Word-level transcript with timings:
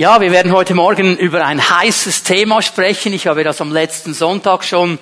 Ja, 0.00 0.18
wir 0.22 0.32
werden 0.32 0.52
heute 0.52 0.72
Morgen 0.74 1.18
über 1.18 1.44
ein 1.44 1.60
heißes 1.60 2.22
Thema 2.22 2.62
sprechen. 2.62 3.12
Ich 3.12 3.26
habe 3.26 3.44
das 3.44 3.60
am 3.60 3.70
letzten 3.70 4.14
Sonntag 4.14 4.64
schon 4.64 4.98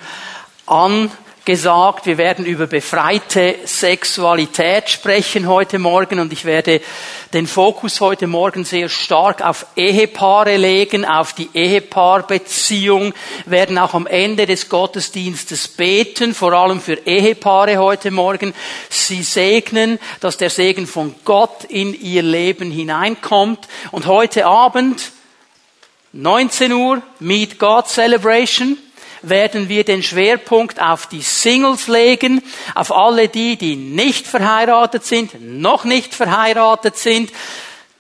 angesagt. 1.48 2.04
Wir 2.04 2.18
werden 2.18 2.44
über 2.44 2.66
befreite 2.66 3.54
Sexualität 3.64 4.90
sprechen 4.90 5.48
heute 5.48 5.78
Morgen 5.78 6.20
und 6.20 6.30
ich 6.30 6.44
werde 6.44 6.82
den 7.32 7.46
Fokus 7.46 8.02
heute 8.02 8.26
Morgen 8.26 8.66
sehr 8.66 8.90
stark 8.90 9.40
auf 9.40 9.64
Ehepaare 9.74 10.58
legen, 10.58 11.06
auf 11.06 11.32
die 11.32 11.48
Ehepaarbeziehung, 11.54 13.14
werden 13.46 13.78
auch 13.78 13.94
am 13.94 14.06
Ende 14.06 14.44
des 14.44 14.68
Gottesdienstes 14.68 15.68
beten, 15.68 16.34
vor 16.34 16.52
allem 16.52 16.82
für 16.82 16.98
Ehepaare 17.06 17.78
heute 17.78 18.10
Morgen, 18.10 18.52
sie 18.90 19.22
segnen, 19.22 19.98
dass 20.20 20.36
der 20.36 20.50
Segen 20.50 20.86
von 20.86 21.14
Gott 21.24 21.64
in 21.64 21.98
ihr 21.98 22.22
Leben 22.22 22.70
hineinkommt. 22.70 23.68
Und 23.90 24.04
heute 24.04 24.44
Abend, 24.44 25.12
19 26.12 26.72
Uhr, 26.72 27.00
Meet 27.20 27.58
God 27.58 27.88
Celebration, 27.88 28.76
werden 29.22 29.68
wir 29.68 29.84
den 29.84 30.02
Schwerpunkt 30.02 30.80
auf 30.80 31.06
die 31.06 31.22
Singles 31.22 31.88
legen, 31.88 32.42
auf 32.74 32.92
alle 32.92 33.28
die, 33.28 33.56
die 33.56 33.76
nicht 33.76 34.26
verheiratet 34.26 35.04
sind, 35.04 35.40
noch 35.40 35.84
nicht 35.84 36.14
verheiratet 36.14 36.96
sind, 36.96 37.30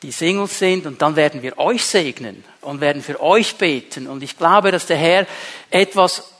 die 0.02 0.12
Singles 0.12 0.58
sind 0.58 0.86
und 0.86 1.02
dann 1.02 1.16
werden 1.16 1.42
wir 1.42 1.58
euch 1.58 1.84
segnen 1.84 2.44
und 2.60 2.80
werden 2.80 3.02
für 3.02 3.20
euch 3.20 3.56
beten 3.56 4.06
und 4.06 4.22
ich 4.22 4.36
glaube, 4.36 4.70
dass 4.70 4.86
der 4.86 4.96
Herr 4.96 5.26
etwas 5.70 6.30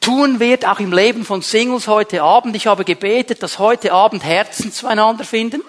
tun 0.00 0.38
wird, 0.38 0.66
auch 0.66 0.78
im 0.78 0.92
Leben 0.92 1.24
von 1.24 1.42
Singles 1.42 1.88
heute 1.88 2.22
Abend. 2.22 2.54
Ich 2.54 2.66
habe 2.66 2.84
gebetet, 2.84 3.42
dass 3.42 3.58
heute 3.58 3.92
Abend 3.92 4.22
Herzen 4.22 4.72
zueinander 4.72 5.24
finden 5.24 5.62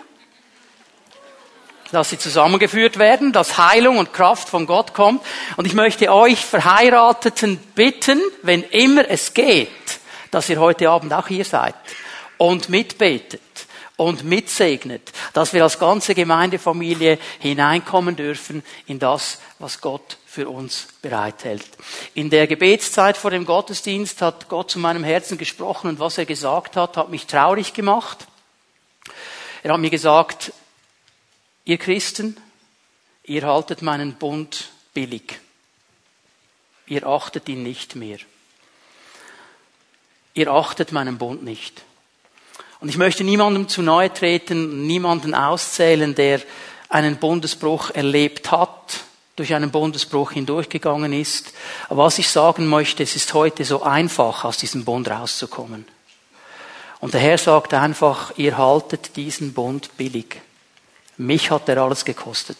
dass 1.91 2.09
sie 2.09 2.17
zusammengeführt 2.17 2.99
werden, 2.99 3.31
dass 3.31 3.57
Heilung 3.57 3.97
und 3.97 4.13
Kraft 4.13 4.49
von 4.49 4.65
Gott 4.65 4.93
kommt. 4.93 5.23
Und 5.55 5.65
ich 5.65 5.73
möchte 5.73 6.11
euch 6.11 6.45
Verheirateten 6.45 7.57
bitten, 7.75 8.21
wenn 8.41 8.63
immer 8.63 9.09
es 9.09 9.33
geht, 9.33 9.69
dass 10.31 10.49
ihr 10.49 10.59
heute 10.59 10.89
Abend 10.89 11.13
auch 11.13 11.27
hier 11.27 11.45
seid 11.45 11.75
und 12.37 12.69
mitbetet 12.69 13.41
und 13.95 14.23
mitsegnet, 14.23 15.11
dass 15.33 15.53
wir 15.53 15.63
als 15.63 15.79
ganze 15.79 16.13
Gemeindefamilie 16.13 17.17
hineinkommen 17.39 18.15
dürfen 18.15 18.63
in 18.85 18.99
das, 18.99 19.39
was 19.59 19.81
Gott 19.81 20.17
für 20.25 20.49
uns 20.49 20.87
bereithält. 21.01 21.65
In 22.13 22.29
der 22.29 22.45
Gebetszeit 22.45 23.17
vor 23.17 23.31
dem 23.31 23.45
Gottesdienst 23.45 24.21
hat 24.21 24.49
Gott 24.49 24.69
zu 24.69 24.77
meinem 24.77 25.03
Herzen 25.03 25.39
gesprochen 25.39 25.89
und 25.89 25.99
was 25.99 26.19
er 26.19 26.25
gesagt 26.25 26.75
hat, 26.75 26.95
hat 26.95 27.09
mich 27.09 27.25
traurig 27.25 27.73
gemacht. 27.73 28.27
Er 29.63 29.73
hat 29.73 29.79
mir 29.79 29.89
gesagt, 29.89 30.53
Ihr 31.67 31.77
Christen, 31.77 32.37
ihr 33.25 33.41
haltet 33.41 33.81
meinen 33.81 34.13
Bund 34.13 34.69
billig. 34.93 35.41
Ihr 36.85 37.05
achtet 37.05 37.49
ihn 37.49 37.61
nicht 37.61 37.97
mehr. 37.97 38.19
Ihr 40.33 40.47
achtet 40.49 40.93
meinen 40.93 41.17
Bund 41.17 41.43
nicht. 41.43 41.83
Und 42.79 42.87
ich 42.87 42.97
möchte 42.97 43.25
niemandem 43.25 43.67
zu 43.67 43.81
nahe 43.81 44.13
treten, 44.13 44.87
niemanden 44.87 45.35
auszählen, 45.35 46.15
der 46.15 46.39
einen 46.87 47.17
Bundesbruch 47.17 47.89
erlebt 47.89 48.49
hat, 48.49 49.01
durch 49.35 49.53
einen 49.53 49.69
Bundesbruch 49.69 50.31
hindurchgegangen 50.31 51.11
ist. 51.11 51.51
Aber 51.89 52.05
was 52.05 52.17
ich 52.17 52.29
sagen 52.29 52.67
möchte, 52.67 53.03
es 53.03 53.17
ist 53.17 53.33
heute 53.33 53.65
so 53.65 53.83
einfach, 53.83 54.45
aus 54.45 54.55
diesem 54.55 54.85
Bund 54.85 55.09
rauszukommen. 55.09 55.85
Und 57.01 57.13
der 57.13 57.19
Herr 57.19 57.37
sagt 57.37 57.73
einfach, 57.73 58.37
ihr 58.37 58.57
haltet 58.57 59.17
diesen 59.17 59.51
Bund 59.51 59.97
billig. 59.97 60.46
Mich 61.17 61.51
hat 61.51 61.67
er 61.67 61.79
alles 61.79 62.05
gekostet. 62.05 62.57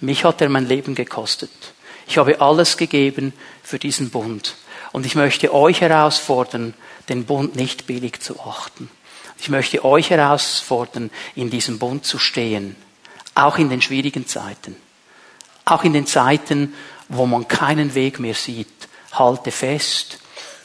Mich 0.00 0.24
hat 0.24 0.40
er 0.40 0.48
mein 0.48 0.66
Leben 0.66 0.94
gekostet. 0.94 1.50
Ich 2.06 2.16
habe 2.16 2.40
alles 2.40 2.76
gegeben 2.76 3.32
für 3.62 3.78
diesen 3.78 4.10
Bund. 4.10 4.56
Und 4.92 5.04
ich 5.04 5.14
möchte 5.14 5.52
euch 5.52 5.82
herausfordern, 5.82 6.72
den 7.08 7.26
Bund 7.26 7.56
nicht 7.56 7.86
billig 7.86 8.20
zu 8.20 8.40
achten. 8.40 8.90
Ich 9.38 9.50
möchte 9.50 9.84
euch 9.84 10.10
herausfordern, 10.10 11.10
in 11.34 11.50
diesem 11.50 11.78
Bund 11.78 12.04
zu 12.04 12.18
stehen. 12.18 12.76
Auch 13.34 13.58
in 13.58 13.68
den 13.68 13.82
schwierigen 13.82 14.26
Zeiten. 14.26 14.76
Auch 15.64 15.84
in 15.84 15.92
den 15.92 16.06
Zeiten, 16.06 16.74
wo 17.08 17.26
man 17.26 17.46
keinen 17.46 17.94
Weg 17.94 18.18
mehr 18.18 18.34
sieht. 18.34 18.88
Halte 19.12 19.50
fest 19.50 20.18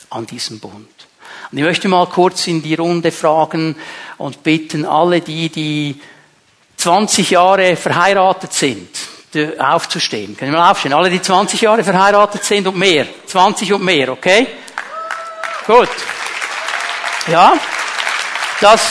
an 0.10 0.26
diesem 0.26 0.60
Bund. 0.60 0.90
Und 1.52 1.58
ich 1.58 1.64
möchte 1.64 1.88
mal 1.88 2.08
kurz 2.08 2.48
in 2.48 2.64
die 2.64 2.76
Runde 2.76 3.12
fragen 3.12 3.76
und 4.18 4.44
bitten 4.44 4.86
alle 4.86 5.22
die, 5.22 5.50
die 5.50 6.02
20 6.84 7.30
Jahre 7.30 7.78
verheiratet 7.78 8.52
sind, 8.52 8.90
aufzustehen. 9.58 10.36
Können 10.36 10.52
wir 10.52 10.60
mal 10.60 10.72
aufstehen? 10.72 10.92
Alle, 10.92 11.10
die 11.10 11.22
20 11.22 11.62
Jahre 11.62 11.82
verheiratet 11.82 12.44
sind 12.44 12.68
und 12.68 12.76
mehr. 12.76 13.08
20 13.26 13.72
und 13.72 13.86
mehr, 13.86 14.10
okay? 14.10 14.48
Gut. 15.66 15.88
Ja. 17.28 17.54
Das, 18.60 18.82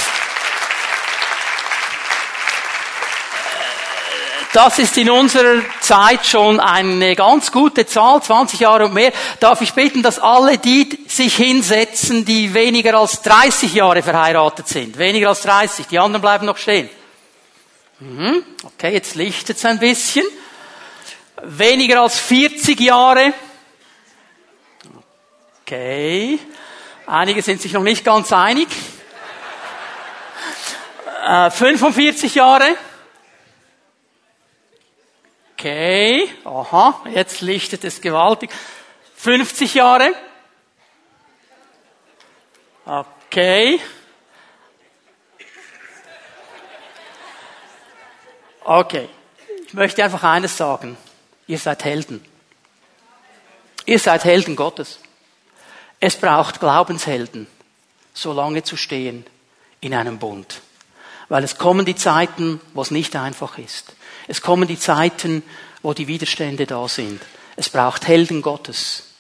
das 4.54 4.78
ist 4.78 4.96
in 4.96 5.10
unserer 5.10 5.60
Zeit 5.80 6.24
schon 6.24 6.60
eine 6.60 7.14
ganz 7.14 7.52
gute 7.52 7.84
Zahl, 7.84 8.22
20 8.22 8.60
Jahre 8.60 8.86
und 8.86 8.94
mehr. 8.94 9.12
Darf 9.38 9.60
ich 9.60 9.74
bitten, 9.74 10.02
dass 10.02 10.18
alle 10.18 10.56
die 10.56 10.98
sich 11.08 11.36
hinsetzen, 11.36 12.24
die 12.24 12.54
weniger 12.54 12.94
als 12.94 13.20
30 13.20 13.74
Jahre 13.74 14.02
verheiratet 14.02 14.66
sind? 14.66 14.96
Weniger 14.96 15.28
als 15.28 15.42
30. 15.42 15.88
Die 15.88 15.98
anderen 15.98 16.22
bleiben 16.22 16.46
noch 16.46 16.56
stehen. 16.56 16.88
Mhm. 18.02 18.44
Okay, 18.64 18.92
jetzt 18.94 19.14
lichtet 19.14 19.58
es 19.58 19.64
ein 19.64 19.78
bisschen. 19.78 20.26
Weniger 21.40 22.02
als 22.02 22.18
40 22.18 22.80
Jahre. 22.80 23.32
Okay. 25.62 26.40
Einige 27.06 27.42
sind 27.42 27.62
sich 27.62 27.72
noch 27.72 27.84
nicht 27.84 28.04
ganz 28.04 28.32
einig. 28.32 28.66
Äh, 31.24 31.50
45 31.52 32.34
Jahre. 32.34 32.74
Okay. 35.52 36.28
Aha, 36.44 37.04
jetzt 37.14 37.40
lichtet 37.40 37.84
es 37.84 38.00
gewaltig. 38.00 38.50
50 39.14 39.74
Jahre. 39.74 40.12
Okay. 42.84 43.80
Okay. 48.64 49.08
Ich 49.66 49.74
möchte 49.74 50.04
einfach 50.04 50.22
eines 50.22 50.56
sagen. 50.56 50.96
Ihr 51.46 51.58
seid 51.58 51.84
Helden. 51.84 52.24
Ihr 53.86 53.98
seid 53.98 54.24
Helden 54.24 54.54
Gottes. 54.54 54.98
Es 55.98 56.16
braucht 56.16 56.60
Glaubenshelden, 56.60 57.46
so 58.12 58.32
lange 58.32 58.62
zu 58.62 58.76
stehen 58.76 59.24
in 59.80 59.94
einem 59.94 60.18
Bund. 60.18 60.60
Weil 61.28 61.42
es 61.44 61.56
kommen 61.56 61.86
die 61.86 61.96
Zeiten, 61.96 62.60
wo 62.74 62.82
es 62.82 62.90
nicht 62.90 63.16
einfach 63.16 63.58
ist. 63.58 63.94
Es 64.28 64.42
kommen 64.42 64.68
die 64.68 64.78
Zeiten, 64.78 65.42
wo 65.82 65.94
die 65.94 66.06
Widerstände 66.06 66.66
da 66.66 66.86
sind. 66.86 67.20
Es 67.56 67.68
braucht 67.70 68.06
Helden 68.06 68.42
Gottes, 68.42 69.14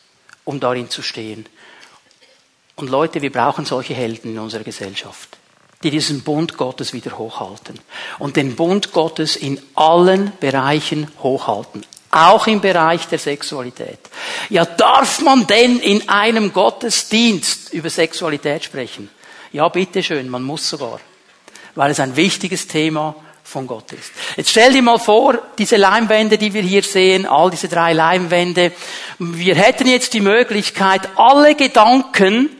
um 0.44 0.60
darin 0.60 0.90
zu 0.90 1.02
stehen. 1.02 1.46
Und 2.76 2.90
Leute, 2.90 3.22
wir 3.22 3.32
brauchen 3.32 3.64
solche 3.64 3.94
Helden 3.94 4.32
in 4.32 4.38
unserer 4.38 4.64
Gesellschaft 4.64 5.38
die 5.82 5.90
diesen 5.90 6.22
Bund 6.22 6.56
Gottes 6.56 6.92
wieder 6.92 7.18
hochhalten. 7.18 7.78
Und 8.18 8.36
den 8.36 8.56
Bund 8.56 8.92
Gottes 8.92 9.36
in 9.36 9.60
allen 9.74 10.32
Bereichen 10.40 11.08
hochhalten. 11.22 11.84
Auch 12.10 12.46
im 12.46 12.60
Bereich 12.60 13.08
der 13.08 13.18
Sexualität. 13.18 13.98
Ja, 14.50 14.64
darf 14.64 15.20
man 15.22 15.46
denn 15.46 15.78
in 15.78 16.08
einem 16.08 16.52
Gottesdienst 16.52 17.72
über 17.72 17.88
Sexualität 17.88 18.64
sprechen? 18.64 19.08
Ja, 19.52 19.68
bitteschön, 19.68 20.28
man 20.28 20.42
muss 20.42 20.68
sogar. 20.68 21.00
Weil 21.74 21.90
es 21.90 22.00
ein 22.00 22.14
wichtiges 22.16 22.68
Thema 22.68 23.14
von 23.42 23.66
Gott 23.66 23.92
ist. 23.92 24.12
Jetzt 24.36 24.50
stell 24.50 24.72
dir 24.72 24.82
mal 24.82 24.98
vor, 24.98 25.38
diese 25.58 25.76
Leimwände, 25.76 26.38
die 26.38 26.54
wir 26.54 26.62
hier 26.62 26.82
sehen, 26.82 27.26
all 27.26 27.50
diese 27.50 27.68
drei 27.68 27.92
Leimwände, 27.92 28.72
wir 29.18 29.54
hätten 29.54 29.86
jetzt 29.86 30.14
die 30.14 30.20
Möglichkeit, 30.20 31.08
alle 31.16 31.54
Gedanken, 31.54 32.50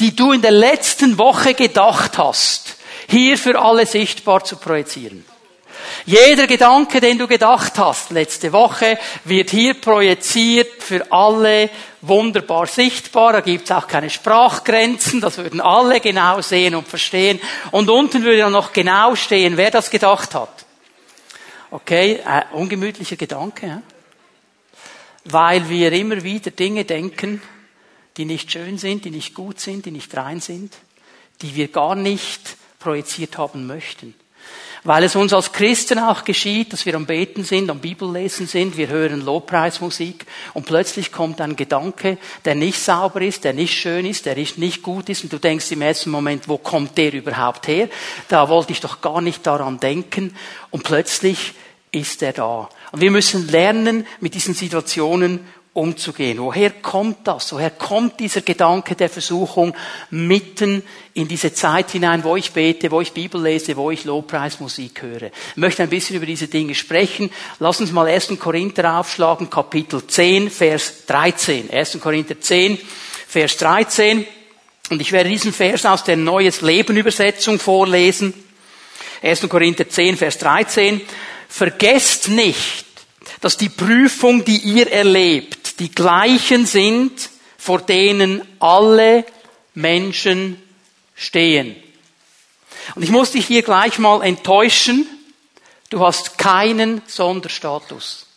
die 0.00 0.14
du 0.14 0.32
in 0.32 0.42
der 0.42 0.52
letzten 0.52 1.18
Woche 1.18 1.54
gedacht 1.54 2.18
hast, 2.18 2.76
hier 3.08 3.38
für 3.38 3.60
alle 3.60 3.86
sichtbar 3.86 4.44
zu 4.44 4.56
projizieren. 4.56 5.24
Jeder 6.04 6.46
Gedanke, 6.46 7.00
den 7.00 7.18
du 7.18 7.26
gedacht 7.26 7.78
hast 7.78 8.10
letzte 8.10 8.52
Woche, 8.52 8.98
wird 9.24 9.50
hier 9.50 9.74
projiziert 9.74 10.82
für 10.82 11.10
alle 11.12 11.70
wunderbar 12.00 12.66
sichtbar. 12.66 13.32
Da 13.32 13.40
gibt's 13.40 13.70
auch 13.70 13.86
keine 13.86 14.10
Sprachgrenzen, 14.10 15.20
das 15.20 15.38
würden 15.38 15.60
alle 15.60 16.00
genau 16.00 16.40
sehen 16.40 16.74
und 16.74 16.88
verstehen. 16.88 17.40
Und 17.70 17.90
unten 17.90 18.22
würde 18.22 18.38
dann 18.38 18.52
noch 18.52 18.72
genau 18.72 19.14
stehen, 19.14 19.56
wer 19.56 19.70
das 19.70 19.90
gedacht 19.90 20.34
hat. 20.34 20.66
Okay, 21.70 22.20
äh, 22.26 22.42
ungemütlicher 22.52 23.16
Gedanke. 23.16 23.66
Ja? 23.66 23.82
Weil 25.24 25.68
wir 25.68 25.92
immer 25.92 26.22
wieder 26.22 26.50
Dinge 26.50 26.84
denken, 26.84 27.42
die 28.18 28.24
nicht 28.24 28.52
schön 28.52 28.76
sind, 28.76 29.04
die 29.04 29.10
nicht 29.10 29.34
gut 29.34 29.60
sind, 29.60 29.86
die 29.86 29.90
nicht 29.90 30.14
rein 30.16 30.40
sind, 30.40 30.74
die 31.40 31.54
wir 31.54 31.68
gar 31.68 31.94
nicht 31.94 32.56
projiziert 32.78 33.38
haben 33.38 33.66
möchten. 33.66 34.14
weil 34.84 35.02
es 35.04 35.16
uns 35.16 35.32
als 35.32 35.52
Christen 35.52 35.98
auch 35.98 36.24
geschieht, 36.24 36.72
dass 36.72 36.86
wir 36.86 36.94
am 36.94 37.06
Beten 37.06 37.44
sind, 37.44 37.70
am 37.70 37.80
Bibellesen 37.80 38.46
sind, 38.46 38.76
wir 38.76 38.88
hören 38.88 39.24
Lobpreismusik 39.24 40.26
und 40.54 40.66
plötzlich 40.66 41.12
kommt 41.12 41.40
ein 41.40 41.56
Gedanke, 41.56 42.18
der 42.44 42.54
nicht 42.54 42.80
sauber 42.80 43.20
ist, 43.22 43.44
der 43.44 43.52
nicht 43.52 43.78
schön 43.78 44.06
ist, 44.06 44.26
der 44.26 44.36
nicht 44.36 44.82
gut 44.82 45.08
ist 45.08 45.24
und 45.24 45.32
du 45.32 45.38
denkst 45.38 45.70
im 45.72 45.82
ersten 45.82 46.10
Moment, 46.10 46.48
wo 46.48 46.58
kommt 46.58 46.96
der 46.96 47.12
überhaupt 47.12 47.68
her? 47.68 47.88
Da 48.28 48.48
wollte 48.48 48.72
ich 48.72 48.80
doch 48.80 49.00
gar 49.00 49.20
nicht 49.20 49.46
daran 49.46 49.80
denken 49.80 50.34
und 50.70 50.84
plötzlich 50.84 51.54
ist 51.90 52.22
er 52.22 52.32
da. 52.32 52.68
Und 52.92 53.00
wir 53.00 53.10
müssen 53.10 53.48
lernen, 53.48 54.06
mit 54.20 54.34
diesen 54.34 54.54
Situationen 54.54 55.40
umzugehen. 55.78 56.38
Woher 56.38 56.70
kommt 56.70 57.26
das? 57.26 57.52
Woher 57.52 57.70
kommt 57.70 58.20
dieser 58.20 58.42
Gedanke 58.42 58.96
der 58.96 59.08
Versuchung 59.08 59.74
mitten 60.10 60.82
in 61.14 61.28
diese 61.28 61.54
Zeit 61.54 61.92
hinein, 61.92 62.24
wo 62.24 62.36
ich 62.36 62.52
bete, 62.52 62.90
wo 62.90 63.00
ich 63.00 63.12
Bibel 63.12 63.40
lese, 63.40 63.76
wo 63.76 63.90
ich 63.90 64.04
Lobpreismusik 64.04 65.02
höre? 65.02 65.30
Ich 65.50 65.56
möchte 65.56 65.82
ein 65.82 65.88
bisschen 65.88 66.16
über 66.16 66.26
diese 66.26 66.48
Dinge 66.48 66.74
sprechen. 66.74 67.30
Lass 67.60 67.80
uns 67.80 67.92
mal 67.92 68.08
1. 68.08 68.38
Korinther 68.38 68.98
aufschlagen, 68.98 69.48
Kapitel 69.48 70.06
10, 70.06 70.50
Vers 70.50 71.06
13. 71.06 71.70
1. 71.70 72.00
Korinther 72.00 72.40
10, 72.40 72.78
Vers 73.28 73.56
13. 73.56 74.26
Und 74.90 75.00
ich 75.00 75.12
werde 75.12 75.30
diesen 75.30 75.52
Vers 75.52 75.86
aus 75.86 76.02
der 76.02 76.16
Neues 76.16 76.60
Leben 76.60 76.96
Übersetzung 76.96 77.58
vorlesen. 77.58 78.34
1. 79.22 79.48
Korinther 79.48 79.88
10, 79.88 80.16
Vers 80.16 80.38
13. 80.38 81.00
Vergesst 81.48 82.28
nicht, 82.28 82.86
dass 83.40 83.56
die 83.56 83.68
Prüfung, 83.68 84.44
die 84.44 84.58
ihr 84.58 84.90
erlebt, 84.90 85.57
die 85.78 85.90
gleichen 85.90 86.66
sind, 86.66 87.30
vor 87.56 87.80
denen 87.80 88.42
alle 88.60 89.24
Menschen 89.74 90.60
stehen. 91.14 91.76
Und 92.94 93.02
ich 93.02 93.10
muss 93.10 93.32
dich 93.32 93.46
hier 93.46 93.62
gleich 93.62 93.98
mal 93.98 94.22
enttäuschen, 94.22 95.06
du 95.90 96.00
hast 96.00 96.38
keinen 96.38 97.02
Sonderstatus. 97.06 98.27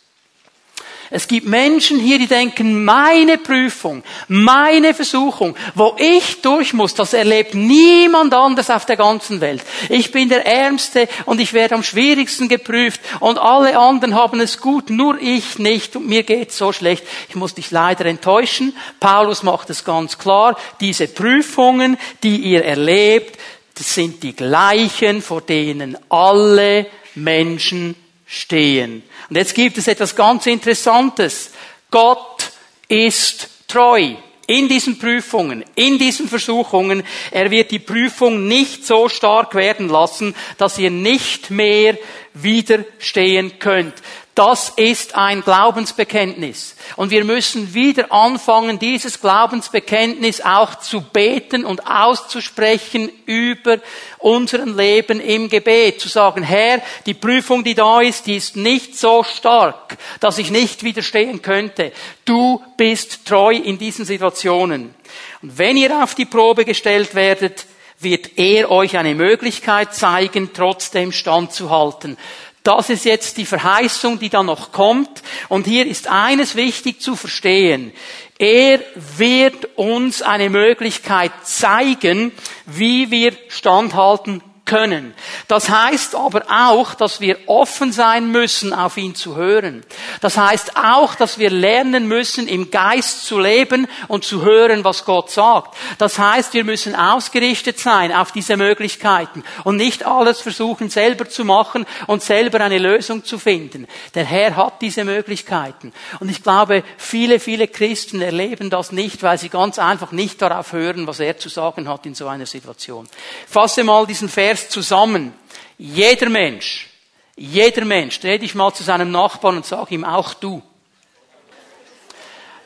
Es 1.14 1.28
gibt 1.28 1.46
Menschen 1.46 2.00
hier, 2.00 2.18
die 2.18 2.26
denken, 2.26 2.86
meine 2.86 3.36
Prüfung, 3.36 4.02
meine 4.28 4.94
Versuchung, 4.94 5.54
wo 5.74 5.94
ich 5.98 6.40
durch 6.40 6.72
muss, 6.72 6.94
das 6.94 7.12
erlebt 7.12 7.54
niemand 7.54 8.32
anders 8.32 8.70
auf 8.70 8.86
der 8.86 8.96
ganzen 8.96 9.42
Welt. 9.42 9.62
Ich 9.90 10.10
bin 10.10 10.30
der 10.30 10.46
Ärmste 10.46 11.08
und 11.26 11.38
ich 11.38 11.52
werde 11.52 11.74
am 11.74 11.82
schwierigsten 11.82 12.48
geprüft 12.48 13.00
und 13.20 13.38
alle 13.38 13.78
anderen 13.78 14.14
haben 14.14 14.40
es 14.40 14.58
gut, 14.58 14.88
nur 14.88 15.20
ich 15.20 15.58
nicht 15.58 15.96
und 15.96 16.08
mir 16.08 16.22
geht's 16.22 16.56
so 16.56 16.72
schlecht. 16.72 17.04
Ich 17.28 17.34
muss 17.34 17.54
dich 17.54 17.70
leider 17.70 18.06
enttäuschen. 18.06 18.74
Paulus 18.98 19.42
macht 19.42 19.68
es 19.68 19.84
ganz 19.84 20.16
klar, 20.16 20.56
diese 20.80 21.08
Prüfungen, 21.08 21.98
die 22.22 22.38
ihr 22.38 22.64
erlebt, 22.64 23.38
das 23.74 23.94
sind 23.94 24.22
die 24.22 24.34
gleichen, 24.34 25.20
vor 25.20 25.42
denen 25.42 25.98
alle 26.08 26.86
Menschen 27.14 27.96
stehen. 28.32 29.02
Und 29.28 29.36
jetzt 29.36 29.54
gibt 29.54 29.76
es 29.76 29.88
etwas 29.88 30.16
ganz 30.16 30.46
Interessantes. 30.46 31.50
Gott 31.90 32.50
ist 32.88 33.48
treu. 33.68 34.14
In 34.46 34.68
diesen 34.68 34.98
Prüfungen, 34.98 35.64
in 35.76 35.98
diesen 35.98 36.28
Versuchungen, 36.28 37.04
er 37.30 37.50
wird 37.50 37.70
die 37.70 37.78
Prüfung 37.78 38.48
nicht 38.48 38.84
so 38.84 39.08
stark 39.08 39.54
werden 39.54 39.88
lassen, 39.88 40.34
dass 40.58 40.78
ihr 40.78 40.90
nicht 40.90 41.50
mehr 41.50 41.96
widerstehen 42.34 43.58
könnt. 43.58 43.94
Das 44.34 44.70
ist 44.76 45.14
ein 45.14 45.42
Glaubensbekenntnis. 45.42 46.74
Und 46.96 47.10
wir 47.10 47.22
müssen 47.22 47.74
wieder 47.74 48.10
anfangen, 48.10 48.78
dieses 48.78 49.20
Glaubensbekenntnis 49.20 50.40
auch 50.40 50.76
zu 50.76 51.02
beten 51.02 51.66
und 51.66 51.86
auszusprechen 51.86 53.10
über 53.26 53.78
unseren 54.16 54.74
Leben 54.74 55.20
im 55.20 55.50
Gebet. 55.50 56.00
Zu 56.00 56.08
sagen, 56.08 56.42
Herr, 56.42 56.80
die 57.04 57.12
Prüfung, 57.12 57.62
die 57.62 57.74
da 57.74 58.00
ist, 58.00 58.26
die 58.26 58.36
ist 58.36 58.56
nicht 58.56 58.98
so 58.98 59.22
stark, 59.22 59.98
dass 60.20 60.38
ich 60.38 60.50
nicht 60.50 60.82
widerstehen 60.82 61.42
könnte. 61.42 61.92
Du 62.24 62.62
bist 62.78 63.26
treu 63.26 63.52
in 63.52 63.76
diesen 63.76 64.06
Situationen. 64.06 64.94
Und 65.42 65.58
wenn 65.58 65.76
ihr 65.76 66.02
auf 66.02 66.14
die 66.14 66.24
Probe 66.24 66.64
gestellt 66.64 67.14
werdet, 67.14 67.66
wird 67.98 68.38
er 68.38 68.70
euch 68.70 68.96
eine 68.96 69.14
Möglichkeit 69.14 69.94
zeigen, 69.94 70.50
trotzdem 70.54 71.12
standzuhalten. 71.12 72.16
Das 72.62 72.90
ist 72.90 73.04
jetzt 73.04 73.38
die 73.38 73.46
Verheißung, 73.46 74.18
die 74.18 74.28
da 74.28 74.42
noch 74.42 74.70
kommt. 74.70 75.22
Und 75.48 75.66
hier 75.66 75.86
ist 75.86 76.06
eines 76.06 76.54
wichtig 76.54 77.00
zu 77.00 77.16
verstehen. 77.16 77.92
Er 78.38 78.80
wird 79.16 79.76
uns 79.76 80.22
eine 80.22 80.50
Möglichkeit 80.50 81.32
zeigen, 81.42 82.32
wie 82.66 83.10
wir 83.10 83.32
standhalten 83.48 84.42
können. 84.72 85.14
Das 85.48 85.68
heißt 85.68 86.14
aber 86.14 86.44
auch, 86.48 86.94
dass 86.94 87.20
wir 87.20 87.36
offen 87.46 87.92
sein 87.92 88.30
müssen, 88.30 88.72
auf 88.72 88.96
ihn 88.96 89.14
zu 89.14 89.36
hören. 89.36 89.84
Das 90.22 90.38
heißt 90.38 90.76
auch, 90.76 91.14
dass 91.14 91.38
wir 91.38 91.50
lernen 91.50 92.08
müssen, 92.08 92.48
im 92.48 92.70
Geist 92.70 93.26
zu 93.26 93.38
leben 93.38 93.86
und 94.08 94.24
zu 94.24 94.42
hören, 94.42 94.82
was 94.82 95.04
Gott 95.04 95.30
sagt. 95.30 95.76
Das 95.98 96.18
heißt, 96.18 96.54
wir 96.54 96.64
müssen 96.64 96.94
ausgerichtet 96.94 97.78
sein 97.78 98.12
auf 98.12 98.32
diese 98.32 98.56
Möglichkeiten 98.56 99.44
und 99.64 99.76
nicht 99.76 100.06
alles 100.06 100.40
versuchen 100.40 100.88
selber 100.88 101.28
zu 101.28 101.44
machen 101.44 101.84
und 102.06 102.22
selber 102.22 102.60
eine 102.60 102.78
Lösung 102.78 103.24
zu 103.24 103.38
finden. 103.38 103.86
Der 104.14 104.24
Herr 104.24 104.56
hat 104.56 104.80
diese 104.80 105.04
Möglichkeiten. 105.04 105.92
Und 106.20 106.30
ich 106.30 106.42
glaube, 106.42 106.82
viele, 106.96 107.40
viele 107.40 107.68
Christen 107.68 108.22
erleben 108.22 108.70
das 108.70 108.90
nicht, 108.90 109.22
weil 109.22 109.36
sie 109.36 109.50
ganz 109.50 109.78
einfach 109.78 110.12
nicht 110.12 110.40
darauf 110.40 110.72
hören, 110.72 111.06
was 111.06 111.20
er 111.20 111.36
zu 111.36 111.50
sagen 111.50 111.88
hat 111.88 112.06
in 112.06 112.14
so 112.14 112.26
einer 112.26 112.46
Situation. 112.46 113.06
fasse 113.46 113.84
mal 113.84 114.06
diesen 114.06 114.30
Vers 114.30 114.61
Vers 114.62 114.68
zusammen. 114.68 115.32
Jeder 115.78 116.28
Mensch, 116.28 116.88
jeder 117.36 117.84
Mensch, 117.84 118.20
dreh 118.20 118.38
dich 118.38 118.54
mal 118.54 118.72
zu 118.72 118.82
seinem 118.82 119.10
Nachbarn 119.10 119.56
und 119.56 119.66
sag 119.66 119.90
ihm 119.90 120.04
auch 120.04 120.34
du. 120.34 120.62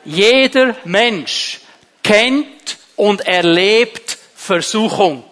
Jeder 0.05 0.75
Mensch 0.85 1.59
kennt 2.03 2.77
und 2.95 3.21
erlebt 3.21 4.17
Versuchung. 4.35 5.23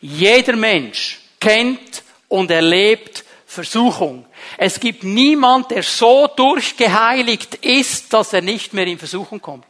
Jeder 0.00 0.56
Mensch 0.56 1.18
kennt 1.40 2.02
und 2.28 2.50
erlebt 2.50 3.24
Versuchung. 3.46 4.26
Es 4.56 4.78
gibt 4.78 5.02
niemand, 5.02 5.70
der 5.70 5.82
so 5.82 6.28
durchgeheiligt 6.28 7.56
ist, 7.56 8.12
dass 8.12 8.32
er 8.32 8.42
nicht 8.42 8.72
mehr 8.74 8.86
in 8.86 8.98
Versuchung 8.98 9.40
kommt. 9.40 9.66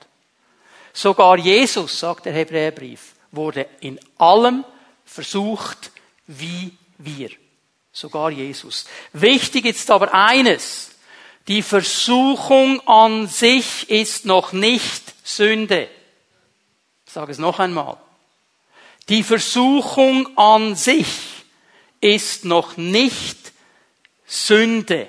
Sogar 0.92 1.38
Jesus, 1.38 2.00
sagt 2.00 2.26
der 2.26 2.32
Hebräerbrief, 2.32 3.14
wurde 3.30 3.66
in 3.80 3.98
allem 4.18 4.64
versucht 5.08 5.90
wie 6.26 6.76
wir. 6.98 7.30
Sogar 7.92 8.30
Jesus. 8.30 8.84
Wichtig 9.12 9.64
ist 9.64 9.90
aber 9.90 10.14
eines. 10.14 10.90
Die 11.48 11.62
Versuchung 11.62 12.86
an 12.86 13.26
sich 13.26 13.88
ist 13.90 14.26
noch 14.26 14.52
nicht 14.52 15.02
Sünde. 15.24 15.88
Ich 17.06 17.12
sage 17.12 17.32
es 17.32 17.38
noch 17.38 17.58
einmal. 17.58 17.96
Die 19.08 19.22
Versuchung 19.22 20.36
an 20.36 20.76
sich 20.76 21.08
ist 22.00 22.44
noch 22.44 22.76
nicht 22.76 23.52
Sünde. 24.26 25.08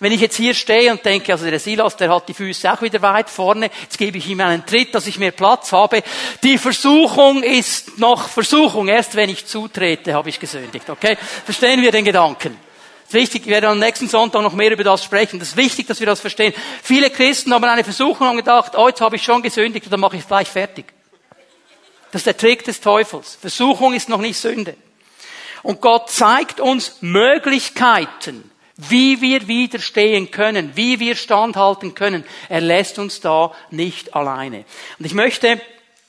Wenn 0.00 0.12
ich 0.12 0.20
jetzt 0.20 0.36
hier 0.36 0.54
stehe 0.54 0.90
und 0.90 1.04
denke, 1.04 1.32
also 1.32 1.44
der 1.44 1.58
Silas, 1.58 1.96
der 1.96 2.14
hat 2.14 2.28
die 2.28 2.34
Füße 2.34 2.72
auch 2.72 2.82
wieder 2.82 3.00
weit 3.02 3.30
vorne, 3.30 3.70
jetzt 3.82 3.98
gebe 3.98 4.18
ich 4.18 4.28
ihm 4.28 4.40
einen 4.40 4.64
Tritt, 4.66 4.94
dass 4.94 5.06
ich 5.06 5.18
mehr 5.18 5.30
Platz 5.30 5.72
habe. 5.72 6.02
Die 6.42 6.58
Versuchung 6.58 7.42
ist 7.42 7.98
noch 7.98 8.28
Versuchung. 8.28 8.88
Erst 8.88 9.14
wenn 9.14 9.30
ich 9.30 9.46
zutrete, 9.46 10.14
habe 10.14 10.28
ich 10.28 10.40
gesündigt. 10.40 10.88
Okay? 10.88 11.16
Verstehen 11.44 11.82
wir 11.82 11.92
den 11.92 12.04
Gedanken? 12.04 12.56
Das 13.04 13.14
ist 13.14 13.20
wichtig, 13.20 13.42
ich 13.46 13.52
werde 13.52 13.68
am 13.68 13.78
nächsten 13.78 14.08
Sonntag 14.08 14.42
noch 14.42 14.54
mehr 14.54 14.72
über 14.72 14.84
das 14.84 15.04
sprechen. 15.04 15.38
Das 15.38 15.48
ist 15.48 15.56
wichtig, 15.56 15.86
dass 15.86 16.00
wir 16.00 16.06
das 16.06 16.20
verstehen. 16.20 16.54
Viele 16.82 17.10
Christen 17.10 17.52
haben 17.52 17.64
eine 17.64 17.84
Versuchung 17.84 18.30
und 18.30 18.36
gedacht, 18.36 18.72
oh, 18.76 18.88
jetzt 18.88 19.00
habe 19.00 19.16
ich 19.16 19.22
schon 19.22 19.42
gesündigt, 19.42 19.86
dann 19.90 20.00
mache 20.00 20.16
ich 20.16 20.26
gleich 20.26 20.48
fertig. 20.48 20.86
Das 22.10 22.20
ist 22.20 22.26
der 22.26 22.36
Trick 22.36 22.64
des 22.64 22.80
Teufels. 22.80 23.36
Versuchung 23.40 23.92
ist 23.92 24.08
noch 24.08 24.20
nicht 24.20 24.38
Sünde. 24.38 24.76
Und 25.62 25.80
Gott 25.80 26.10
zeigt 26.10 26.60
uns 26.60 26.98
Möglichkeiten, 27.00 28.50
wie 28.76 29.20
wir 29.20 29.46
widerstehen 29.46 30.30
können, 30.30 30.72
wie 30.74 30.98
wir 31.00 31.14
standhalten 31.14 31.94
können. 31.94 32.24
Er 32.48 32.60
lässt 32.60 32.98
uns 32.98 33.20
da 33.20 33.52
nicht 33.70 34.14
alleine. 34.14 34.64
Und 34.98 35.04
ich 35.06 35.14
möchte 35.14 35.60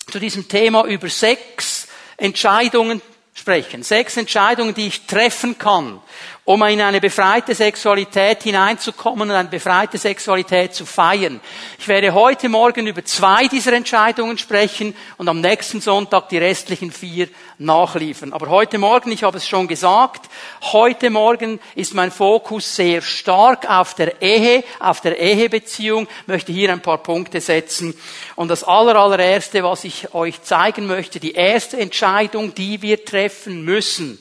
zu 0.09 0.19
diesem 0.19 0.47
Thema 0.47 0.85
über 0.85 1.09
sechs 1.09 1.87
Entscheidungen 2.17 3.01
sprechen. 3.33 3.83
Sechs 3.83 4.17
Entscheidungen, 4.17 4.73
die 4.73 4.87
ich 4.87 5.05
treffen 5.05 5.57
kann, 5.57 6.01
um 6.47 6.61
in 6.61 6.79
eine 6.79 7.01
befreite 7.01 7.55
Sexualität 7.55 8.43
hineinzukommen 8.43 9.29
und 9.29 9.35
eine 9.35 9.49
befreite 9.49 9.97
Sexualität 9.97 10.75
zu 10.75 10.85
feiern. 10.85 11.41
Ich 11.79 11.87
werde 11.87 12.13
heute 12.13 12.49
Morgen 12.49 12.85
über 12.85 13.03
zwei 13.03 13.47
dieser 13.47 13.73
Entscheidungen 13.73 14.37
sprechen 14.37 14.95
und 15.17 15.27
am 15.27 15.41
nächsten 15.41 15.81
Sonntag 15.81 16.29
die 16.29 16.37
restlichen 16.37 16.91
vier 16.91 17.29
nachliefern. 17.57 18.31
Aber 18.31 18.49
heute 18.49 18.77
Morgen, 18.77 19.11
ich 19.11 19.23
habe 19.23 19.37
es 19.37 19.47
schon 19.47 19.67
gesagt, 19.67 20.29
heute 20.61 21.09
Morgen 21.09 21.59
ist 21.73 21.95
mein 21.95 22.11
Fokus 22.11 22.75
sehr 22.75 23.01
stark 23.01 23.67
auf 23.67 23.95
der 23.95 24.21
Ehe, 24.21 24.63
auf 24.79 25.01
der 25.01 25.19
Ehebeziehung, 25.19 26.07
ich 26.21 26.27
möchte 26.27 26.51
hier 26.51 26.71
ein 26.71 26.81
paar 26.81 26.99
Punkte 26.99 27.41
setzen. 27.41 27.97
Und 28.35 28.49
das 28.49 28.63
allerallererste, 28.63 29.63
was 29.63 29.83
ich 29.83 30.13
euch 30.13 30.43
zeigen 30.43 30.85
möchte, 30.85 31.19
die 31.19 31.33
erste 31.33 31.79
Entscheidung, 31.79 32.53
die 32.53 32.83
wir 32.83 33.03
treffen 33.03 33.63
müssen, 33.63 34.19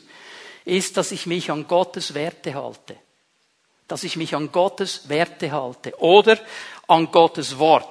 ist, 0.64 0.96
dass 0.96 1.12
ich 1.12 1.26
mich 1.26 1.50
an 1.50 1.66
Gottes 1.66 2.14
Werte 2.14 2.54
halte. 2.54 2.96
Dass 3.88 4.04
ich 4.04 4.16
mich 4.16 4.34
an 4.34 4.50
Gottes 4.50 5.08
Werte 5.08 5.52
halte 5.52 5.94
oder 5.98 6.38
an 6.88 7.10
Gottes 7.10 7.58
Wort. 7.58 7.88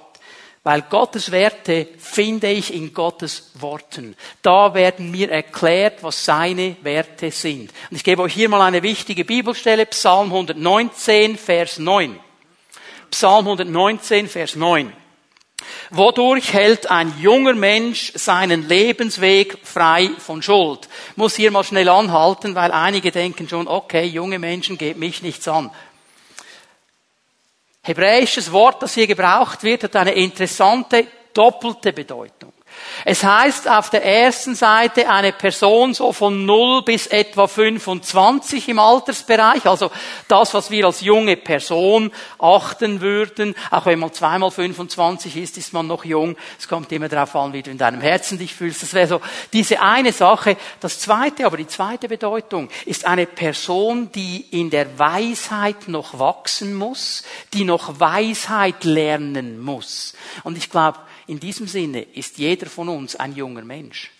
Weil 0.63 0.82
Gottes 0.84 1.32
Werte 1.32 1.88
finde 1.98 2.50
ich 2.50 2.74
in 2.74 2.94
Gottes 2.94 3.51
Worten. 3.56 4.15
Da 4.42 4.74
werden 4.74 5.12
mir 5.12 5.30
erklärt, 5.30 6.01
was 6.03 6.24
seine 6.24 6.77
Werte 6.84 7.32
sind. 7.32 7.74
Und 7.92 7.98
ich 7.98 8.03
gebe 8.03 8.22
euch 8.22 8.34
hier 8.34 8.48
mal 8.48 8.62
eine 8.62 8.82
wichtige 8.82 9.25
Bibelstelle, 9.25 9.86
Psalm 9.88 10.27
119, 10.27 11.38
Vers 11.38 11.80
9. 11.80 12.18
Psalm 13.12 13.46
119, 13.46 14.30
Vers 14.30 14.56
9. 14.56 14.94
Wodurch 15.89 16.53
hält 16.53 16.89
ein 16.89 17.13
junger 17.20 17.53
Mensch 17.53 18.12
seinen 18.15 18.67
Lebensweg 18.67 19.58
frei 19.63 20.12
von 20.17 20.41
Schuld? 20.41 20.88
Muss 21.15 21.36
hier 21.36 21.51
mal 21.51 21.63
schnell 21.63 21.89
anhalten, 21.89 22.55
weil 22.55 22.72
einige 22.72 23.12
denken 23.12 23.48
schon, 23.50 23.67
okay, 23.67 24.05
junge 24.05 24.39
Menschen 24.39 24.77
geht 24.77 24.98
mich 24.98 25.22
nichts 25.22 25.48
an 25.48 25.72
hebräisches 27.84 28.51
Wort, 28.51 28.82
das 28.82 28.93
hier 28.93 29.08
gebraucht 29.08 29.63
wird, 29.63 29.84
hat 29.84 29.96
eine 29.96 30.13
interessante 30.13 31.05
doppelte 31.34 31.93
Bedeutung. 31.93 32.53
Es 33.06 33.24
heißt 33.24 33.70
auf 33.70 33.90
der 33.90 34.06
ersten 34.06 34.56
Seite 34.56 35.10
eine 35.10 35.34
Person 35.34 35.94
so 35.94 36.14
von 36.14 36.46
0 36.46 36.84
bis 36.84 37.08
etwa 37.08 37.48
25 37.48 38.70
im 38.70 38.80
Altersbereich, 38.80 39.66
also 39.66 39.92
das, 40.28 40.54
was 40.54 40.72
wir 40.72 40.86
als 40.86 41.02
junge 41.02 41.36
Person 41.36 42.12
achten 42.40 43.02
würden. 43.02 43.56
Auch 43.72 43.86
wenn 43.86 44.00
man 44.00 44.14
zweimal 44.14 44.52
25 44.52 45.36
ist, 45.36 45.58
ist 45.58 45.74
man 45.74 45.88
noch 45.88 46.06
jung. 46.06 46.38
Es 46.58 46.68
kommt 46.68 46.92
immer 46.92 47.10
darauf 47.10 47.36
an, 47.36 47.52
wie 47.52 47.62
du 47.62 47.72
in 47.72 47.78
deinem 47.78 48.02
Herzen 48.02 48.38
dich 48.38 48.54
fühlst. 48.54 48.84
Das 48.84 48.94
wäre 48.94 49.08
so 49.08 49.22
diese 49.52 49.82
eine 49.82 50.14
Sache. 50.14 50.56
Das 50.80 51.00
zweite, 51.00 51.46
aber 51.46 51.58
die 51.58 51.68
zweite 51.68 52.08
Bedeutung 52.08 52.70
ist 52.86 53.06
eine 53.06 53.26
Person, 53.26 54.12
die 54.14 54.46
in 54.52 54.70
der 54.70 54.98
Weisheit 54.98 55.88
noch 55.88 56.20
wachsen 56.20 56.74
muss, 56.74 57.24
die 57.54 57.66
noch 57.66 58.00
Weisheit 58.00 58.86
lernen 58.86 59.60
muss. 59.60 60.14
Und 60.44 60.58
ich 60.58 60.70
glaube, 60.70 61.00
in 61.27 61.39
diesem 61.39 61.68
Sinne 61.68 62.01
ist 62.01 62.38
jeder 62.38 62.68
von 62.68 62.89
uns 62.89 63.15
ein 63.15 63.36
junger 63.36 63.63
Mensch 63.63 64.12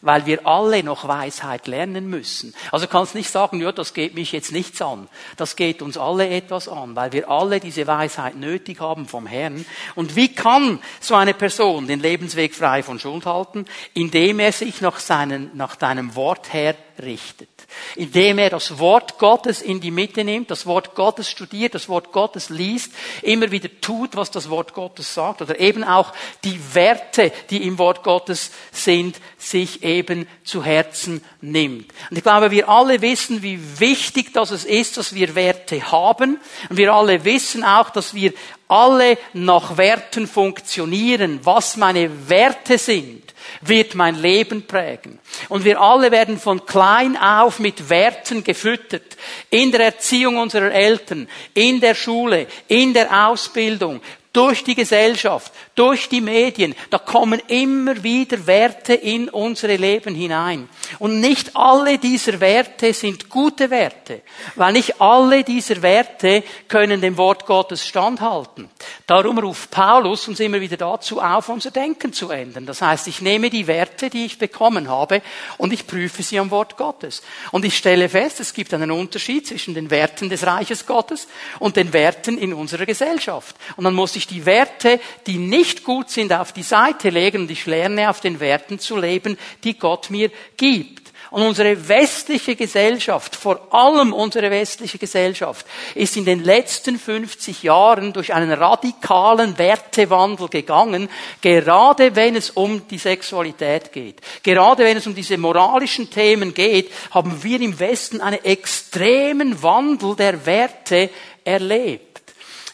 weil 0.00 0.26
wir 0.26 0.46
alle 0.46 0.82
noch 0.82 1.06
Weisheit 1.06 1.66
lernen 1.66 2.08
müssen. 2.08 2.54
Also 2.70 2.86
kannst 2.86 3.14
nicht 3.14 3.30
sagen, 3.30 3.60
ja, 3.60 3.72
das 3.72 3.94
geht 3.94 4.14
mich 4.14 4.32
jetzt 4.32 4.52
nichts 4.52 4.80
an. 4.80 5.08
Das 5.36 5.56
geht 5.56 5.82
uns 5.82 5.96
alle 5.96 6.28
etwas 6.28 6.68
an, 6.68 6.96
weil 6.96 7.12
wir 7.12 7.30
alle 7.30 7.60
diese 7.60 7.86
Weisheit 7.86 8.36
nötig 8.36 8.80
haben 8.80 9.06
vom 9.06 9.26
Herrn. 9.26 9.64
Und 9.94 10.16
wie 10.16 10.28
kann 10.28 10.80
so 11.00 11.14
eine 11.14 11.34
Person 11.34 11.86
den 11.86 12.00
Lebensweg 12.00 12.54
frei 12.54 12.82
von 12.82 12.98
Schuld 12.98 13.26
halten? 13.26 13.66
Indem 13.94 14.38
er 14.40 14.52
sich 14.52 14.80
nach, 14.80 14.98
seinen, 14.98 15.50
nach 15.54 15.76
deinem 15.76 16.14
Wort 16.14 16.52
her 16.52 16.74
richtet 17.02 17.51
indem 17.96 18.38
er 18.38 18.50
das 18.50 18.78
Wort 18.78 19.18
Gottes 19.18 19.62
in 19.62 19.80
die 19.80 19.90
Mitte 19.90 20.24
nimmt, 20.24 20.50
das 20.50 20.66
Wort 20.66 20.94
Gottes 20.94 21.30
studiert, 21.30 21.74
das 21.74 21.88
Wort 21.88 22.12
Gottes 22.12 22.48
liest, 22.48 22.92
immer 23.22 23.50
wieder 23.50 23.68
tut, 23.80 24.16
was 24.16 24.30
das 24.30 24.50
Wort 24.50 24.74
Gottes 24.74 25.14
sagt 25.14 25.42
oder 25.42 25.58
eben 25.60 25.84
auch 25.84 26.12
die 26.44 26.58
Werte, 26.74 27.32
die 27.50 27.66
im 27.66 27.78
Wort 27.78 28.02
Gottes 28.02 28.50
sind, 28.70 29.16
sich 29.38 29.82
eben 29.82 30.26
zu 30.44 30.64
Herzen 30.64 31.22
nimmt. 31.40 31.92
Und 32.10 32.16
ich 32.16 32.22
glaube, 32.22 32.50
wir 32.50 32.68
alle 32.68 33.00
wissen, 33.02 33.42
wie 33.42 33.80
wichtig 33.80 34.32
das 34.32 34.50
ist, 34.64 34.96
dass 34.96 35.14
wir 35.14 35.34
Werte 35.34 35.90
haben. 35.90 36.38
Und 36.68 36.76
wir 36.76 36.92
alle 36.92 37.24
wissen 37.24 37.64
auch, 37.64 37.90
dass 37.90 38.14
wir 38.14 38.32
alle 38.72 39.18
nach 39.34 39.76
Werten 39.76 40.26
funktionieren, 40.26 41.40
was 41.42 41.76
meine 41.76 42.28
Werte 42.28 42.78
sind 42.78 43.32
wird 43.60 43.94
mein 43.94 44.16
Leben 44.16 44.66
prägen. 44.66 45.18
Und 45.48 45.64
wir 45.64 45.80
alle 45.80 46.10
werden 46.10 46.38
von 46.38 46.64
klein 46.66 47.16
auf 47.16 47.58
mit 47.58 47.88
Werten 47.88 48.44
gefüttert. 48.44 49.16
In 49.50 49.72
der 49.72 49.80
Erziehung 49.80 50.38
unserer 50.38 50.72
Eltern, 50.72 51.28
in 51.54 51.80
der 51.80 51.94
Schule, 51.94 52.46
in 52.68 52.94
der 52.94 53.28
Ausbildung, 53.28 54.00
durch 54.32 54.64
die 54.64 54.74
Gesellschaft, 54.74 55.52
durch 55.74 56.08
die 56.08 56.20
Medien, 56.20 56.74
da 56.90 56.98
kommen 56.98 57.40
immer 57.48 58.02
wieder 58.02 58.46
Werte 58.46 58.92
in 58.92 59.30
unsere 59.30 59.76
Leben 59.76 60.14
hinein. 60.14 60.68
Und 60.98 61.20
nicht 61.20 61.56
alle 61.56 61.98
dieser 61.98 62.40
Werte 62.40 62.92
sind 62.92 63.30
gute 63.30 63.70
Werte, 63.70 64.20
weil 64.54 64.74
nicht 64.74 65.00
alle 65.00 65.44
dieser 65.44 65.80
Werte 65.80 66.44
können 66.68 67.00
dem 67.00 67.16
Wort 67.16 67.46
Gottes 67.46 67.86
standhalten. 67.86 68.68
Darum 69.06 69.38
ruft 69.38 69.70
Paulus 69.70 70.28
uns 70.28 70.40
immer 70.40 70.60
wieder 70.60 70.76
dazu 70.76 71.20
auf, 71.20 71.48
unser 71.48 71.70
Denken 71.70 72.12
zu 72.12 72.30
ändern. 72.30 72.66
Das 72.66 72.82
heißt, 72.82 73.08
ich 73.08 73.22
nehme 73.22 73.48
die 73.48 73.66
Werte, 73.66 74.10
die 74.10 74.26
ich 74.26 74.38
bekommen 74.38 74.90
habe, 74.90 75.22
und 75.56 75.72
ich 75.72 75.86
prüfe 75.86 76.22
sie 76.22 76.38
am 76.38 76.50
Wort 76.50 76.76
Gottes. 76.76 77.22
Und 77.50 77.64
ich 77.64 77.78
stelle 77.78 78.10
fest, 78.10 78.40
es 78.40 78.52
gibt 78.52 78.74
einen 78.74 78.90
Unterschied 78.90 79.46
zwischen 79.46 79.74
den 79.74 79.90
Werten 79.90 80.28
des 80.28 80.46
Reiches 80.46 80.86
Gottes 80.86 81.28
und 81.58 81.76
den 81.76 81.92
Werten 81.94 82.36
in 82.36 82.52
unserer 82.52 82.84
Gesellschaft. 82.84 83.56
Und 83.76 83.84
dann 83.84 83.94
muss 83.94 84.16
ich 84.16 84.26
die 84.26 84.44
Werte, 84.44 85.00
die 85.26 85.38
nicht 85.38 85.61
gut 85.84 86.10
sind, 86.10 86.32
auf 86.32 86.52
die 86.52 86.62
Seite 86.62 87.10
legen 87.10 87.42
und 87.42 87.50
ich 87.50 87.66
lerne 87.66 88.10
auf 88.10 88.20
den 88.20 88.40
Werten 88.40 88.78
zu 88.78 88.96
leben, 88.96 89.38
die 89.64 89.78
Gott 89.78 90.10
mir 90.10 90.30
gibt. 90.56 91.02
Und 91.32 91.44
unsere 91.44 91.88
westliche 91.88 92.56
Gesellschaft, 92.56 93.36
vor 93.36 93.72
allem 93.72 94.12
unsere 94.12 94.50
westliche 94.50 94.98
Gesellschaft, 94.98 95.64
ist 95.94 96.14
in 96.18 96.26
den 96.26 96.44
letzten 96.44 96.98
50 96.98 97.62
Jahren 97.62 98.12
durch 98.12 98.34
einen 98.34 98.52
radikalen 98.52 99.56
Wertewandel 99.56 100.48
gegangen, 100.48 101.08
gerade 101.40 102.14
wenn 102.16 102.36
es 102.36 102.50
um 102.50 102.86
die 102.86 102.98
Sexualität 102.98 103.92
geht. 103.92 104.20
Gerade 104.42 104.84
wenn 104.84 104.98
es 104.98 105.06
um 105.06 105.14
diese 105.14 105.38
moralischen 105.38 106.10
Themen 106.10 106.52
geht, 106.52 106.92
haben 107.12 107.42
wir 107.42 107.62
im 107.62 107.80
Westen 107.80 108.20
einen 108.20 108.44
extremen 108.44 109.62
Wandel 109.62 110.14
der 110.14 110.44
Werte 110.44 111.08
erlebt. 111.44 112.11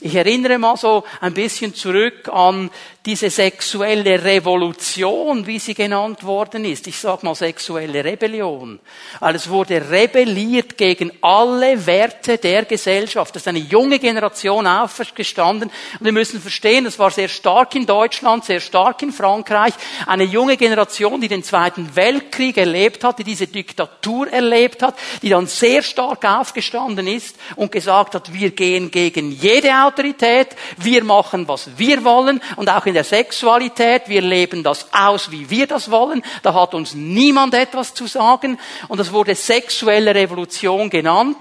Ich 0.00 0.14
erinnere 0.14 0.58
mal 0.58 0.76
so 0.76 1.02
ein 1.20 1.34
bisschen 1.34 1.74
zurück 1.74 2.28
an 2.28 2.70
diese 3.04 3.30
sexuelle 3.30 4.22
Revolution, 4.22 5.46
wie 5.46 5.58
sie 5.58 5.74
genannt 5.74 6.22
worden 6.24 6.64
ist. 6.66 6.86
Ich 6.86 6.98
sage 6.98 7.24
mal 7.24 7.34
sexuelle 7.34 8.04
Rebellion. 8.04 8.78
Weil 9.18 9.34
es 9.34 9.48
wurde 9.48 9.90
rebelliert 9.90 10.76
gegen 10.76 11.10
alle 11.22 11.86
Werte 11.86 12.38
der 12.38 12.66
Gesellschaft. 12.66 13.34
Das 13.34 13.42
ist 13.42 13.48
eine 13.48 13.60
junge 13.60 13.98
Generation 13.98 14.66
aufgestanden. 14.66 15.70
Und 15.98 16.04
wir 16.04 16.12
müssen 16.12 16.40
verstehen, 16.40 16.86
es 16.86 16.98
war 16.98 17.10
sehr 17.10 17.28
stark 17.28 17.74
in 17.74 17.86
Deutschland, 17.86 18.44
sehr 18.44 18.60
stark 18.60 19.02
in 19.02 19.10
Frankreich. 19.10 19.72
Eine 20.06 20.24
junge 20.24 20.56
Generation, 20.56 21.20
die 21.20 21.28
den 21.28 21.42
Zweiten 21.42 21.96
Weltkrieg 21.96 22.56
erlebt 22.58 23.02
hat, 23.04 23.18
die 23.18 23.24
diese 23.24 23.46
Diktatur 23.46 24.28
erlebt 24.28 24.82
hat, 24.82 24.96
die 25.22 25.30
dann 25.30 25.46
sehr 25.46 25.82
stark 25.82 26.24
aufgestanden 26.24 27.06
ist 27.06 27.36
und 27.56 27.72
gesagt 27.72 28.14
hat, 28.14 28.32
wir 28.32 28.50
gehen 28.50 28.90
gegen 28.90 29.32
jede 29.32 29.87
Autorität, 29.88 30.48
wir 30.76 31.02
machen, 31.04 31.48
was 31.48 31.76
wir 31.76 32.04
wollen 32.04 32.40
und 32.56 32.70
auch 32.70 32.86
in 32.86 32.94
der 32.94 33.04
Sexualität. 33.04 34.02
Wir 34.06 34.22
leben 34.22 34.62
das 34.62 34.86
aus, 34.92 35.30
wie 35.30 35.48
wir 35.50 35.66
das 35.66 35.90
wollen. 35.90 36.22
Da 36.42 36.54
hat 36.54 36.74
uns 36.74 36.94
niemand 36.94 37.54
etwas 37.54 37.94
zu 37.94 38.06
sagen. 38.06 38.58
Und 38.88 38.98
das 38.98 39.12
wurde 39.12 39.34
sexuelle 39.34 40.14
Revolution 40.14 40.88
genannt. 40.88 41.38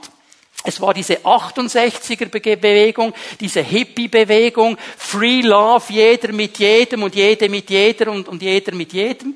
Es 0.64 0.82
war 0.82 0.94
diese 0.94 1.18
68er 1.20 2.28
Bewegung, 2.58 3.14
diese 3.40 3.62
Hippie-Bewegung, 3.62 4.78
Free 4.98 5.42
Love, 5.42 5.94
jeder 5.94 6.34
mit 6.34 6.58
jedem 6.58 7.04
und 7.04 7.16
jede 7.16 7.48
mit 7.48 7.70
jeder 7.70 8.12
und, 8.12 8.28
und 8.28 8.42
jeder 8.42 8.74
mit 8.76 8.92
jedem 8.92 9.36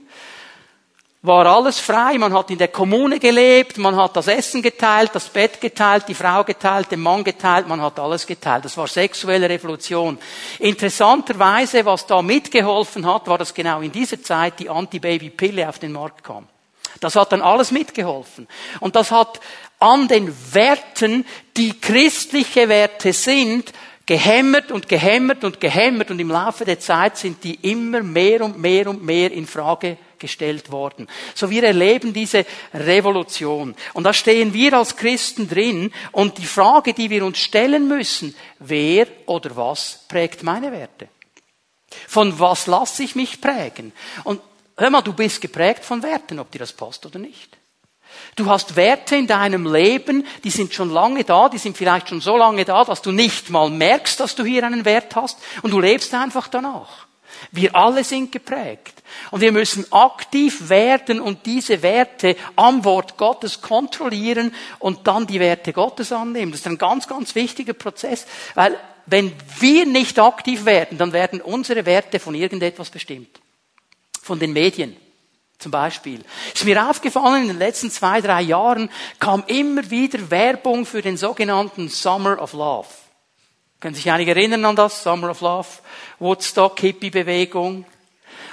war 1.23 1.45
alles 1.45 1.79
frei. 1.79 2.17
Man 2.17 2.33
hat 2.33 2.49
in 2.49 2.57
der 2.57 2.69
Kommune 2.69 3.19
gelebt, 3.19 3.77
man 3.77 3.95
hat 3.95 4.15
das 4.15 4.27
Essen 4.27 4.61
geteilt, 4.61 5.11
das 5.13 5.29
Bett 5.29 5.61
geteilt, 5.61 6.05
die 6.07 6.15
Frau 6.15 6.43
geteilt, 6.43 6.91
den 6.91 7.01
Mann 7.01 7.23
geteilt, 7.23 7.67
man 7.67 7.81
hat 7.81 7.99
alles 7.99 8.25
geteilt. 8.25 8.65
Das 8.65 8.77
war 8.77 8.87
sexuelle 8.87 9.47
Revolution. 9.47 10.17
Interessanterweise, 10.59 11.85
was 11.85 12.07
da 12.07 12.21
mitgeholfen 12.21 13.05
hat, 13.05 13.27
war, 13.27 13.37
dass 13.37 13.53
genau 13.53 13.81
in 13.81 13.91
dieser 13.91 14.21
Zeit 14.21 14.59
die 14.59 14.69
Anti-Baby-Pille 14.69 15.67
auf 15.69 15.79
den 15.79 15.91
Markt 15.91 16.23
kam. 16.23 16.47
Das 16.99 17.15
hat 17.15 17.31
dann 17.31 17.41
alles 17.41 17.71
mitgeholfen. 17.71 18.47
Und 18.79 18.95
das 18.95 19.11
hat 19.11 19.39
an 19.79 20.07
den 20.07 20.35
Werten, 20.53 21.25
die 21.55 21.79
christliche 21.79 22.67
Werte 22.67 23.13
sind, 23.13 23.71
gehämmert 24.05 24.71
und 24.71 24.89
gehämmert 24.89 25.43
und 25.43 25.59
gehämmert 25.59 26.11
und 26.11 26.19
im 26.19 26.29
Laufe 26.29 26.65
der 26.65 26.79
Zeit 26.79 27.17
sind 27.17 27.43
die 27.43 27.55
immer 27.71 28.01
mehr 28.01 28.41
und 28.43 28.59
mehr 28.59 28.89
und 28.89 29.03
mehr 29.03 29.31
in 29.31 29.47
Frage 29.47 29.97
gestellt 30.21 30.71
worden. 30.71 31.07
So 31.35 31.49
wir 31.49 31.63
erleben 31.63 32.13
diese 32.13 32.45
Revolution. 32.73 33.75
Und 33.93 34.05
da 34.05 34.13
stehen 34.13 34.53
wir 34.53 34.73
als 34.73 34.95
Christen 34.95 35.49
drin 35.49 35.91
und 36.13 36.37
die 36.37 36.45
Frage, 36.45 36.93
die 36.93 37.09
wir 37.09 37.25
uns 37.25 37.39
stellen 37.39 37.89
müssen, 37.89 38.33
wer 38.59 39.07
oder 39.25 39.53
was 39.57 40.05
prägt 40.07 40.43
meine 40.43 40.71
Werte? 40.71 41.09
Von 42.07 42.39
was 42.39 42.67
lasse 42.67 43.03
ich 43.03 43.15
mich 43.15 43.41
prägen? 43.41 43.91
Und 44.23 44.39
hör 44.77 44.89
mal, 44.89 45.01
du 45.01 45.11
bist 45.11 45.41
geprägt 45.41 45.83
von 45.83 46.01
Werten, 46.03 46.39
ob 46.39 46.51
dir 46.51 46.59
das 46.59 46.71
passt 46.71 47.05
oder 47.05 47.19
nicht. 47.19 47.57
Du 48.35 48.45
hast 48.49 48.75
Werte 48.75 49.15
in 49.15 49.27
deinem 49.27 49.71
Leben, 49.71 50.25
die 50.43 50.49
sind 50.49 50.73
schon 50.73 50.89
lange 50.89 51.23
da, 51.23 51.49
die 51.49 51.57
sind 51.57 51.77
vielleicht 51.77 52.09
schon 52.09 52.21
so 52.21 52.37
lange 52.37 52.65
da, 52.65 52.83
dass 52.83 53.01
du 53.01 53.11
nicht 53.11 53.49
mal 53.49 53.69
merkst, 53.69 54.19
dass 54.19 54.35
du 54.35 54.43
hier 54.43 54.63
einen 54.63 54.85
Wert 54.85 55.15
hast 55.15 55.37
und 55.61 55.71
du 55.71 55.79
lebst 55.79 56.13
einfach 56.13 56.47
danach. 56.47 57.07
Wir 57.51 57.75
alle 57.75 58.03
sind 58.03 58.31
geprägt. 58.31 59.00
Und 59.31 59.41
wir 59.41 59.51
müssen 59.51 59.85
aktiv 59.91 60.69
werden 60.69 61.19
und 61.19 61.45
diese 61.45 61.81
Werte 61.81 62.35
am 62.55 62.83
Wort 62.83 63.17
Gottes 63.17 63.61
kontrollieren 63.61 64.53
und 64.79 65.07
dann 65.07 65.27
die 65.27 65.39
Werte 65.39 65.73
Gottes 65.73 66.11
annehmen. 66.11 66.51
Das 66.51 66.61
ist 66.61 66.67
ein 66.67 66.77
ganz, 66.77 67.07
ganz 67.07 67.35
wichtiger 67.35 67.73
Prozess, 67.73 68.25
weil 68.55 68.77
wenn 69.05 69.33
wir 69.59 69.85
nicht 69.85 70.19
aktiv 70.19 70.65
werden, 70.65 70.97
dann 70.97 71.13
werden 71.13 71.41
unsere 71.41 71.85
Werte 71.85 72.19
von 72.19 72.35
irgendetwas 72.35 72.89
bestimmt. 72.89 73.39
Von 74.21 74.39
den 74.39 74.53
Medien 74.53 74.95
zum 75.61 75.71
Beispiel. 75.71 76.23
Ist 76.53 76.65
mir 76.65 76.89
aufgefallen, 76.89 77.43
in 77.43 77.47
den 77.49 77.59
letzten 77.59 77.91
zwei, 77.91 78.19
drei 78.19 78.41
Jahren 78.41 78.89
kam 79.19 79.43
immer 79.47 79.89
wieder 79.89 80.31
Werbung 80.31 80.85
für 80.85 81.01
den 81.01 81.17
sogenannten 81.17 81.87
Summer 81.87 82.41
of 82.41 82.53
Love. 82.53 82.87
Können 83.79 83.95
sich 83.95 84.09
einige 84.11 84.31
erinnern 84.31 84.65
an 84.65 84.75
das? 84.75 85.03
Summer 85.03 85.29
of 85.29 85.41
Love, 85.41 85.67
Woodstock, 86.19 86.79
Hippie-Bewegung. 86.79 87.85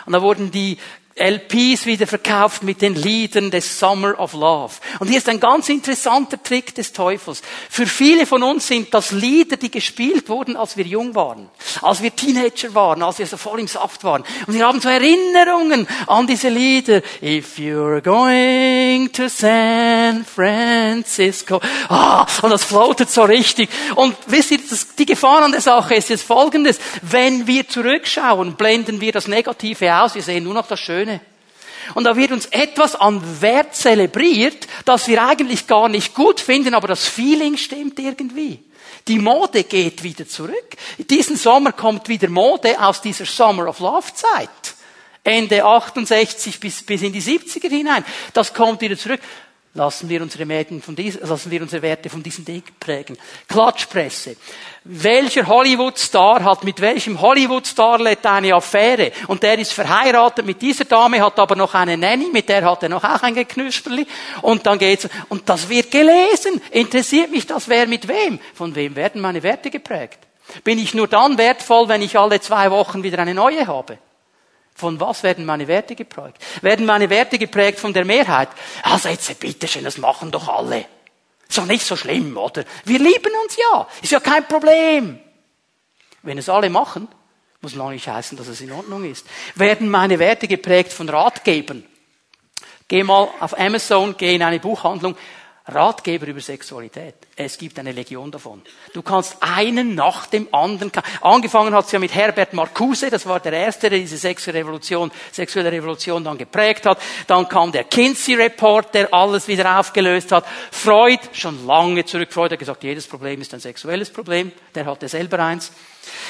Und 0.08 0.12
da 0.12 0.22
wurden 0.22 0.50
die 0.50 0.78
LPs 1.18 1.86
wieder 1.86 2.06
verkauft 2.06 2.62
mit 2.62 2.82
den 2.82 2.94
Liedern 2.94 3.50
des 3.50 3.78
Summer 3.78 4.18
of 4.18 4.32
Love. 4.32 4.74
Und 4.98 5.08
hier 5.08 5.18
ist 5.18 5.28
ein 5.28 5.40
ganz 5.40 5.68
interessanter 5.68 6.42
Trick 6.42 6.74
des 6.74 6.92
Teufels. 6.92 7.42
Für 7.68 7.86
viele 7.86 8.26
von 8.26 8.42
uns 8.42 8.66
sind 8.66 8.92
das 8.94 9.12
Lieder, 9.12 9.56
die 9.56 9.70
gespielt 9.70 10.28
wurden, 10.28 10.56
als 10.56 10.76
wir 10.76 10.84
jung 10.84 11.14
waren, 11.14 11.48
als 11.82 12.02
wir 12.02 12.14
Teenager 12.14 12.74
waren, 12.74 13.02
als 13.02 13.18
wir 13.18 13.26
so 13.26 13.36
voll 13.36 13.60
im 13.60 13.68
Saft 13.68 14.04
waren. 14.04 14.24
Und 14.46 14.54
wir 14.54 14.66
haben 14.66 14.80
so 14.80 14.88
Erinnerungen 14.88 15.86
an 16.06 16.26
diese 16.26 16.48
Lieder. 16.48 17.02
If 17.22 17.58
you're 17.58 18.00
going 18.00 19.12
to 19.12 19.28
San 19.28 20.24
Francisco. 20.24 21.60
Ah, 21.88 22.26
und 22.42 22.50
das 22.50 22.64
floatet 22.64 23.10
so 23.10 23.22
richtig. 23.22 23.68
Und 23.94 24.16
wisst 24.26 24.50
ihr, 24.50 24.58
das, 24.68 24.94
die 24.94 25.06
Gefahr 25.06 25.42
an 25.42 25.52
der 25.52 25.60
Sache 25.60 25.94
ist 25.94 26.08
jetzt 26.08 26.24
folgendes. 26.24 26.78
Wenn 27.02 27.46
wir 27.46 27.68
zurückschauen, 27.68 28.54
blenden 28.54 29.00
wir 29.00 29.12
das 29.12 29.28
Negative 29.28 29.94
aus. 29.96 30.14
Wir 30.14 30.22
sehen 30.22 30.44
nur 30.44 30.54
noch 30.54 30.66
das 30.66 30.80
Schöne. 30.80 31.07
Und 31.94 32.04
da 32.04 32.16
wird 32.16 32.32
uns 32.32 32.46
etwas 32.46 32.94
an 32.94 33.22
Wert 33.40 33.74
zelebriert, 33.74 34.66
das 34.84 35.08
wir 35.08 35.24
eigentlich 35.24 35.66
gar 35.66 35.88
nicht 35.88 36.14
gut 36.14 36.40
finden, 36.40 36.74
aber 36.74 36.88
das 36.88 37.06
Feeling 37.06 37.56
stimmt 37.56 37.98
irgendwie. 37.98 38.62
Die 39.06 39.18
Mode 39.18 39.64
geht 39.64 40.02
wieder 40.02 40.28
zurück. 40.28 40.76
Diesen 40.98 41.36
Sommer 41.36 41.72
kommt 41.72 42.08
wieder 42.08 42.28
Mode 42.28 42.78
aus 42.78 43.00
dieser 43.00 43.24
Summer 43.24 43.68
of 43.68 43.78
Love 43.78 44.12
Zeit. 44.12 44.50
Ende 45.24 45.64
68 45.64 46.60
bis, 46.60 46.82
bis 46.82 47.02
in 47.02 47.12
die 47.12 47.22
70er 47.22 47.68
hinein. 47.68 48.04
Das 48.34 48.52
kommt 48.52 48.80
wieder 48.80 48.96
zurück. 48.96 49.20
Lassen 49.78 50.08
wir 50.08 50.20
unsere, 50.22 50.44
Mäden 50.44 50.82
von 50.82 50.96
diesen, 50.96 51.24
lassen 51.24 51.52
wir 51.52 51.62
unsere 51.62 51.82
Werte 51.82 52.10
von 52.10 52.20
diesen 52.20 52.44
Dingen 52.44 52.64
prägen. 52.80 53.16
Klatschpresse. 53.46 54.36
Welcher 54.82 55.46
Hollywood-Star 55.46 56.42
hat 56.42 56.64
mit 56.64 56.80
welchem 56.80 57.20
Hollywood-Starlet 57.20 58.26
eine 58.26 58.54
Affäre? 58.54 59.12
Und 59.28 59.44
der 59.44 59.56
ist 59.56 59.72
verheiratet 59.72 60.44
mit 60.44 60.60
dieser 60.60 60.84
Dame, 60.84 61.22
hat 61.22 61.38
aber 61.38 61.54
noch 61.54 61.74
eine 61.74 61.96
Nanny, 61.96 62.26
mit 62.32 62.48
der 62.48 62.64
hat 62.64 62.82
er 62.82 62.88
noch 62.88 63.04
auch 63.04 63.22
ein 63.22 63.36
Geknüsperli. 63.36 64.04
Und 64.42 64.66
dann 64.66 64.80
geht's, 64.80 65.08
und 65.28 65.48
das 65.48 65.68
wird 65.68 65.92
gelesen. 65.92 66.60
Interessiert 66.72 67.30
mich 67.30 67.46
das, 67.46 67.68
wer 67.68 67.86
mit 67.86 68.08
wem? 68.08 68.40
Von 68.54 68.74
wem 68.74 68.96
werden 68.96 69.20
meine 69.20 69.44
Werte 69.44 69.70
geprägt? 69.70 70.18
Bin 70.64 70.80
ich 70.80 70.92
nur 70.92 71.06
dann 71.06 71.38
wertvoll, 71.38 71.88
wenn 71.88 72.02
ich 72.02 72.18
alle 72.18 72.40
zwei 72.40 72.72
Wochen 72.72 73.04
wieder 73.04 73.20
eine 73.20 73.34
neue 73.34 73.68
habe? 73.68 73.98
Von 74.78 75.00
was 75.00 75.24
werden 75.24 75.44
meine 75.44 75.66
Werte 75.66 75.96
geprägt? 75.96 76.36
Werden 76.62 76.86
meine 76.86 77.10
Werte 77.10 77.36
geprägt 77.36 77.80
von 77.80 77.92
der 77.92 78.04
Mehrheit? 78.04 78.48
Also 78.84 79.08
jetzt 79.08 79.40
bitteschön, 79.40 79.82
das 79.82 79.98
machen 79.98 80.30
doch 80.30 80.46
alle. 80.46 80.84
Ist 81.48 81.58
doch 81.58 81.66
nicht 81.66 81.84
so 81.84 81.96
schlimm, 81.96 82.36
oder? 82.36 82.64
Wir 82.84 83.00
lieben 83.00 83.32
uns 83.42 83.56
ja. 83.56 83.88
Ist 84.00 84.12
ja 84.12 84.20
kein 84.20 84.46
Problem. 84.46 85.18
Wenn 86.22 86.38
es 86.38 86.48
alle 86.48 86.70
machen, 86.70 87.08
muss 87.60 87.74
noch 87.74 87.90
nicht 87.90 88.06
heißen, 88.06 88.38
dass 88.38 88.46
es 88.46 88.60
in 88.60 88.70
Ordnung 88.70 89.02
ist. 89.02 89.26
Werden 89.56 89.90
meine 89.90 90.20
Werte 90.20 90.46
geprägt 90.46 90.92
von 90.92 91.08
Ratgebern? 91.08 91.84
Geh 92.86 93.02
mal 93.02 93.28
auf 93.40 93.58
Amazon, 93.58 94.14
geh 94.16 94.36
in 94.36 94.44
eine 94.44 94.60
Buchhandlung, 94.60 95.16
Ratgeber 95.68 96.26
über 96.26 96.40
Sexualität. 96.40 97.14
Es 97.36 97.58
gibt 97.58 97.78
eine 97.78 97.92
Legion 97.92 98.30
davon. 98.30 98.62
Du 98.94 99.02
kannst 99.02 99.36
einen 99.40 99.94
nach 99.94 100.26
dem 100.26 100.52
anderen. 100.52 100.90
Angefangen 101.20 101.74
hat 101.74 101.84
es 101.84 101.92
ja 101.92 101.98
mit 101.98 102.14
Herbert 102.14 102.54
Marcuse, 102.54 103.10
das 103.10 103.26
war 103.26 103.38
der 103.38 103.52
erste, 103.52 103.90
der 103.90 103.98
diese 103.98 104.16
sexuelle 104.16 104.60
Revolution, 104.60 105.10
sexuelle 105.30 105.70
Revolution 105.70 106.24
dann 106.24 106.38
geprägt 106.38 106.86
hat. 106.86 106.98
Dann 107.26 107.48
kam 107.48 107.70
der 107.70 107.84
Kinsey 107.84 108.34
Report, 108.34 108.94
der 108.94 109.12
alles 109.12 109.46
wieder 109.46 109.78
aufgelöst 109.78 110.32
hat. 110.32 110.46
Freud, 110.70 111.20
schon 111.32 111.66
lange 111.66 112.04
zurück. 112.06 112.32
Freud 112.32 112.52
hat 112.52 112.58
gesagt, 112.58 112.82
jedes 112.82 113.06
Problem 113.06 113.40
ist 113.42 113.52
ein 113.52 113.60
sexuelles 113.60 114.10
Problem. 114.10 114.52
Der 114.74 114.86
hatte 114.86 115.06
selber 115.06 115.38
eins. 115.40 115.70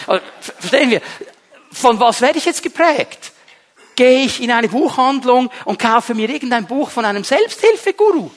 Also, 0.08 0.24
verstehen 0.40 0.90
wir? 0.90 1.00
Von 1.70 2.00
was 2.00 2.20
werde 2.20 2.38
ich 2.38 2.44
jetzt 2.44 2.62
geprägt? 2.62 3.32
Gehe 3.94 4.24
ich 4.24 4.42
in 4.42 4.50
eine 4.50 4.68
Buchhandlung 4.68 5.50
und 5.64 5.78
kaufe 5.78 6.14
mir 6.14 6.28
irgendein 6.28 6.66
Buch 6.66 6.90
von 6.90 7.04
einem 7.04 7.24
Selbsthilfeguru? 7.24 8.30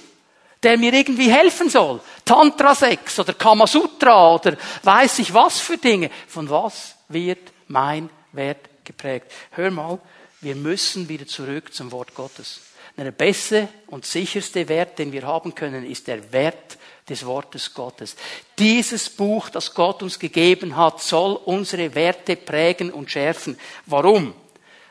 Der 0.64 0.78
mir 0.78 0.94
irgendwie 0.94 1.32
helfen 1.32 1.70
soll. 1.70 2.00
Tantra-Sex 2.24 3.20
oder 3.20 3.34
Kamasutra 3.34 4.36
oder 4.36 4.58
weiß 4.84 5.20
ich 5.20 5.34
was 5.34 5.60
für 5.60 5.78
Dinge. 5.78 6.10
Von 6.28 6.50
was 6.50 6.96
wird 7.10 7.52
mein 7.68 8.10
Wert 8.32 8.70
geprägt? 8.84 9.32
Hör 9.52 9.72
mal, 9.72 10.00
wir 10.42 10.56
müssen 10.56 11.10
wieder 11.10 11.28
zurück 11.28 11.74
zum 11.74 11.92
Wort 11.92 12.14
Gottes. 12.16 12.62
Der 12.98 13.12
beste 13.12 13.68
und 13.88 14.06
sicherste 14.06 14.68
Wert, 14.70 15.00
den 15.00 15.12
wir 15.12 15.24
haben 15.24 15.56
können, 15.56 15.90
ist 15.90 16.08
der 16.08 16.32
Wert 16.32 16.78
des 17.10 17.26
Wortes 17.26 17.74
Gottes. 17.74 18.16
Dieses 18.60 19.10
Buch, 19.10 19.50
das 19.50 19.74
Gott 19.74 20.04
uns 20.04 20.20
gegeben 20.20 20.76
hat, 20.76 21.02
soll 21.02 21.34
unsere 21.46 21.96
Werte 21.96 22.36
prägen 22.36 22.92
und 22.92 23.10
schärfen. 23.10 23.58
Warum? 23.88 24.36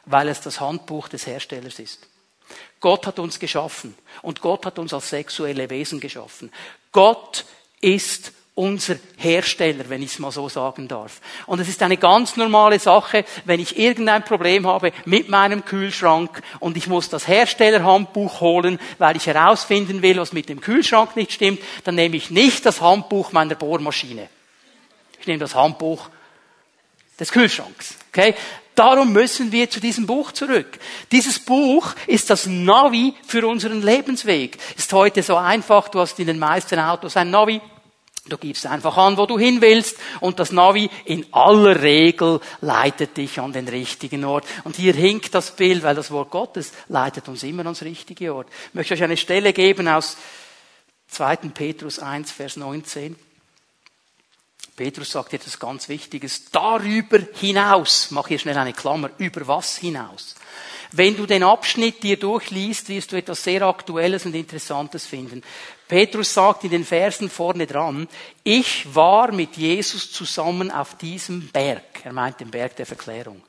Weil 0.07 0.29
es 0.29 0.41
das 0.41 0.61
Handbuch 0.61 1.09
des 1.09 1.27
Herstellers 1.27 1.79
ist. 1.79 2.10
Gott 2.81 3.07
hat 3.07 3.19
uns 3.19 3.39
geschaffen 3.39 3.95
und 4.23 4.41
Gott 4.41 4.67
hat 4.67 4.79
uns 4.79 4.95
als 4.95 5.11
sexuelle 5.11 5.69
Wesen 5.69 6.01
geschaffen. 6.01 6.51
Gott 6.93 7.45
ist 7.81 8.33
unser 8.55 8.97
Hersteller, 9.17 9.89
wenn 9.89 10.03
ich 10.03 10.13
es 10.13 10.19
mal 10.19 10.33
so 10.33 10.49
sagen 10.49 10.89
darf. 10.89 11.21
Und 11.47 11.61
es 11.61 11.69
ist 11.69 11.83
eine 11.83 11.97
ganz 11.97 12.37
normale 12.37 12.79
Sache, 12.79 13.25
wenn 13.45 13.61
ich 13.61 13.79
irgendein 13.79 14.25
Problem 14.25 14.67
habe 14.67 14.93
mit 15.07 15.29
meinem 15.29 15.65
Kühlschrank 15.65 16.43
und 16.59 16.77
ich 16.77 16.87
muss 16.87 17.09
das 17.09 17.27
Herstellerhandbuch 17.27 18.41
holen, 18.41 18.79
weil 18.99 19.17
ich 19.17 19.27
herausfinden 19.27 20.03
will, 20.03 20.19
was 20.19 20.33
mit 20.33 20.49
dem 20.49 20.61
Kühlschrank 20.61 21.17
nicht 21.17 21.33
stimmt, 21.33 21.61
dann 21.85 21.95
nehme 21.95 22.17
ich 22.17 22.31
nicht 22.31 22.67
das 22.67 22.81
Handbuch 22.81 23.33
meiner 23.33 23.55
Bohrmaschine. 23.55 24.29
Ich 25.21 25.27
nehme 25.27 25.39
das 25.39 25.55
Handbuch 25.55 26.11
des 27.19 27.33
Kühlschranks. 27.33 27.95
Okay? 28.13 28.35
Darum 28.81 29.13
müssen 29.13 29.53
wir 29.53 29.69
zu 29.69 29.79
diesem 29.79 30.07
Buch 30.07 30.33
zurück. 30.33 30.79
Dieses 31.13 31.39
Buch 31.39 31.95
ist 32.07 32.31
das 32.31 32.47
Navi 32.47 33.13
für 33.27 33.47
unseren 33.47 33.83
Lebensweg. 33.83 34.57
Ist 34.75 34.91
heute 34.95 35.23
so 35.23 35.37
einfach. 35.37 35.91
Du 35.91 36.01
hast 36.01 36.19
in 36.19 36.29
den 36.29 36.39
meisten 36.39 36.79
Autos 36.79 37.15
ein 37.19 37.31
Navi. 37.31 37.61
Du 38.27 38.39
gibst 38.39 38.65
einfach 38.65 38.97
an, 38.97 39.19
wo 39.19 39.27
du 39.27 39.39
hin 39.39 39.61
willst 39.61 39.99
und 40.21 40.39
das 40.39 40.51
Navi 40.51 40.89
in 41.05 41.27
aller 41.31 41.83
Regel 41.83 42.41
leitet 42.63 43.19
dich 43.19 43.39
an 43.39 43.53
den 43.53 43.69
richtigen 43.69 44.25
Ort. 44.25 44.47
Und 44.65 44.77
hier 44.77 44.95
hinkt 44.95 45.35
das 45.35 45.55
Bild, 45.55 45.83
weil 45.83 45.95
das 45.95 46.11
Wort 46.11 46.31
Gottes 46.31 46.73
leitet 46.89 47.29
uns 47.29 47.43
immer 47.43 47.65
ans 47.65 47.83
richtige 47.83 48.35
Ort. 48.35 48.49
Ich 48.69 48.75
möchte 48.75 48.95
euch 48.95 49.03
eine 49.03 49.19
Stelle 49.19 49.53
geben 49.53 49.89
aus 49.89 50.17
2. 51.09 51.37
Petrus 51.53 51.99
1, 51.99 52.33
Vers 52.33 52.57
19. 52.57 53.15
Petrus 54.81 55.11
sagt 55.11 55.35
etwas 55.35 55.59
ganz 55.59 55.91
Wichtiges. 55.91 56.51
Darüber 56.51 57.19
hinaus, 57.35 58.11
mach 58.13 58.29
hier 58.29 58.39
schnell 58.39 58.57
eine 58.57 58.73
Klammer, 58.73 59.11
über 59.19 59.47
was 59.47 59.77
hinaus? 59.77 60.35
Wenn 60.93 61.15
du 61.19 61.27
den 61.27 61.43
Abschnitt 61.43 62.03
dir 62.03 62.19
durchliest, 62.19 62.89
wirst 62.89 63.13
du 63.13 63.17
etwas 63.17 63.45
sehr 63.45 63.61
Aktuelles 63.61 64.25
und 64.25 64.35
Interessantes 64.35 65.05
finden. 65.05 65.43
Petrus 65.87 66.33
sagt 66.33 66.65
in 66.65 66.71
den 66.71 66.87
Versen 66.87 67.29
vorne 67.29 67.67
dran, 67.67 68.09
ich 68.43 68.95
war 68.95 69.33
mit 69.33 69.59
Jesus 69.59 70.11
zusammen 70.13 70.71
auf 70.71 70.97
diesem 70.97 71.49
Berg. 71.49 72.03
Er 72.03 72.15
meint 72.15 72.41
den 72.41 72.51
Berg 72.51 72.75
der 72.77 72.87
Verklärung. 72.87 73.43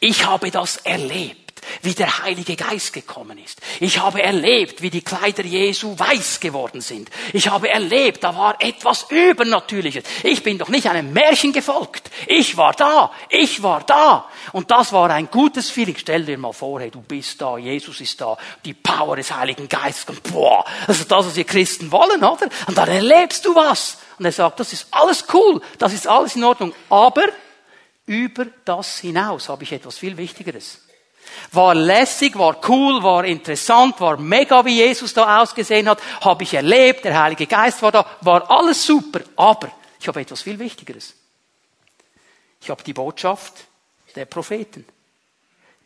Ich 0.00 0.26
habe 0.26 0.50
das 0.50 0.78
erlebt 0.78 1.44
wie 1.82 1.94
der 1.94 2.22
Heilige 2.22 2.56
Geist 2.56 2.92
gekommen 2.92 3.38
ist. 3.38 3.60
Ich 3.80 3.98
habe 3.98 4.22
erlebt, 4.22 4.82
wie 4.82 4.90
die 4.90 5.02
Kleider 5.02 5.44
Jesu 5.44 5.98
weiß 5.98 6.40
geworden 6.40 6.80
sind. 6.80 7.10
Ich 7.32 7.48
habe 7.48 7.68
erlebt, 7.68 8.24
da 8.24 8.36
war 8.36 8.60
etwas 8.60 9.06
Übernatürliches. 9.10 10.04
Ich 10.22 10.42
bin 10.42 10.58
doch 10.58 10.68
nicht 10.68 10.88
einem 10.88 11.12
Märchen 11.12 11.52
gefolgt. 11.52 12.10
Ich 12.26 12.56
war 12.56 12.72
da. 12.72 13.12
Ich 13.28 13.62
war 13.62 13.82
da. 13.82 14.28
Und 14.52 14.70
das 14.70 14.92
war 14.92 15.10
ein 15.10 15.30
gutes 15.30 15.70
Feeling. 15.70 15.96
Stell 15.98 16.24
dir 16.24 16.38
mal 16.38 16.52
vor, 16.52 16.80
hey, 16.80 16.90
du 16.90 17.00
bist 17.00 17.40
da, 17.40 17.58
Jesus 17.58 18.00
ist 18.00 18.20
da, 18.20 18.36
die 18.64 18.74
Power 18.74 19.16
des 19.16 19.34
Heiligen 19.34 19.68
Geistes. 19.68 20.16
Und 20.16 20.22
boah, 20.22 20.64
das 20.86 21.00
ist 21.00 21.10
das, 21.10 21.26
was 21.26 21.36
wir 21.36 21.44
Christen 21.44 21.90
wollen, 21.90 22.22
oder? 22.22 22.48
Und 22.66 22.76
dann 22.76 22.88
erlebst 22.88 23.44
du 23.44 23.54
was. 23.54 23.98
Und 24.18 24.24
er 24.24 24.32
sagt, 24.32 24.60
das 24.60 24.72
ist 24.72 24.86
alles 24.90 25.24
cool, 25.32 25.60
das 25.78 25.92
ist 25.92 26.06
alles 26.06 26.36
in 26.36 26.44
Ordnung. 26.44 26.72
Aber 26.88 27.24
über 28.06 28.46
das 28.64 28.98
hinaus 28.98 29.48
habe 29.48 29.64
ich 29.64 29.72
etwas 29.72 29.98
viel 29.98 30.16
Wichtigeres. 30.16 30.80
War 31.52 31.74
lässig, 31.74 32.36
war 32.38 32.60
cool, 32.68 33.02
war 33.02 33.24
interessant, 33.24 33.98
war 34.00 34.18
mega, 34.18 34.64
wie 34.64 34.76
Jesus 34.76 35.14
da 35.14 35.40
ausgesehen 35.40 35.88
hat, 35.88 36.00
habe 36.20 36.42
ich 36.42 36.54
erlebt, 36.54 37.04
der 37.04 37.20
Heilige 37.20 37.46
Geist 37.46 37.80
war 37.82 37.92
da, 37.92 38.06
war 38.20 38.50
alles 38.50 38.84
super, 38.84 39.20
aber 39.36 39.72
ich 39.98 40.06
habe 40.06 40.20
etwas 40.20 40.42
viel 40.42 40.58
Wichtigeres. 40.58 41.14
Ich 42.60 42.70
habe 42.70 42.82
die 42.82 42.92
Botschaft 42.92 43.54
der 44.14 44.26
Propheten. 44.26 44.84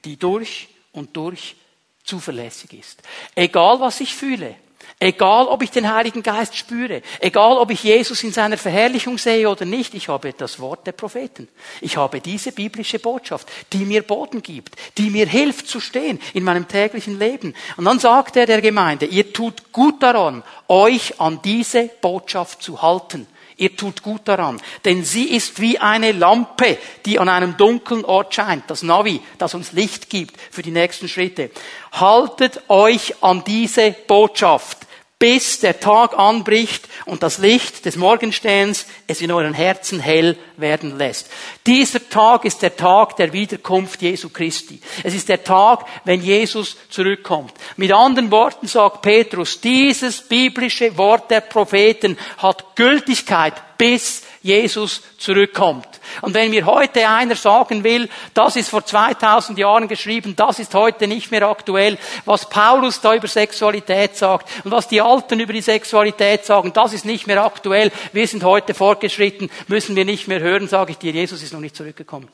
die 0.04 0.16
durch 0.16 0.68
und 0.92 1.16
durch 1.16 1.56
zuverlässig 2.04 2.72
ist. 2.72 3.02
Egal 3.34 3.80
was 3.80 4.00
ich 4.00 4.14
fühle, 4.14 4.56
Egal, 5.00 5.46
ob 5.46 5.62
ich 5.62 5.70
den 5.70 5.92
Heiligen 5.92 6.24
Geist 6.24 6.56
spüre, 6.56 7.02
egal, 7.20 7.56
ob 7.58 7.70
ich 7.70 7.84
Jesus 7.84 8.24
in 8.24 8.32
seiner 8.32 8.58
Verherrlichung 8.58 9.16
sehe 9.16 9.48
oder 9.48 9.64
nicht, 9.64 9.94
ich 9.94 10.08
habe 10.08 10.32
das 10.32 10.58
Wort 10.58 10.88
der 10.88 10.92
Propheten. 10.92 11.46
Ich 11.80 11.96
habe 11.96 12.20
diese 12.20 12.50
biblische 12.50 12.98
Botschaft, 12.98 13.48
die 13.72 13.84
mir 13.84 14.02
Boden 14.02 14.42
gibt, 14.42 14.74
die 14.98 15.10
mir 15.10 15.26
hilft 15.26 15.68
zu 15.68 15.78
stehen 15.78 16.18
in 16.34 16.42
meinem 16.42 16.66
täglichen 16.66 17.16
Leben. 17.16 17.54
Und 17.76 17.84
dann 17.84 18.00
sagt 18.00 18.36
er 18.36 18.46
der 18.46 18.60
Gemeinde, 18.60 19.06
ihr 19.06 19.32
tut 19.32 19.72
gut 19.72 20.02
daran, 20.02 20.42
euch 20.66 21.20
an 21.20 21.40
diese 21.44 21.90
Botschaft 22.00 22.60
zu 22.60 22.82
halten. 22.82 23.28
Ihr 23.60 23.76
tut 23.76 24.02
gut 24.02 24.22
daran, 24.24 24.60
denn 24.84 25.04
sie 25.04 25.24
ist 25.24 25.60
wie 25.60 25.80
eine 25.80 26.12
Lampe, 26.12 26.78
die 27.04 27.18
an 27.18 27.28
einem 27.28 27.56
dunklen 27.56 28.04
Ort 28.04 28.32
scheint, 28.32 28.70
das 28.70 28.84
Navi, 28.84 29.20
das 29.36 29.52
uns 29.52 29.72
Licht 29.72 30.08
gibt 30.08 30.40
für 30.52 30.62
die 30.62 30.70
nächsten 30.70 31.08
Schritte. 31.08 31.50
Haltet 31.90 32.62
euch 32.68 33.20
an 33.20 33.42
diese 33.44 33.90
Botschaft 34.06 34.87
bis 35.18 35.58
der 35.58 35.80
Tag 35.80 36.16
anbricht 36.16 36.88
und 37.04 37.24
das 37.24 37.38
Licht 37.38 37.84
des 37.84 37.96
Morgenstehens 37.96 38.86
es 39.08 39.20
in 39.20 39.32
euren 39.32 39.52
Herzen 39.52 39.98
hell 39.98 40.36
werden 40.56 40.96
lässt. 40.96 41.28
Dieser 41.66 42.08
Tag 42.08 42.44
ist 42.44 42.62
der 42.62 42.76
Tag 42.76 43.16
der 43.16 43.32
Wiederkunft 43.32 44.00
Jesu 44.00 44.28
Christi. 44.28 44.80
Es 45.02 45.14
ist 45.14 45.28
der 45.28 45.42
Tag, 45.42 45.86
wenn 46.04 46.22
Jesus 46.22 46.76
zurückkommt. 46.88 47.52
Mit 47.76 47.92
anderen 47.92 48.30
Worten 48.30 48.68
sagt 48.68 49.02
Petrus, 49.02 49.60
dieses 49.60 50.20
biblische 50.20 50.96
Wort 50.96 51.30
der 51.32 51.40
Propheten 51.40 52.16
hat 52.36 52.76
Gültigkeit 52.76 53.54
bis 53.76 54.22
Jesus 54.42 55.02
zurückkommt. 55.18 55.86
Und 56.22 56.34
wenn 56.34 56.50
mir 56.50 56.66
heute 56.66 57.08
einer 57.08 57.34
sagen 57.34 57.84
will, 57.84 58.08
das 58.34 58.56
ist 58.56 58.70
vor 58.70 58.84
2000 58.84 59.58
Jahren 59.58 59.88
geschrieben, 59.88 60.36
das 60.36 60.58
ist 60.58 60.74
heute 60.74 61.06
nicht 61.06 61.30
mehr 61.30 61.48
aktuell, 61.48 61.98
was 62.24 62.48
Paulus 62.48 63.00
da 63.00 63.14
über 63.14 63.28
Sexualität 63.28 64.16
sagt 64.16 64.48
und 64.64 64.70
was 64.70 64.88
die 64.88 65.00
Alten 65.00 65.40
über 65.40 65.52
die 65.52 65.60
Sexualität 65.60 66.44
sagen, 66.44 66.72
das 66.72 66.92
ist 66.92 67.04
nicht 67.04 67.26
mehr 67.26 67.44
aktuell, 67.44 67.90
wir 68.12 68.26
sind 68.26 68.44
heute 68.44 68.74
fortgeschritten, 68.74 69.50
müssen 69.66 69.96
wir 69.96 70.04
nicht 70.04 70.28
mehr 70.28 70.40
hören, 70.40 70.68
sage 70.68 70.92
ich 70.92 70.98
dir, 70.98 71.12
Jesus 71.12 71.42
ist 71.42 71.52
noch 71.52 71.60
nicht 71.60 71.76
zurückgekommen. 71.76 72.28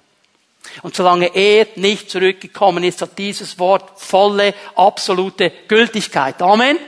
Und 0.82 0.96
solange 0.96 1.34
er 1.34 1.66
nicht 1.76 2.10
zurückgekommen 2.10 2.84
ist, 2.84 3.02
hat 3.02 3.18
dieses 3.18 3.58
Wort 3.58 4.00
volle, 4.00 4.54
absolute 4.74 5.52
Gültigkeit. 5.68 6.40
Amen. 6.42 6.78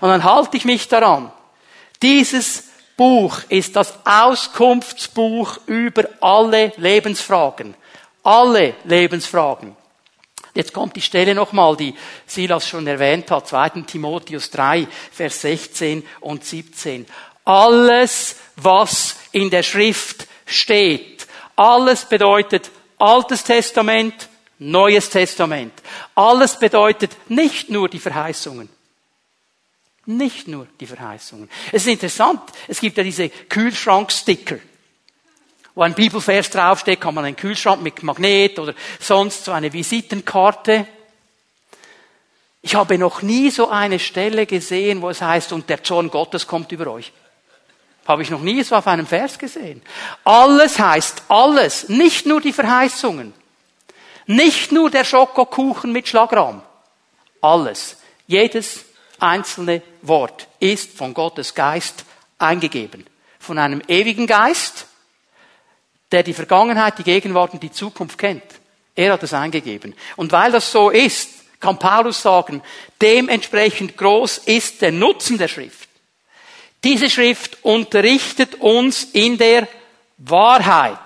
Und 0.00 0.08
dann 0.08 0.24
halte 0.24 0.56
ich 0.56 0.64
mich 0.64 0.88
daran. 0.88 1.32
Dieses 2.02 2.65
Buch 2.96 3.40
ist 3.48 3.76
das 3.76 3.94
Auskunftsbuch 4.04 5.58
über 5.66 6.04
alle 6.20 6.72
Lebensfragen. 6.76 7.74
Alle 8.22 8.74
Lebensfragen. 8.84 9.76
Jetzt 10.54 10.72
kommt 10.72 10.96
die 10.96 11.02
Stelle 11.02 11.34
nochmal, 11.34 11.76
die 11.76 11.94
Silas 12.26 12.66
schon 12.66 12.86
erwähnt 12.86 13.30
hat, 13.30 13.48
2. 13.48 13.82
Timotheus 13.86 14.50
3, 14.50 14.88
Vers 15.12 15.42
16 15.42 16.02
und 16.20 16.44
17. 16.44 17.06
Alles, 17.44 18.36
was 18.56 19.16
in 19.32 19.50
der 19.50 19.62
Schrift 19.62 20.26
steht, 20.46 21.26
alles 21.54 22.06
bedeutet 22.06 22.70
Altes 22.98 23.44
Testament, 23.44 24.28
Neues 24.58 25.10
Testament. 25.10 25.74
Alles 26.14 26.58
bedeutet 26.58 27.10
nicht 27.28 27.68
nur 27.68 27.90
die 27.90 27.98
Verheißungen. 27.98 28.70
Nicht 30.06 30.46
nur 30.46 30.68
die 30.78 30.86
Verheißungen. 30.86 31.50
Es 31.72 31.82
ist 31.82 31.88
interessant, 31.92 32.40
es 32.68 32.80
gibt 32.80 32.96
ja 32.96 33.02
diese 33.02 33.28
Kühlschranksticker, 33.28 34.58
wo 35.74 35.82
ein 35.82 35.94
Bibelvers 35.94 36.48
draufsteht, 36.48 37.00
kann 37.00 37.14
man 37.14 37.24
einen 37.24 37.36
Kühlschrank 37.36 37.82
mit 37.82 38.02
Magnet 38.02 38.58
oder 38.58 38.74
sonst 39.00 39.44
so 39.44 39.52
eine 39.52 39.72
Visitenkarte. 39.72 40.86
Ich 42.62 42.76
habe 42.76 42.98
noch 42.98 43.22
nie 43.22 43.50
so 43.50 43.68
eine 43.68 43.98
Stelle 43.98 44.46
gesehen, 44.46 45.02
wo 45.02 45.10
es 45.10 45.20
heißt, 45.20 45.52
und 45.52 45.68
der 45.68 45.82
Zorn 45.82 46.10
Gottes 46.10 46.46
kommt 46.46 46.70
über 46.70 46.86
euch. 46.86 47.12
Habe 48.06 48.22
ich 48.22 48.30
noch 48.30 48.40
nie 48.40 48.62
so 48.62 48.76
auf 48.76 48.86
einem 48.86 49.06
Vers 49.06 49.38
gesehen. 49.38 49.82
Alles 50.22 50.78
heißt 50.78 51.24
alles, 51.28 51.88
nicht 51.88 52.26
nur 52.26 52.40
die 52.40 52.52
Verheißungen, 52.52 53.34
nicht 54.26 54.70
nur 54.70 54.90
der 54.90 55.04
Schokokuchen 55.04 55.90
mit 55.90 56.06
Schlagrahm. 56.06 56.62
Alles. 57.40 57.96
Jedes 58.28 58.84
einzelne 59.20 59.82
Wort 60.02 60.48
ist 60.60 60.96
von 60.96 61.14
Gottes 61.14 61.54
Geist 61.54 62.04
eingegeben. 62.38 63.06
Von 63.38 63.58
einem 63.58 63.82
ewigen 63.88 64.26
Geist, 64.26 64.86
der 66.12 66.22
die 66.22 66.34
Vergangenheit, 66.34 66.98
die 66.98 67.04
Gegenwart 67.04 67.52
und 67.52 67.62
die 67.62 67.72
Zukunft 67.72 68.18
kennt. 68.18 68.44
Er 68.94 69.12
hat 69.12 69.22
es 69.22 69.34
eingegeben. 69.34 69.94
Und 70.16 70.32
weil 70.32 70.52
das 70.52 70.70
so 70.72 70.90
ist, 70.90 71.60
kann 71.60 71.78
Paulus 71.78 72.22
sagen, 72.22 72.62
dementsprechend 73.00 73.96
groß 73.96 74.38
ist 74.38 74.82
der 74.82 74.92
Nutzen 74.92 75.38
der 75.38 75.48
Schrift. 75.48 75.88
Diese 76.84 77.10
Schrift 77.10 77.58
unterrichtet 77.62 78.56
uns 78.56 79.04
in 79.04 79.38
der 79.38 79.66
Wahrheit. 80.18 80.98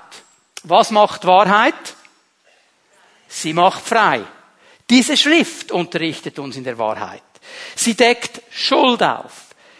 Was 0.63 0.91
macht 0.91 1.25
Wahrheit? 1.25 1.75
Sie 3.29 3.53
macht 3.53 3.83
frei. 3.87 4.23
Diese 4.91 5.17
Schrift 5.17 5.73
unterrichtet 5.73 6.39
uns 6.39 6.57
in 6.57 6.65
der 6.65 6.77
Wahrheit. 6.77 7.23
Sie 7.77 7.95
deckt 7.95 8.43
Schuld 8.51 9.03
auf. 9.03 9.33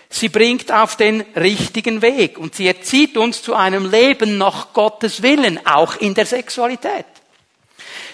Sie 0.09 0.29
bringt 0.29 0.73
auf 0.73 0.97
den 0.97 1.21
richtigen 1.37 2.03
Weg 2.03 2.37
und 2.37 2.55
sie 2.57 2.67
erzieht 2.67 3.17
uns 3.17 3.43
zu 3.43 3.55
einem 3.55 3.89
Leben 3.89 4.39
nach 4.39 4.73
Gottes 4.73 5.23
Willen, 5.23 5.65
auch 5.65 5.97
in 5.97 6.15
der 6.15 6.27
Sexualität. 6.27 7.07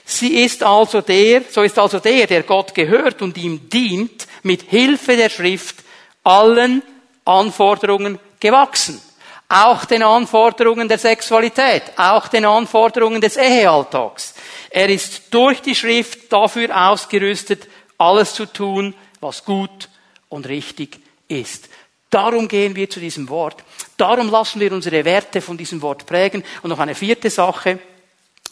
Sie 0.05 0.45
ist 0.45 0.63
also 0.63 1.01
der, 1.01 1.43
so 1.51 1.63
ist 1.63 1.79
also 1.79 1.99
der, 1.99 2.27
der 2.27 2.43
Gott 2.43 2.75
gehört 2.75 3.23
und 3.23 3.37
ihm 3.39 3.69
dient, 3.69 4.27
mit 4.43 4.63
Hilfe 4.63 5.17
der 5.17 5.31
Schrift 5.31 5.77
allen 6.23 6.83
Anforderungen 7.25 8.19
gewachsen. 8.39 9.01
Auch 9.49 9.85
den 9.85 10.03
Anforderungen 10.03 10.89
der 10.89 10.99
Sexualität, 10.99 11.83
auch 11.97 12.29
den 12.29 12.45
Anforderungen 12.45 13.21
des 13.21 13.37
Ehealltags. 13.37 14.35
Er 14.71 14.89
ist 14.89 15.23
durch 15.33 15.63
die 15.63 15.75
Schrift 15.75 16.33
dafür 16.33 16.91
ausgerüstet, 16.91 17.67
alles 17.99 18.35
zu 18.35 18.47
tun, 18.47 18.95
was 19.27 19.45
gut 19.45 19.89
und 20.29 20.49
richtig 20.49 21.01
ist. 21.29 21.69
Darum 22.11 22.47
gehen 22.47 22.77
wir 22.77 22.89
zu 22.89 23.01
diesem 23.01 23.29
Wort. 23.29 23.65
Darum 23.97 24.31
lassen 24.31 24.61
wir 24.61 24.73
unsere 24.73 25.05
Werte 25.05 25.41
von 25.41 25.57
diesem 25.57 25.83
Wort 25.83 26.07
prägen. 26.07 26.45
Und 26.63 26.71
noch 26.71 26.79
eine 26.79 26.95
vierte 26.95 27.29
Sache. 27.29 27.81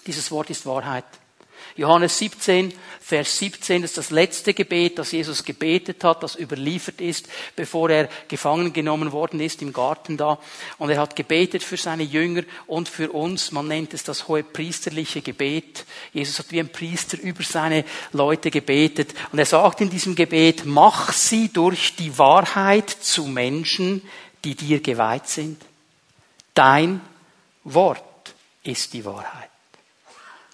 Dieses 0.06 0.30
Wort 0.32 0.50
ist 0.50 0.66
Wahrheit. 0.66 1.04
Johannes 1.76 2.18
17, 2.18 2.74
Vers 3.06 3.36
17 3.36 3.84
ist 3.84 3.98
das 3.98 4.08
letzte 4.08 4.54
Gebet, 4.54 4.98
das 4.98 5.12
Jesus 5.12 5.44
gebetet 5.44 6.02
hat, 6.04 6.22
das 6.22 6.36
überliefert 6.36 7.02
ist, 7.02 7.28
bevor 7.54 7.90
er 7.90 8.08
gefangen 8.28 8.72
genommen 8.72 9.12
worden 9.12 9.40
ist 9.40 9.60
im 9.60 9.74
Garten 9.74 10.16
da. 10.16 10.38
Und 10.78 10.88
er 10.88 10.98
hat 10.98 11.14
gebetet 11.14 11.62
für 11.62 11.76
seine 11.76 12.02
Jünger 12.02 12.44
und 12.66 12.88
für 12.88 13.12
uns. 13.12 13.52
Man 13.52 13.68
nennt 13.68 13.92
es 13.92 14.04
das 14.04 14.26
hohe 14.26 14.42
priesterliche 14.42 15.20
Gebet. 15.20 15.84
Jesus 16.14 16.38
hat 16.38 16.50
wie 16.50 16.60
ein 16.60 16.72
Priester 16.72 17.20
über 17.20 17.42
seine 17.42 17.84
Leute 18.12 18.50
gebetet. 18.50 19.12
Und 19.32 19.38
er 19.38 19.44
sagt 19.44 19.82
in 19.82 19.90
diesem 19.90 20.14
Gebet, 20.14 20.64
mach 20.64 21.12
sie 21.12 21.50
durch 21.50 21.96
die 21.96 22.16
Wahrheit 22.16 22.88
zu 22.88 23.26
Menschen, 23.26 24.00
die 24.44 24.54
dir 24.54 24.80
geweiht 24.80 25.28
sind. 25.28 25.60
Dein 26.54 27.02
Wort 27.64 28.34
ist 28.62 28.94
die 28.94 29.04
Wahrheit. 29.04 29.50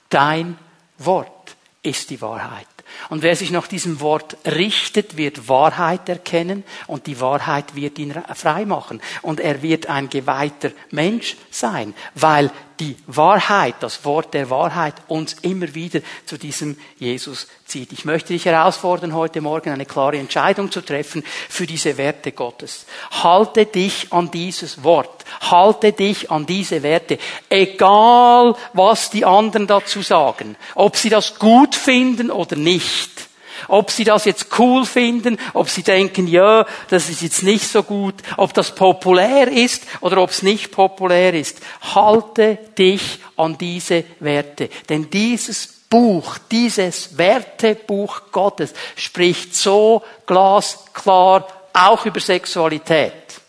Dein 0.09 0.59
Wort 0.99 1.40
ist 1.83 2.11
die 2.11 2.21
Wahrheit. 2.21 2.67
Und 3.09 3.23
wer 3.23 3.37
sich 3.37 3.51
nach 3.51 3.67
diesem 3.67 4.01
Wort 4.01 4.37
richtet, 4.45 5.17
wird 5.17 5.49
Wahrheit 5.49 6.09
erkennen 6.09 6.65
und 6.87 7.07
die 7.07 7.21
Wahrheit 7.21 7.75
wird 7.75 7.99
ihn 7.99 8.15
frei 8.35 8.67
machen. 8.67 9.01
Und 9.23 9.41
er 9.41 9.63
wird 9.63 9.87
ein 9.87 10.11
geweihter 10.11 10.73
Mensch 10.91 11.37
sein, 11.51 11.95
weil 12.15 12.51
die 12.81 12.97
Wahrheit, 13.07 13.77
das 13.81 14.05
Wort 14.05 14.35
der 14.35 14.51
Wahrheit 14.51 14.95
uns 15.07 15.37
immer 15.43 15.75
wieder 15.75 16.01
zu 16.25 16.39
diesem 16.39 16.77
Jesus 16.99 17.47
zieht. 17.67 17.93
Ich 17.93 18.05
möchte 18.05 18.33
dich 18.33 18.47
herausfordern, 18.47 19.15
heute 19.15 19.41
Morgen 19.41 19.71
eine 19.71 19.87
klare 19.87 20.19
Entscheidung 20.19 20.73
zu 20.73 20.81
treffen 20.81 21.23
für 21.49 21.67
diese 21.67 21.99
Werte 21.99 22.33
Gottes. 22.33 22.87
Halte 23.23 23.67
dich 23.67 24.13
an 24.13 24.31
dieses 24.31 24.83
Wort. 24.83 25.25
Halte 25.43 25.93
dich 25.93 26.31
an 26.31 26.47
diese 26.47 26.83
Werte. 26.83 27.19
Egal, 27.49 28.57
was 28.73 29.11
die 29.11 29.25
anderen 29.25 29.67
dazu 29.67 30.03
sagen. 30.03 30.57
Ob 30.75 30.97
sie 30.97 31.11
das 31.11 31.39
gut 31.39 31.75
finden 31.75 32.31
oder 32.31 32.57
nicht. 32.57 33.30
Ob 33.71 33.91
sie 33.91 34.05
das 34.05 34.25
jetzt 34.25 34.59
cool 34.59 34.85
finden, 34.85 35.39
ob 35.55 35.69
sie 35.69 35.83
denken, 35.83 36.27
ja, 36.27 36.67
das 36.89 37.09
ist 37.09 37.23
jetzt 37.23 37.43
nicht 37.43 37.67
so 37.67 37.83
gut, 37.83 38.17
ob 38.37 38.53
das 38.53 38.75
populär 38.75 39.49
ist 39.49 39.85
oder 40.01 40.19
ob 40.19 40.31
es 40.31 40.43
nicht 40.43 40.71
populär 40.73 41.35
ist. 41.35 41.61
Halte 41.95 42.59
dich 42.77 43.21
an 43.37 43.57
diese 43.57 44.05
Werte. 44.19 44.69
Denn 44.89 45.09
dieses 45.09 45.67
Buch, 45.89 46.39
dieses 46.51 47.17
Wertebuch 47.19 48.31
Gottes 48.31 48.73
spricht 48.97 49.55
so 49.55 50.03
glasklar 50.27 51.47
auch 51.73 52.07
über 52.07 52.21
Sexualität. 52.21 53.41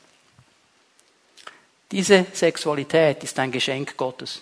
Diese 1.92 2.26
Sexualität 2.34 3.24
ist 3.24 3.38
ein 3.38 3.52
Geschenk 3.52 3.98
Gottes 3.98 4.42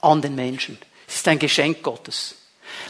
an 0.00 0.20
den 0.20 0.34
Menschen. 0.34 0.78
Es 1.06 1.16
ist 1.16 1.28
ein 1.28 1.38
Geschenk 1.38 1.82
Gottes. 1.82 2.34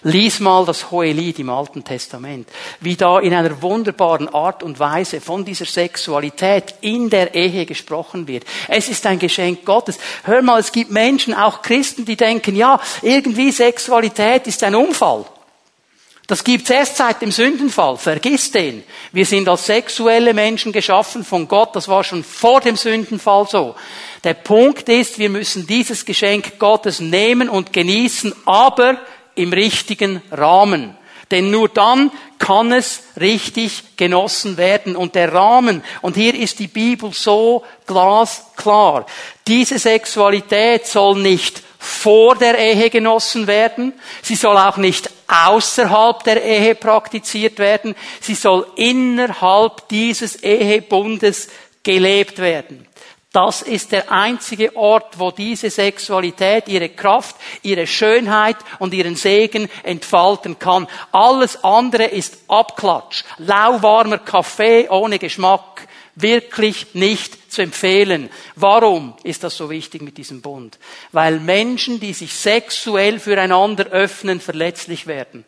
Lies 0.03 0.41
mal 0.41 0.65
das 0.65 0.91
Hohelied 0.91 1.39
im 1.39 1.51
Alten 1.51 1.85
Testament, 1.85 2.49
wie 2.81 2.97
da 2.97 3.21
in 3.21 3.35
einer 3.35 3.63
wunderbaren 3.63 4.29
Art 4.29 4.63
und 4.63 4.79
Weise 4.81 5.21
von 5.21 5.45
dieser 5.45 5.67
Sexualität 5.67 6.75
in 6.81 7.09
der 7.11 7.35
Ehe 7.35 7.67
gesprochen 7.67 8.27
wird. 8.27 8.45
Es 8.69 8.89
ist 8.89 9.07
ein 9.07 9.19
Geschenk 9.19 9.65
Gottes. 9.65 9.99
Hör 10.25 10.43
mal, 10.43 10.61
es 10.61 10.73
gibt 10.73 10.91
Menschen, 10.91 11.35
auch 11.35 11.63
Christen, 11.63 12.05
die 12.05 12.17
denken, 12.17 12.57
ja, 12.57 12.81
irgendwie 13.03 13.53
Sexualität 13.53 14.47
ist 14.47 14.63
ein 14.65 14.75
Unfall. 14.75 15.25
Das 16.29 16.45
gibt's 16.45 16.71
erst 16.71 16.97
seit 16.97 17.21
dem 17.21 17.33
Sündenfall. 17.33 17.97
Vergiss 17.97 18.53
den. 18.53 18.85
Wir 19.13 19.27
sind 19.27 19.49
als 19.49 19.67
sexuelle 19.67 20.33
Menschen 20.33 20.73
geschaffen 20.73 21.25
von 21.25 21.49
Gott. 21.49 21.75
Das 21.75 21.89
war 21.89 22.05
schon 22.05 22.23
vor 22.23 22.61
dem 22.61 22.77
Sündenfall 22.77 23.47
so. 23.49 23.75
Der 24.25 24.35
Punkt 24.35 24.89
ist, 24.89 25.19
wir 25.19 25.29
müssen 25.29 25.67
dieses 25.67 26.05
Geschenk 26.05 26.59
Gottes 26.59 27.01
nehmen 27.01 27.49
und 27.49 27.73
genießen, 27.73 28.33
aber 28.47 28.99
im 29.35 29.53
richtigen 29.53 30.23
Rahmen. 30.31 30.97
Denn 31.31 31.51
nur 31.51 31.69
dann 31.71 32.11
kann 32.39 32.73
es 32.73 33.05
richtig 33.19 33.97
genossen 33.97 34.59
werden. 34.59 34.97
Und 34.97 35.15
der 35.15 35.33
Rahmen, 35.33 35.83
und 36.03 36.17
hier 36.17 36.35
ist 36.35 36.59
die 36.59 36.67
Bibel 36.69 37.13
so 37.13 37.65
glasklar, 37.87 39.07
diese 39.47 39.79
Sexualität 39.79 40.87
soll 40.87 41.19
nicht 41.21 41.63
vor 41.79 42.37
der 42.37 42.59
Ehe 42.59 42.91
genossen 42.91 43.47
werden. 43.47 43.95
Sie 44.23 44.37
soll 44.37 44.57
auch 44.57 44.77
nicht 44.77 45.11
außerhalb 45.27 46.23
der 46.23 46.45
Ehe 46.45 46.75
praktiziert 46.75 47.59
werden. 47.59 47.95
Sie 48.21 48.35
soll 48.35 48.67
innerhalb 48.77 49.89
dieses 49.89 50.37
Ehebundes 50.43 51.49
gelebt 51.83 52.39
werden. 52.39 52.87
Das 53.33 53.63
ist 53.63 53.93
der 53.93 54.13
einzige 54.13 54.77
Ort, 54.77 55.19
wo 55.19 55.31
diese 55.31 55.71
Sexualität 55.71 56.69
ihre 56.69 56.91
Kraft, 56.91 57.37
ihre 57.63 57.87
Schönheit 57.87 58.59
und 58.79 58.93
ihren 58.93 59.17
Segen 59.17 59.71
entfalten 59.85 60.59
kann. 60.59 60.87
Alles 61.13 61.65
andere 61.65 62.05
ist 62.05 62.41
Abklatsch. 62.49 63.25
Lauwarmer 63.39 64.19
Kaffee 64.19 64.87
ohne 64.91 65.19
Geschmack. 65.19 65.89
Wirklich 66.15 66.95
nicht 66.95 67.51
zu 67.51 67.63
empfehlen. 67.63 68.29
Warum 68.55 69.15
ist 69.23 69.45
das 69.45 69.57
so 69.57 69.71
wichtig 69.71 70.03
mit 70.03 70.19
diesem 70.19 70.43
Bund? 70.43 70.79
Weil 71.11 71.41
Menschen, 71.41 72.01
die 72.01 72.13
sich 72.13 72.35
sexuell 72.35 73.19
füreinander 73.19 73.87
öffnen, 73.87 74.43
verletzlich 74.43 75.07
werden. 75.07 75.47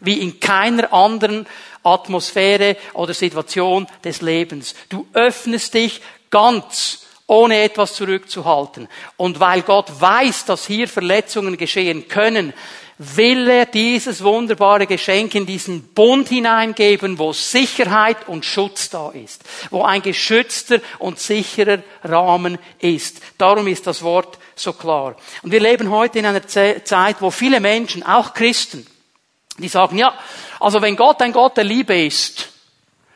Wie 0.00 0.20
in 0.20 0.40
keiner 0.40 0.90
anderen 0.94 1.46
Atmosphäre 1.82 2.78
oder 2.94 3.12
Situation 3.12 3.86
des 4.02 4.22
Lebens. 4.22 4.74
Du 4.88 5.06
öffnest 5.12 5.74
dich 5.74 6.00
ganz 6.30 7.00
ohne 7.30 7.62
etwas 7.62 7.94
zurückzuhalten. 7.94 8.88
Und 9.16 9.38
weil 9.38 9.62
Gott 9.62 9.88
weiß, 10.00 10.46
dass 10.46 10.66
hier 10.66 10.88
Verletzungen 10.88 11.56
geschehen 11.56 12.08
können, 12.08 12.52
will 12.98 13.48
er 13.48 13.66
dieses 13.66 14.24
wunderbare 14.24 14.88
Geschenk 14.88 15.36
in 15.36 15.46
diesen 15.46 15.94
Bund 15.94 16.28
hineingeben, 16.28 17.20
wo 17.20 17.32
Sicherheit 17.32 18.28
und 18.28 18.44
Schutz 18.44 18.90
da 18.90 19.10
ist, 19.10 19.44
wo 19.70 19.84
ein 19.84 20.02
geschützter 20.02 20.80
und 20.98 21.20
sicherer 21.20 21.78
Rahmen 22.02 22.58
ist. 22.80 23.20
Darum 23.38 23.68
ist 23.68 23.86
das 23.86 24.02
Wort 24.02 24.36
so 24.56 24.72
klar. 24.72 25.14
Und 25.42 25.52
wir 25.52 25.60
leben 25.60 25.88
heute 25.88 26.18
in 26.18 26.26
einer 26.26 26.46
Zeit, 26.46 27.22
wo 27.22 27.30
viele 27.30 27.60
Menschen, 27.60 28.02
auch 28.02 28.34
Christen, 28.34 28.84
die 29.56 29.68
sagen, 29.68 29.96
ja, 29.96 30.12
also 30.58 30.82
wenn 30.82 30.96
Gott 30.96 31.22
ein 31.22 31.32
Gott 31.32 31.56
der 31.56 31.64
Liebe 31.64 31.96
ist, 32.04 32.48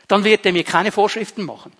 dann 0.07 0.23
wird 0.23 0.45
er 0.45 0.53
mir 0.53 0.63
keine 0.63 0.93
Vorschriften 0.93 1.43
machen 1.43 1.73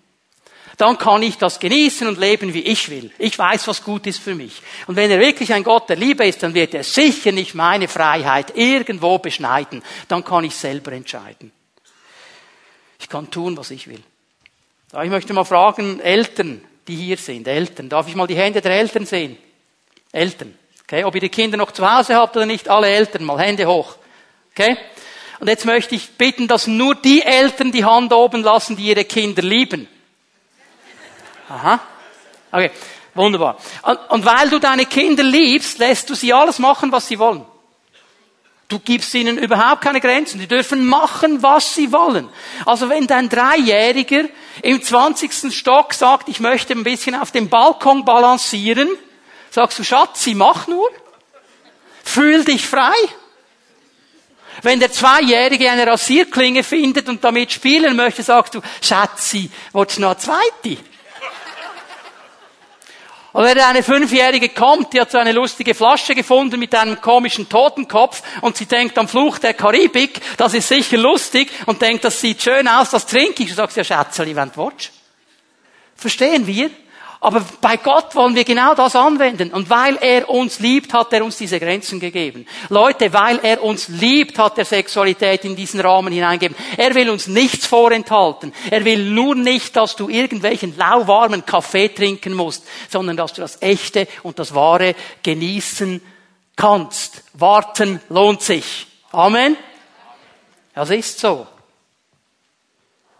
dann 0.78 0.98
kann 0.98 1.24
ich 1.24 1.38
das 1.38 1.60
genießen 1.60 2.08
und 2.08 2.20
leben, 2.20 2.54
wie 2.54 2.62
ich 2.62 2.90
will. 2.90 3.12
Ich 3.18 3.38
weiß, 3.38 3.68
was 3.68 3.84
gut 3.84 4.08
ist 4.08 4.20
für 4.20 4.36
mich. 4.36 4.62
Und 4.88 4.96
wenn 4.96 5.12
er 5.12 5.20
wirklich 5.20 5.54
ein 5.54 5.64
Gott 5.64 5.90
der 5.90 5.96
Liebe 5.96 6.26
ist, 6.26 6.44
dann 6.44 6.54
wird 6.54 6.74
er 6.74 6.84
sicher 6.84 7.32
nicht 7.32 7.56
meine 7.56 7.88
Freiheit 7.88 8.56
irgendwo 8.56 9.18
beschneiden. 9.18 9.84
Dann 10.08 10.24
kann 10.24 10.44
ich 10.44 10.56
selber 10.56 10.92
entscheiden. 10.92 11.52
Ich 13.00 13.10
kann 13.10 13.30
tun, 13.30 13.56
was 13.58 13.72
ich 13.72 13.88
will. 13.88 14.02
Ich 15.04 15.10
möchte 15.10 15.34
mal 15.34 15.44
fragen, 15.44 16.00
Eltern, 16.00 16.62
die 16.88 16.96
hier 16.96 17.18
sind, 17.18 17.48
Eltern, 17.48 17.90
darf 17.90 18.08
ich 18.08 18.16
mal 18.16 18.28
die 18.28 18.36
Hände 18.36 18.62
der 18.62 18.72
Eltern 18.72 19.06
sehen? 19.06 19.38
Eltern. 20.12 20.54
Okay, 20.84 21.04
ob 21.04 21.16
ihr 21.16 21.22
die 21.22 21.30
Kinder 21.30 21.58
noch 21.58 21.72
zu 21.72 21.90
Hause 21.90 22.16
habt 22.16 22.36
oder 22.38 22.46
nicht, 22.46 22.70
alle 22.70 22.88
Eltern, 22.88 23.24
mal 23.24 23.40
Hände 23.40 23.66
hoch. 23.66 23.96
Okay? 24.52 24.78
Und 25.40 25.48
jetzt 25.48 25.66
möchte 25.66 25.96
ich 25.96 26.12
bitten, 26.12 26.48
dass 26.48 26.68
nur 26.68 26.96
die 26.96 27.22
Eltern 27.22 27.72
die 27.72 27.84
Hand 27.84 28.14
oben 28.14 28.44
lassen, 28.44 28.78
die 28.78 28.88
ihre 28.88 29.04
Kinder 29.04 29.42
lieben. 29.42 29.88
Aha. 31.50 31.80
Okay, 32.52 32.72
wunderbar. 33.14 33.58
Und, 33.84 34.00
und 34.10 34.26
weil 34.26 34.50
du 34.50 34.60
deine 34.60 34.86
Kinder 34.86 35.24
liebst, 35.24 35.78
lässt 35.78 36.10
du 36.10 36.16
sie 36.16 36.34
alles 36.34 36.60
machen, 36.60 36.92
was 36.92 37.08
sie 37.08 37.20
wollen. 37.20 37.46
Du 38.68 38.80
gibst 38.80 39.14
ihnen 39.14 39.38
überhaupt 39.38 39.82
keine 39.82 40.02
Grenzen. 40.02 40.40
Die 40.40 40.48
dürfen 40.48 40.86
machen, 40.86 41.44
was 41.44 41.76
sie 41.76 41.92
wollen. 41.92 42.30
Also 42.66 42.90
wenn 42.90 43.06
dein 43.06 43.30
Dreijähriger 43.30 44.24
im 44.64 44.82
20. 44.82 45.54
Stock 45.56 45.94
sagt, 45.94 46.30
ich 46.30 46.40
möchte 46.40 46.74
ein 46.74 46.84
bisschen 46.84 47.14
auf 47.14 47.32
dem 47.32 47.48
Balkon 47.48 48.06
balancieren, 48.06 48.90
sagst 49.52 49.78
du, 49.78 49.84
Schatz, 49.84 50.24
sie 50.24 50.34
mach 50.34 50.68
nur. 50.68 50.90
Fühl 52.04 52.44
dich 52.44 52.66
frei. 52.66 52.94
Wenn 54.64 54.80
der 54.80 54.92
Zweijährige 54.92 55.70
eine 55.70 55.86
Rasierklinge 55.86 56.64
findet 56.64 57.08
und 57.08 57.24
damit 57.24 57.52
spielen 57.52 57.96
möchte, 57.96 58.24
sagst 58.24 58.56
du, 58.56 58.62
Schatzi, 58.82 59.52
willst 59.74 60.00
noch 60.00 60.10
eine 60.10 60.18
zweite? 60.18 60.78
Und 63.36 63.44
wenn 63.44 63.60
eine 63.60 63.84
Fünfjährige 63.84 64.48
kommt, 64.48 64.94
die 64.94 65.02
hat 65.02 65.12
so 65.12 65.18
eine 65.18 65.34
lustige 65.34 65.76
Flasche 65.76 66.16
gefunden 66.16 66.58
mit 66.58 66.74
einem 66.74 67.02
komischen 67.02 67.50
Totenkopf 67.50 68.24
und 68.40 68.56
sie 68.56 68.66
denkt 68.66 68.98
am 68.98 69.10
Fluch 69.10 69.40
der 69.40 69.54
Karibik, 69.54 70.22
das 70.38 70.54
ist 70.54 70.70
sicher 70.70 70.96
lustig 70.96 71.52
und 71.66 71.82
denkt, 71.82 72.06
das 72.06 72.22
sieht 72.22 72.42
schön 72.42 72.66
aus, 72.66 72.92
das 72.92 73.06
trinke 73.06 73.44
ich. 73.44 73.50
Du 73.50 73.56
sagst 73.56 73.76
ja, 73.76 73.84
Schätzeli, 73.84 74.34
wenn 74.38 74.54
du 74.54 74.66
willst. 74.66 74.94
Verstehen 75.98 76.48
wir? 76.48 76.70
Aber 77.26 77.44
bei 77.60 77.78
Gott 77.78 78.14
wollen 78.14 78.36
wir 78.36 78.44
genau 78.44 78.76
das 78.76 78.96
anwenden. 78.96 79.52
Und 79.52 79.68
weil 79.68 79.98
er 80.00 80.30
uns 80.30 80.60
liebt, 80.60 80.94
hat 80.94 81.12
er 81.12 81.26
uns 81.26 81.38
diese 81.38 81.60
Grenzen 81.60 82.00
gegeben. 82.00 82.46
Leute, 82.70 83.12
weil 83.14 83.40
er 83.42 83.64
uns 83.64 83.88
liebt, 83.88 84.38
hat 84.38 84.60
er 84.60 84.66
Sexualität 84.66 85.44
in 85.44 85.56
diesen 85.56 85.80
Rahmen 85.80 86.14
hineingegeben. 86.14 86.56
Er 86.78 86.94
will 86.94 87.10
uns 87.10 87.26
nichts 87.26 87.66
vorenthalten. 87.66 88.54
Er 88.70 88.86
will 88.86 89.10
nur 89.10 89.34
nicht, 89.34 89.76
dass 89.76 89.96
du 89.96 90.08
irgendwelchen 90.08 90.78
lauwarmen 90.78 91.48
Kaffee 91.48 91.88
trinken 91.88 92.36
musst, 92.36 92.64
sondern 92.92 93.18
dass 93.18 93.34
du 93.34 93.42
das 93.42 93.60
Echte 93.60 94.08
und 94.22 94.38
das 94.38 94.54
Wahre 94.54 94.94
genießen 95.24 96.04
kannst. 96.56 97.24
Warten 97.34 98.02
lohnt 98.10 98.44
sich. 98.44 98.86
Amen. 99.12 99.58
Das 100.76 100.92
ist 100.92 101.20
so. 101.20 101.48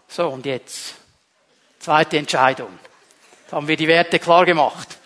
So, 0.06 0.28
und 0.28 0.46
jetzt. 0.46 0.94
Zweite 1.80 2.18
Entscheidung. 2.18 2.85
Jetzt 3.46 3.52
haben 3.52 3.68
wir 3.68 3.76
die 3.76 3.86
Werte 3.86 4.18
klar 4.18 4.44
gemacht. 4.44 4.98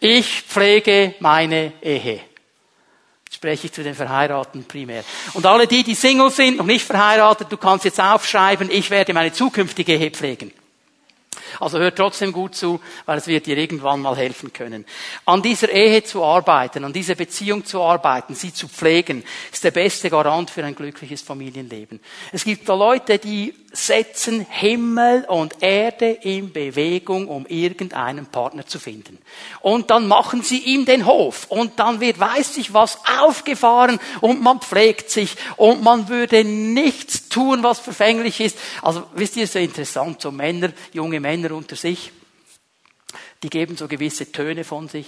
Ich 0.00 0.42
pflege 0.42 1.14
meine 1.20 1.72
Ehe. 1.80 2.18
Spreche 3.30 3.68
ich 3.68 3.72
zu 3.72 3.84
den 3.84 3.94
Verheirateten 3.94 4.64
primär. 4.64 5.04
Und 5.34 5.46
alle 5.46 5.68
die, 5.68 5.84
die 5.84 5.94
Single 5.94 6.32
sind, 6.32 6.56
noch 6.56 6.66
nicht 6.66 6.84
verheiratet, 6.84 7.52
du 7.52 7.56
kannst 7.56 7.84
jetzt 7.84 8.00
aufschreiben, 8.00 8.68
ich 8.68 8.90
werde 8.90 9.14
meine 9.14 9.32
zukünftige 9.32 9.94
Ehe 9.94 10.10
pflegen. 10.10 10.52
Also 11.60 11.78
hört 11.78 11.96
trotzdem 11.96 12.32
gut 12.32 12.54
zu, 12.54 12.80
weil 13.06 13.18
es 13.18 13.26
wird 13.26 13.46
dir 13.46 13.58
irgendwann 13.58 14.00
mal 14.00 14.16
helfen 14.16 14.52
können. 14.52 14.84
An 15.24 15.42
dieser 15.42 15.70
Ehe 15.70 16.02
zu 16.02 16.24
arbeiten, 16.24 16.84
an 16.84 16.92
dieser 16.92 17.14
Beziehung 17.14 17.64
zu 17.64 17.82
arbeiten, 17.82 18.34
sie 18.34 18.52
zu 18.52 18.68
pflegen, 18.68 19.24
ist 19.52 19.64
der 19.64 19.70
beste 19.70 20.10
Garant 20.10 20.50
für 20.50 20.64
ein 20.64 20.74
glückliches 20.74 21.22
Familienleben. 21.22 22.00
Es 22.32 22.44
gibt 22.44 22.68
da 22.68 22.74
Leute, 22.74 23.18
die 23.18 23.54
setzen 23.72 24.46
Himmel 24.48 25.24
und 25.28 25.62
Erde 25.62 26.10
in 26.10 26.52
Bewegung, 26.52 27.28
um 27.28 27.46
irgendeinen 27.46 28.26
Partner 28.26 28.66
zu 28.66 28.78
finden. 28.78 29.18
Und 29.60 29.90
dann 29.90 30.08
machen 30.08 30.42
sie 30.42 30.58
ihm 30.58 30.84
den 30.84 31.06
Hof 31.06 31.46
und 31.48 31.78
dann 31.78 32.00
wird 32.00 32.20
weiß 32.20 32.58
ich 32.58 32.74
was 32.74 32.98
aufgefahren 33.20 33.98
und 34.20 34.42
man 34.42 34.60
pflegt 34.60 35.10
sich 35.10 35.36
und 35.56 35.82
man 35.82 36.08
würde 36.08 36.44
nichts 36.44 37.28
tun, 37.28 37.62
was 37.62 37.80
verfänglich 37.80 38.40
ist. 38.40 38.58
Also 38.82 39.04
wisst 39.14 39.36
ihr, 39.36 39.46
so 39.46 39.58
interessant, 39.58 40.20
so 40.20 40.30
Männer, 40.30 40.72
junge 40.92 41.20
Männer 41.20 41.41
unter 41.50 41.74
sich, 41.74 42.12
die 43.42 43.50
geben 43.50 43.76
so 43.76 43.88
gewisse 43.88 44.30
Töne 44.30 44.62
von 44.64 44.88
sich. 44.88 45.06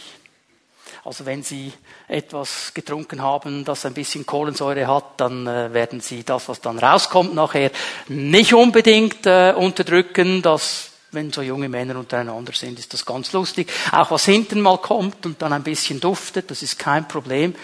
Also 1.05 1.27
wenn 1.27 1.43
Sie 1.43 1.73
etwas 2.09 2.73
getrunken 2.73 3.23
haben, 3.23 3.65
das 3.65 3.85
ein 3.85 3.95
bisschen 3.95 4.27
Kohlensäure 4.27 4.87
hat, 4.87 5.21
dann 5.21 5.47
äh, 5.47 5.73
werden 5.73 6.01
Sie 6.01 6.25
das, 6.25 6.49
was 6.49 6.61
dann 6.61 6.79
rauskommt 6.79 7.35
nachher, 7.35 7.71
nicht 8.09 8.55
unbedingt 8.55 9.27
äh, 9.27 9.55
unterdrücken. 9.57 10.43
Das, 10.43 10.91
wenn 11.13 11.33
so 11.33 11.43
junge 11.43 11.69
Männer 11.69 11.97
untereinander 11.97 12.53
sind, 12.53 12.79
ist 12.79 12.93
das 12.93 13.05
ganz 13.05 13.33
lustig. 13.33 13.71
Auch 13.93 14.11
was 14.11 14.25
hinten 14.25 14.61
mal 14.61 14.79
kommt 14.79 15.27
und 15.27 15.41
dann 15.43 15.53
ein 15.53 15.63
bisschen 15.63 16.01
duftet, 16.01 16.51
das 16.51 16.63
ist 16.63 16.79
kein 16.79 17.07
Problem. 17.07 17.55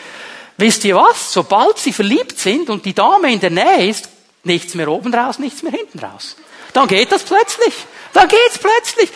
Wisst 0.56 0.84
ihr 0.84 0.96
was? 0.96 1.32
Sobald 1.32 1.78
Sie 1.78 1.92
verliebt 1.92 2.38
sind 2.38 2.68
und 2.68 2.84
die 2.84 2.94
Dame 2.94 3.32
in 3.32 3.40
der 3.40 3.50
Nähe 3.50 3.88
ist, 3.88 4.10
nichts 4.44 4.74
mehr 4.74 4.88
oben 4.88 5.14
raus, 5.14 5.38
nichts 5.38 5.62
mehr 5.62 5.72
hinten 5.72 5.98
raus. 5.98 6.36
Dann 6.72 6.88
geht 6.88 7.12
das 7.12 7.22
plötzlich. 7.22 7.74
Dann 8.12 8.28
geht's 8.28 8.58
plötzlich 8.58 9.10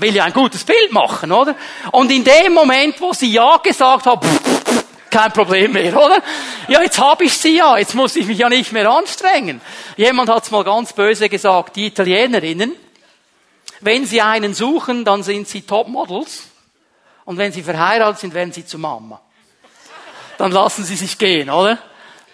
will 0.00 0.14
ja 0.14 0.24
ein 0.24 0.32
gutes 0.32 0.64
Bild 0.64 0.92
machen, 0.92 1.32
oder? 1.32 1.54
Und 1.92 2.10
in 2.10 2.24
dem 2.24 2.52
Moment, 2.52 3.00
wo 3.00 3.12
sie 3.12 3.32
Ja 3.32 3.56
gesagt 3.58 4.06
hat, 4.06 4.24
Kein 5.10 5.32
Problem 5.32 5.72
mehr, 5.72 5.96
oder? 5.96 6.20
Ja, 6.68 6.82
jetzt 6.82 6.98
habe 6.98 7.24
ich 7.24 7.32
sie 7.32 7.56
ja, 7.56 7.78
jetzt 7.78 7.94
muss 7.94 8.16
ich 8.16 8.26
mich 8.26 8.38
ja 8.38 8.48
nicht 8.48 8.72
mehr 8.72 8.90
anstrengen. 8.90 9.60
Jemand 9.96 10.28
hat's 10.28 10.50
mal 10.50 10.64
ganz 10.64 10.92
böse 10.92 11.28
gesagt, 11.28 11.76
die 11.76 11.86
Italienerinnen, 11.86 12.74
wenn 13.80 14.04
sie 14.04 14.20
einen 14.20 14.52
suchen, 14.52 15.04
dann 15.04 15.22
sind 15.22 15.48
sie 15.48 15.62
Topmodels. 15.62 16.48
Und 17.24 17.38
wenn 17.38 17.52
sie 17.52 17.62
verheiratet 17.62 18.20
sind, 18.20 18.34
werden 18.34 18.52
sie 18.52 18.66
zu 18.66 18.78
Mama. 18.78 19.20
Dann 20.38 20.52
lassen 20.52 20.84
sie 20.84 20.96
sich 20.96 21.16
gehen, 21.16 21.48
oder? 21.48 21.78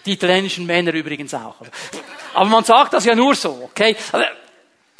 Die 0.05 0.13
italienischen 0.13 0.65
Männer 0.65 0.93
übrigens 0.93 1.33
auch. 1.33 1.55
Aber 2.33 2.49
man 2.49 2.63
sagt 2.63 2.93
das 2.93 3.05
ja 3.05 3.15
nur 3.15 3.35
so, 3.35 3.69
okay? 3.71 3.95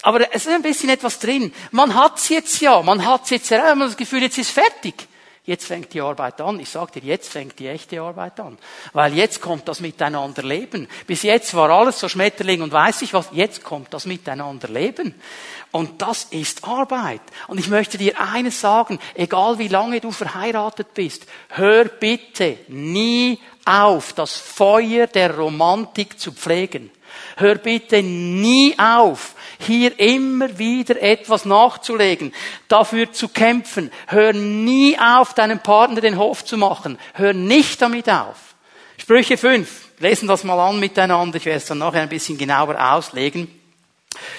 Aber 0.02 0.34
es 0.34 0.46
ist 0.46 0.54
ein 0.54 0.62
bisschen 0.62 0.90
etwas 0.90 1.20
drin. 1.20 1.54
Man 1.72 1.96
hat's 1.96 2.30
jetzt 2.30 2.60
ja, 2.62 2.82
man 2.82 3.06
hat's 3.06 3.30
jetzt 3.30 3.50
ja, 3.50 3.74
man 3.76 3.84
hat 3.84 3.90
das 3.90 3.98
Gefühl, 3.98 4.22
jetzt 4.22 4.38
ist 4.38 4.52
fertig. 4.52 5.08
Jetzt 5.46 5.66
fängt 5.66 5.94
die 5.94 6.00
Arbeit 6.00 6.40
an. 6.40 6.58
Ich 6.62 6.70
sag 6.70 6.94
dir, 6.94 7.02
jetzt 7.02 7.30
fängt 7.30 7.60
die 7.60 7.68
echte 7.68 8.00
Arbeit 8.00 8.40
an. 8.40 8.58
Weil 8.94 9.14
jetzt 9.14 9.42
kommt 9.42 9.68
das 9.68 9.82
Miteinanderleben. 9.82 10.88
Bis 11.06 11.24
jetzt 11.24 11.54
war 11.54 11.70
alles 11.70 12.00
so 12.00 12.08
Schmetterling 12.08 12.62
und 12.62 12.72
weiß 12.72 13.02
ich 13.02 13.14
was. 13.14 13.28
Jetzt 13.34 13.62
kommt 13.62 13.94
das 13.94 14.06
Miteinanderleben. 14.06 15.14
Und 15.72 16.02
das 16.02 16.26
ist 16.26 16.64
Arbeit. 16.64 17.20
Und 17.48 17.60
ich 17.60 17.68
möchte 17.68 17.98
dir 17.98 18.22
eines 18.22 18.62
sagen, 18.62 19.00
egal 19.16 19.60
wie 19.60 19.68
lange 19.68 20.00
du 20.00 20.12
verheiratet 20.12 20.94
bist, 20.94 21.26
hör 21.50 21.86
bitte 21.86 22.60
nie 22.70 23.38
auf, 23.66 24.14
das 24.14 24.38
Feuer 24.38 25.08
der 25.08 25.36
Romantik 25.36 26.20
zu 26.20 26.32
pflegen. 26.32 26.92
Hör 27.38 27.56
bitte 27.56 28.04
nie 28.04 28.76
auf, 28.78 29.36
hier 29.60 29.98
immer 30.00 30.58
wieder 30.58 31.02
etwas 31.02 31.46
nachzulegen, 31.46 32.34
dafür 32.68 33.12
zu 33.12 33.28
kämpfen. 33.28 33.92
Hör 34.08 34.34
nie 34.34 34.98
auf, 35.00 35.34
deinem 35.34 35.60
Partner 35.60 36.02
den 36.02 36.18
Hof 36.18 36.46
zu 36.46 36.58
machen. 36.58 36.98
Hör 37.14 37.34
nicht 37.34 37.82
damit 37.82 38.10
auf. 38.10 38.56
Sprüche 38.98 39.38
5. 39.38 39.70
Lesen 40.00 40.28
das 40.28 40.44
mal 40.44 40.60
an 40.60 40.80
miteinander. 40.80 41.38
Ich 41.38 41.46
werde 41.46 41.58
es 41.58 41.66
dann 41.66 41.80
nachher 41.80 42.02
ein 42.02 42.10
bisschen 42.10 42.38
genauer 42.38 42.80
auslegen. 42.94 43.48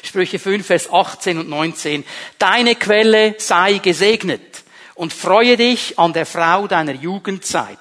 Sprüche 0.03 0.39
5, 0.39 0.65
Vers 0.65 0.93
18 0.93 1.39
und 1.39 1.49
19. 1.49 2.05
Deine 2.39 2.77
Quelle 2.77 3.35
sei 3.39 3.79
gesegnet 3.79 4.63
und 4.95 5.13
freue 5.13 5.57
dich 5.57 5.99
an 5.99 6.13
der 6.13 6.27
Frau 6.27 6.69
deiner 6.69 6.93
Jugendzeit 6.93 7.79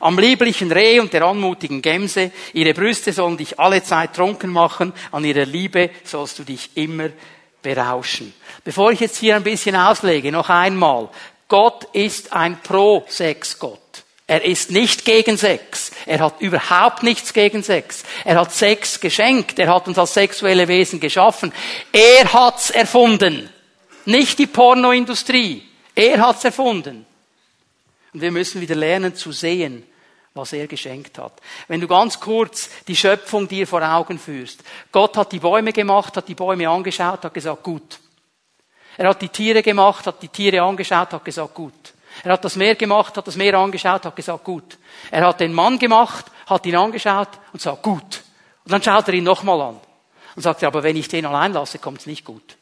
am 0.00 0.18
lieblichen 0.18 0.72
Reh 0.72 1.00
und 1.00 1.12
der 1.12 1.22
anmutigen 1.22 1.82
Gemse. 1.82 2.30
Ihre 2.52 2.74
Brüste 2.74 3.12
sollen 3.12 3.36
dich 3.36 3.58
alle 3.58 3.82
Zeit 3.82 4.14
trunken 4.14 4.50
machen. 4.50 4.92
An 5.12 5.24
ihrer 5.24 5.44
Liebe 5.44 5.90
sollst 6.04 6.38
du 6.38 6.44
dich 6.44 6.70
immer 6.74 7.10
berauschen. 7.62 8.34
Bevor 8.62 8.92
ich 8.92 9.00
jetzt 9.00 9.18
hier 9.18 9.36
ein 9.36 9.42
bisschen 9.42 9.76
auslege, 9.76 10.30
noch 10.30 10.48
einmal. 10.48 11.08
Gott 11.48 11.88
ist 11.92 12.32
ein 12.32 12.60
Pro-Sex-Gott. 12.62 13.80
Er 14.26 14.42
ist 14.44 14.70
nicht 14.70 15.04
gegen 15.04 15.36
Sex. 15.36 15.90
Er 16.06 16.20
hat 16.20 16.40
überhaupt 16.40 17.02
nichts 17.02 17.34
gegen 17.34 17.62
Sex. 17.62 18.04
Er 18.24 18.40
hat 18.40 18.52
Sex 18.52 18.98
geschenkt. 18.98 19.58
Er 19.58 19.74
hat 19.74 19.86
uns 19.86 19.98
als 19.98 20.14
sexuelle 20.14 20.66
Wesen 20.66 20.98
geschaffen. 20.98 21.52
Er 21.92 22.32
hat's 22.32 22.70
erfunden. 22.70 23.50
Nicht 24.06 24.38
die 24.38 24.46
Pornoindustrie. 24.46 25.62
Er 25.94 26.26
hat's 26.26 26.44
erfunden. 26.44 27.04
Und 28.14 28.20
wir 28.20 28.30
müssen 28.30 28.60
wieder 28.60 28.76
lernen 28.76 29.14
zu 29.14 29.32
sehen, 29.32 29.84
was 30.34 30.52
er 30.52 30.66
geschenkt 30.66 31.18
hat. 31.18 31.32
Wenn 31.68 31.80
du 31.80 31.88
ganz 31.88 32.18
kurz 32.18 32.70
die 32.86 32.96
Schöpfung 32.96 33.46
dir 33.46 33.66
vor 33.66 33.82
Augen 33.82 34.18
führst. 34.18 34.62
Gott 34.90 35.16
hat 35.16 35.32
die 35.32 35.40
Bäume 35.40 35.72
gemacht, 35.72 36.16
hat 36.16 36.28
die 36.28 36.34
Bäume 36.34 36.68
angeschaut, 36.68 37.24
hat 37.24 37.34
gesagt, 37.34 37.62
gut. 37.62 37.98
Er 38.96 39.08
hat 39.08 39.20
die 39.20 39.28
Tiere 39.28 39.62
gemacht, 39.62 40.06
hat 40.06 40.22
die 40.22 40.28
Tiere 40.28 40.62
angeschaut, 40.62 41.12
hat 41.12 41.24
gesagt, 41.24 41.54
gut. 41.54 41.94
Er 42.22 42.32
hat 42.32 42.44
das 42.44 42.56
Meer 42.56 42.76
gemacht, 42.76 43.16
hat 43.16 43.26
das 43.26 43.36
Meer 43.36 43.54
angeschaut, 43.54 44.04
hat 44.04 44.16
gesagt, 44.16 44.44
gut. 44.44 44.78
Er 45.10 45.26
hat 45.26 45.40
den 45.40 45.52
Mann 45.52 45.78
gemacht, 45.78 46.26
hat 46.46 46.66
ihn 46.66 46.76
angeschaut 46.76 47.28
und 47.52 47.60
sagt, 47.60 47.82
gut. 47.82 48.22
Und 48.64 48.72
dann 48.72 48.82
schaut 48.82 49.08
er 49.08 49.14
ihn 49.14 49.24
nochmal 49.24 49.60
an 49.60 49.80
und 50.36 50.42
sagt, 50.42 50.62
aber 50.62 50.82
wenn 50.82 50.96
ich 50.96 51.08
den 51.08 51.26
allein 51.26 51.52
lasse, 51.52 51.78
kommt 51.78 52.00
es 52.00 52.06
nicht 52.06 52.24
gut. 52.24 52.56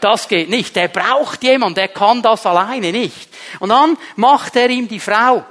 Das 0.00 0.28
geht 0.28 0.48
nicht. 0.48 0.74
Der 0.76 0.88
braucht 0.88 1.42
jemand, 1.42 1.76
der 1.76 1.88
kann 1.88 2.22
das 2.22 2.46
alleine 2.46 2.92
nicht. 2.92 3.28
Und 3.58 3.70
dann 3.70 3.96
macht 4.16 4.56
er 4.56 4.70
ihm 4.70 4.88
die 4.88 5.00
Frau. 5.00 5.44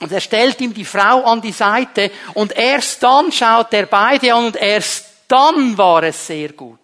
Und 0.00 0.12
er 0.12 0.20
stellt 0.20 0.60
ihm 0.60 0.74
die 0.74 0.84
Frau 0.84 1.24
an 1.24 1.40
die 1.40 1.52
Seite 1.52 2.10
und 2.34 2.56
erst 2.56 3.02
dann 3.02 3.30
schaut 3.30 3.72
er 3.72 3.86
beide 3.86 4.34
an 4.34 4.46
und 4.46 4.56
erst 4.56 5.06
dann 5.28 5.78
war 5.78 6.02
es 6.02 6.26
sehr 6.26 6.52
gut. 6.52 6.78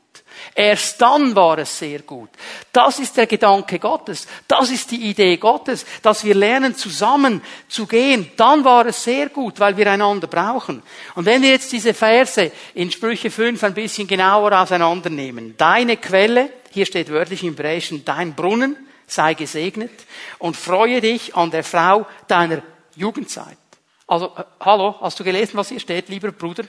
Erst 0.55 1.01
dann 1.01 1.35
war 1.37 1.59
es 1.59 1.79
sehr 1.79 2.01
gut. 2.01 2.31
Das 2.73 2.99
ist 2.99 3.17
der 3.17 3.27
Gedanke 3.27 3.79
Gottes. 3.79 4.27
Das 4.49 4.71
ist 4.71 4.91
die 4.91 5.09
Idee 5.09 5.37
Gottes, 5.37 5.87
dass 6.03 6.25
wir 6.25 6.35
lernen, 6.35 6.75
zusammen 6.75 7.43
zu 7.69 7.87
gehen. 7.87 8.31
Dann 8.37 8.65
war 8.65 8.87
es 8.87 9.05
sehr 9.05 9.29
gut, 9.29 9.61
weil 9.61 9.77
wir 9.77 9.91
einander 9.91 10.27
brauchen. 10.27 10.83
Und 11.15 11.25
wenn 11.25 11.43
wir 11.43 11.51
jetzt 11.51 11.73
diese 11.73 11.95
Verse 11.95 12.51
in 12.75 12.91
Sprüche 12.91 13.31
5 13.31 13.63
ein 13.63 13.75
bisschen 13.75 14.09
genauer 14.09 14.59
auseinandernehmen. 14.61 15.55
Deine 15.57 15.97
Quelle, 15.97 16.51
hier 16.71 16.87
steht 16.87 17.11
wörtlich 17.11 17.43
im 17.43 17.51
Hebräischen, 17.51 18.05
dein 18.05 18.35
Brunnen 18.35 18.77
sei 19.07 19.35
gesegnet 19.35 19.91
und 20.39 20.57
freue 20.57 21.01
dich 21.01 21.35
an 21.37 21.51
der 21.51 21.65
Frau 21.65 22.07
deiner 22.29 22.63
Jugendzeit. 22.95 23.59
Also, 24.07 24.33
äh, 24.37 24.45
hallo, 24.61 24.97
hast 25.01 25.19
du 25.21 25.25
gelesen, 25.25 25.57
was 25.57 25.69
hier 25.69 25.81
steht, 25.81 26.09
lieber 26.09 26.33
Bruder? 26.33 26.65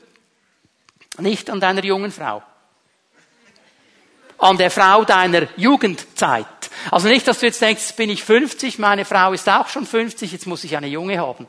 Nicht 1.20 1.50
an 1.50 1.60
deiner 1.60 1.84
jungen 1.84 2.12
Frau. 2.12 2.42
An 4.38 4.58
der 4.58 4.72
Frau 4.72 5.04
deiner 5.04 5.48
Jugendzeit. 5.56 6.48
Also 6.90 7.08
nicht, 7.08 7.28
dass 7.28 7.40
du 7.40 7.46
jetzt 7.46 7.62
denkst, 7.62 7.96
bin 7.96 8.10
ich 8.10 8.24
50, 8.24 8.80
meine 8.80 9.06
Frau 9.06 9.34
ist 9.34 9.48
auch 9.48 9.68
schon 9.68 9.86
50, 9.86 10.32
jetzt 10.32 10.48
muss 10.48 10.64
ich 10.64 10.76
eine 10.76 10.88
junge 10.88 11.20
haben. 11.20 11.48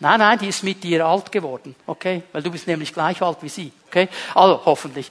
Nein, 0.00 0.20
nein, 0.20 0.38
die 0.38 0.48
ist 0.48 0.62
mit 0.62 0.84
dir 0.84 1.04
alt 1.04 1.32
geworden, 1.32 1.74
okay? 1.86 2.22
Weil 2.32 2.42
du 2.42 2.52
bist 2.52 2.68
nämlich 2.68 2.94
gleich 2.94 3.20
alt 3.20 3.38
wie 3.42 3.48
sie, 3.48 3.72
okay? 3.88 4.08
Also, 4.34 4.64
hoffentlich. 4.64 5.10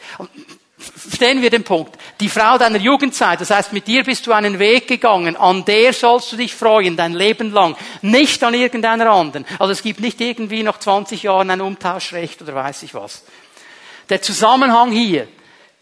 Verstehen 0.78 1.42
wir 1.42 1.50
den 1.50 1.64
Punkt? 1.64 1.98
Die 2.20 2.30
Frau 2.30 2.60
deiner 2.60 2.78
Jugendzeit, 2.78 3.42
das 3.42 3.50
heißt, 3.50 3.74
mit 3.74 3.88
dir 3.88 4.04
bist 4.04 4.28
du 4.28 4.32
einen 4.32 4.60
Weg 4.60 4.88
gegangen, 4.88 5.36
an 5.36 5.66
der 5.66 5.92
sollst 5.92 6.32
du 6.32 6.38
dich 6.38 6.54
freuen, 6.54 6.96
dein 6.96 7.14
Leben 7.14 7.52
lang, 7.52 7.76
nicht 8.04 8.44
an 8.44 8.54
irgendeiner 8.54 9.10
anderen. 9.10 9.46
Also 9.58 9.72
es 9.72 9.82
gibt 9.82 10.00
nicht 10.00 10.22
irgendwie 10.22 10.62
nach 10.62 10.78
20 10.78 11.24
Jahren 11.24 11.50
ein 11.50 11.62
Umtauschrecht 11.62 12.42
oder 12.44 12.54
weiß 12.54 12.84
ich 12.84 12.94
was. 12.94 13.24
Der 14.10 14.22
Zusammenhang 14.22 14.92
hier, 14.92 15.28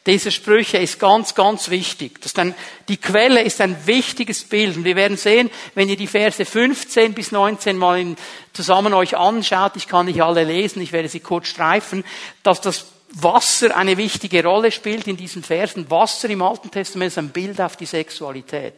dieser 0.07 0.31
Sprüche 0.31 0.77
ist 0.77 0.99
ganz, 0.99 1.35
ganz 1.35 1.69
wichtig. 1.69 2.21
Das 2.21 2.33
dann, 2.33 2.53
die 2.87 2.97
Quelle 2.97 3.41
ist 3.41 3.59
ein 3.59 3.75
wichtiges 3.87 4.43
Bild. 4.43 4.77
Und 4.77 4.85
wir 4.85 4.95
werden 4.95 5.17
sehen, 5.17 5.49
wenn 5.73 5.89
ihr 5.89 5.97
die 5.97 6.07
Verse 6.07 6.45
15 6.45 7.13
bis 7.13 7.31
19 7.31 7.75
mal 7.75 7.99
in, 7.99 8.15
zusammen 8.53 8.93
euch 8.93 9.17
anschaut, 9.17 9.73
ich 9.75 9.87
kann 9.87 10.05
nicht 10.05 10.21
alle 10.21 10.43
lesen, 10.43 10.81
ich 10.81 10.91
werde 10.91 11.09
sie 11.09 11.21
kurz 11.21 11.47
streifen, 11.47 12.03
dass 12.43 12.61
das 12.61 12.85
Wasser 13.15 13.75
eine 13.77 13.95
wichtige 13.95 14.43
Rolle 14.43 14.71
spielt 14.71 15.07
in 15.07 15.15
diesen 15.15 15.41
Versen. 15.41 15.89
Wasser 15.89 16.29
im 16.29 16.41
Alten 16.41 16.69
Testament 16.69 17.11
ist 17.11 17.17
ein 17.17 17.29
Bild 17.29 17.61
auf 17.61 17.77
die 17.77 17.85
Sexualität. 17.85 18.73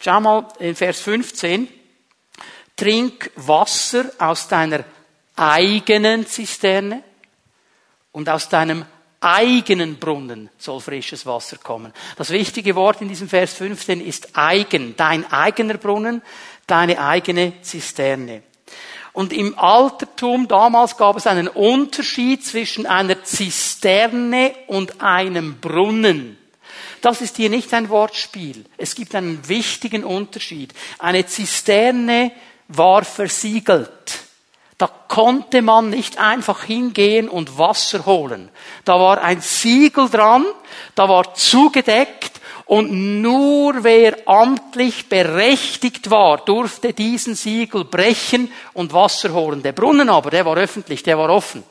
Schau 0.00 0.20
mal 0.20 0.48
in 0.58 0.74
Vers 0.74 1.00
15. 1.00 1.68
Trink 2.74 3.30
Wasser 3.36 4.10
aus 4.18 4.48
deiner 4.48 4.84
eigenen 5.36 6.26
Zisterne 6.26 7.02
und 8.12 8.28
aus 8.28 8.48
deinem 8.48 8.84
eigenen 9.20 9.98
Brunnen 9.98 10.50
soll 10.58 10.80
frisches 10.80 11.24
Wasser 11.24 11.58
kommen. 11.58 11.92
Das 12.16 12.30
wichtige 12.30 12.74
Wort 12.74 13.00
in 13.00 13.08
diesem 13.08 13.28
Vers 13.28 13.54
15 13.54 14.04
ist 14.04 14.36
eigen, 14.36 14.96
dein 14.96 15.30
eigener 15.30 15.78
Brunnen, 15.78 16.22
deine 16.66 17.00
eigene 17.00 17.60
Zisterne. 17.62 18.42
Und 19.16 19.32
im 19.32 19.58
Altertum 19.58 20.46
damals 20.46 20.98
gab 20.98 21.16
es 21.16 21.26
einen 21.26 21.48
Unterschied 21.48 22.44
zwischen 22.44 22.84
einer 22.84 23.24
Zisterne 23.24 24.52
und 24.66 25.00
einem 25.00 25.58
Brunnen. 25.58 26.36
Das 27.00 27.22
ist 27.22 27.38
hier 27.38 27.48
nicht 27.48 27.72
ein 27.72 27.88
Wortspiel. 27.88 28.66
Es 28.76 28.94
gibt 28.94 29.14
einen 29.14 29.48
wichtigen 29.48 30.04
Unterschied. 30.04 30.74
Eine 30.98 31.24
Zisterne 31.24 32.30
war 32.68 33.06
versiegelt. 33.06 34.18
Da 34.76 34.86
konnte 35.08 35.62
man 35.62 35.88
nicht 35.88 36.18
einfach 36.18 36.64
hingehen 36.64 37.30
und 37.30 37.56
Wasser 37.56 38.04
holen. 38.04 38.50
Da 38.84 39.00
war 39.00 39.22
ein 39.22 39.40
Siegel 39.40 40.10
dran, 40.10 40.44
da 40.94 41.08
war 41.08 41.32
zugedeckt 41.32 42.35
und 42.66 43.22
nur 43.22 43.84
wer 43.84 44.16
amtlich 44.28 45.08
berechtigt 45.08 46.10
war, 46.10 46.38
durfte 46.38 46.92
diesen 46.92 47.36
Siegel 47.36 47.84
brechen 47.84 48.52
und 48.74 48.92
Wasser 48.92 49.32
holen. 49.32 49.62
Der 49.62 49.72
Brunnen 49.72 50.10
aber, 50.10 50.30
der 50.30 50.44
war 50.44 50.56
öffentlich, 50.56 51.02
der 51.04 51.16
war 51.16 51.30
offen. 51.30 51.62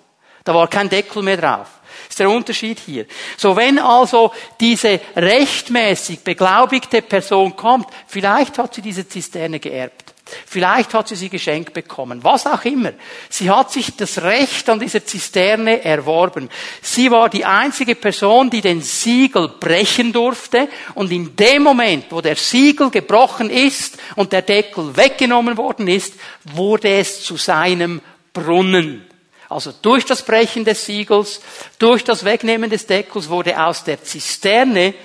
Da 0.46 0.54
war 0.54 0.70
kein 0.70 0.90
Deckel 0.90 1.22
mehr 1.22 1.38
drauf. 1.38 1.68
Das 2.04 2.12
ist 2.12 2.20
der 2.20 2.30
Unterschied 2.30 2.80
hier. 2.80 3.06
So, 3.36 3.56
wenn 3.56 3.78
also 3.80 4.32
diese 4.60 5.02
rechtmäßig 5.16 6.22
beglaubigte 6.22 7.02
Person 7.02 7.56
kommt, 7.56 7.88
vielleicht 8.08 8.58
hat 8.58 8.76
sie 8.76 8.82
diese 8.82 9.08
Zisterne 9.08 9.60
geerbt. 9.60 10.05
Vielleicht 10.48 10.96
hat 10.96 11.08
sie 11.08 11.16
sie 11.16 11.30
geschenkt 11.30 11.74
bekommen. 11.74 12.24
Was 12.24 12.48
auch 12.48 12.66
immer. 12.66 12.94
Sie 13.30 13.50
hat 13.50 13.72
sich 13.72 13.96
das 13.96 14.24
Recht 14.24 14.68
an 14.70 14.80
dieser 14.80 15.06
Zisterne 15.06 15.84
erworben. 15.84 16.50
Sie 16.82 17.12
war 17.12 17.30
die 17.30 17.46
einzige 17.46 17.94
Person, 17.94 18.50
die 18.50 18.62
den 18.62 18.82
Siegel 18.82 19.50
brechen 19.60 20.12
durfte. 20.12 20.68
Und 20.96 21.12
in 21.12 21.36
dem 21.36 21.62
Moment, 21.62 22.06
wo 22.10 22.22
der 22.22 22.36
Siegel 22.36 22.90
gebrochen 22.90 23.52
ist 23.52 23.98
und 24.16 24.34
der 24.34 24.42
Deckel 24.42 24.98
weggenommen 24.98 25.58
worden 25.58 25.88
ist, 25.88 26.16
wurde 26.44 26.90
es 26.90 27.24
zu 27.24 27.38
seinem 27.38 28.02
Brunnen. 28.34 29.06
Also 29.48 29.74
durch 29.80 30.06
das 30.06 30.24
Brechen 30.24 30.66
des 30.66 30.86
Siegels, 30.86 31.40
durch 31.78 32.04
das 32.04 32.26
Wegnehmen 32.26 32.72
des 32.72 32.88
Deckels 32.88 33.30
wurde 33.30 33.64
aus 33.64 33.84
der 33.84 34.04
Zisterne 34.04 34.96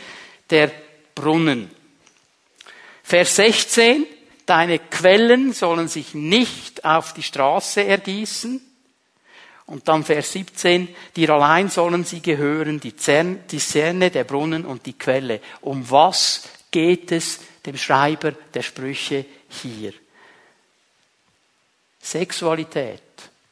der 0.49 0.71
Brunnen. 1.15 1.71
Vers 3.03 3.37
16, 3.37 4.07
deine 4.51 4.81
Quellen 4.81 5.53
sollen 5.53 5.87
sich 5.87 6.13
nicht 6.13 6.85
auf 6.85 7.15
die 7.15 7.23
Straße 7.23 7.85
ergießen. 7.85 8.61
Und 9.67 9.87
dann 9.87 10.03
Vers 10.03 10.33
17, 10.33 10.89
dir 11.15 11.31
allein 11.31 11.69
sollen 11.69 12.03
sie 12.03 12.21
gehören, 12.21 12.81
die 12.81 12.97
Zerne, 12.97 14.11
der 14.11 14.25
Brunnen 14.25 14.67
und 14.67 14.87
die 14.87 14.99
Quelle. 14.99 15.41
Um 15.61 15.89
was 15.89 16.49
geht 16.73 17.13
es 17.13 17.39
dem 17.65 17.77
Schreiber 17.77 18.33
der 18.53 18.63
Sprüche 18.63 19.25
hier? 19.49 19.93
Sexualität 22.01 23.03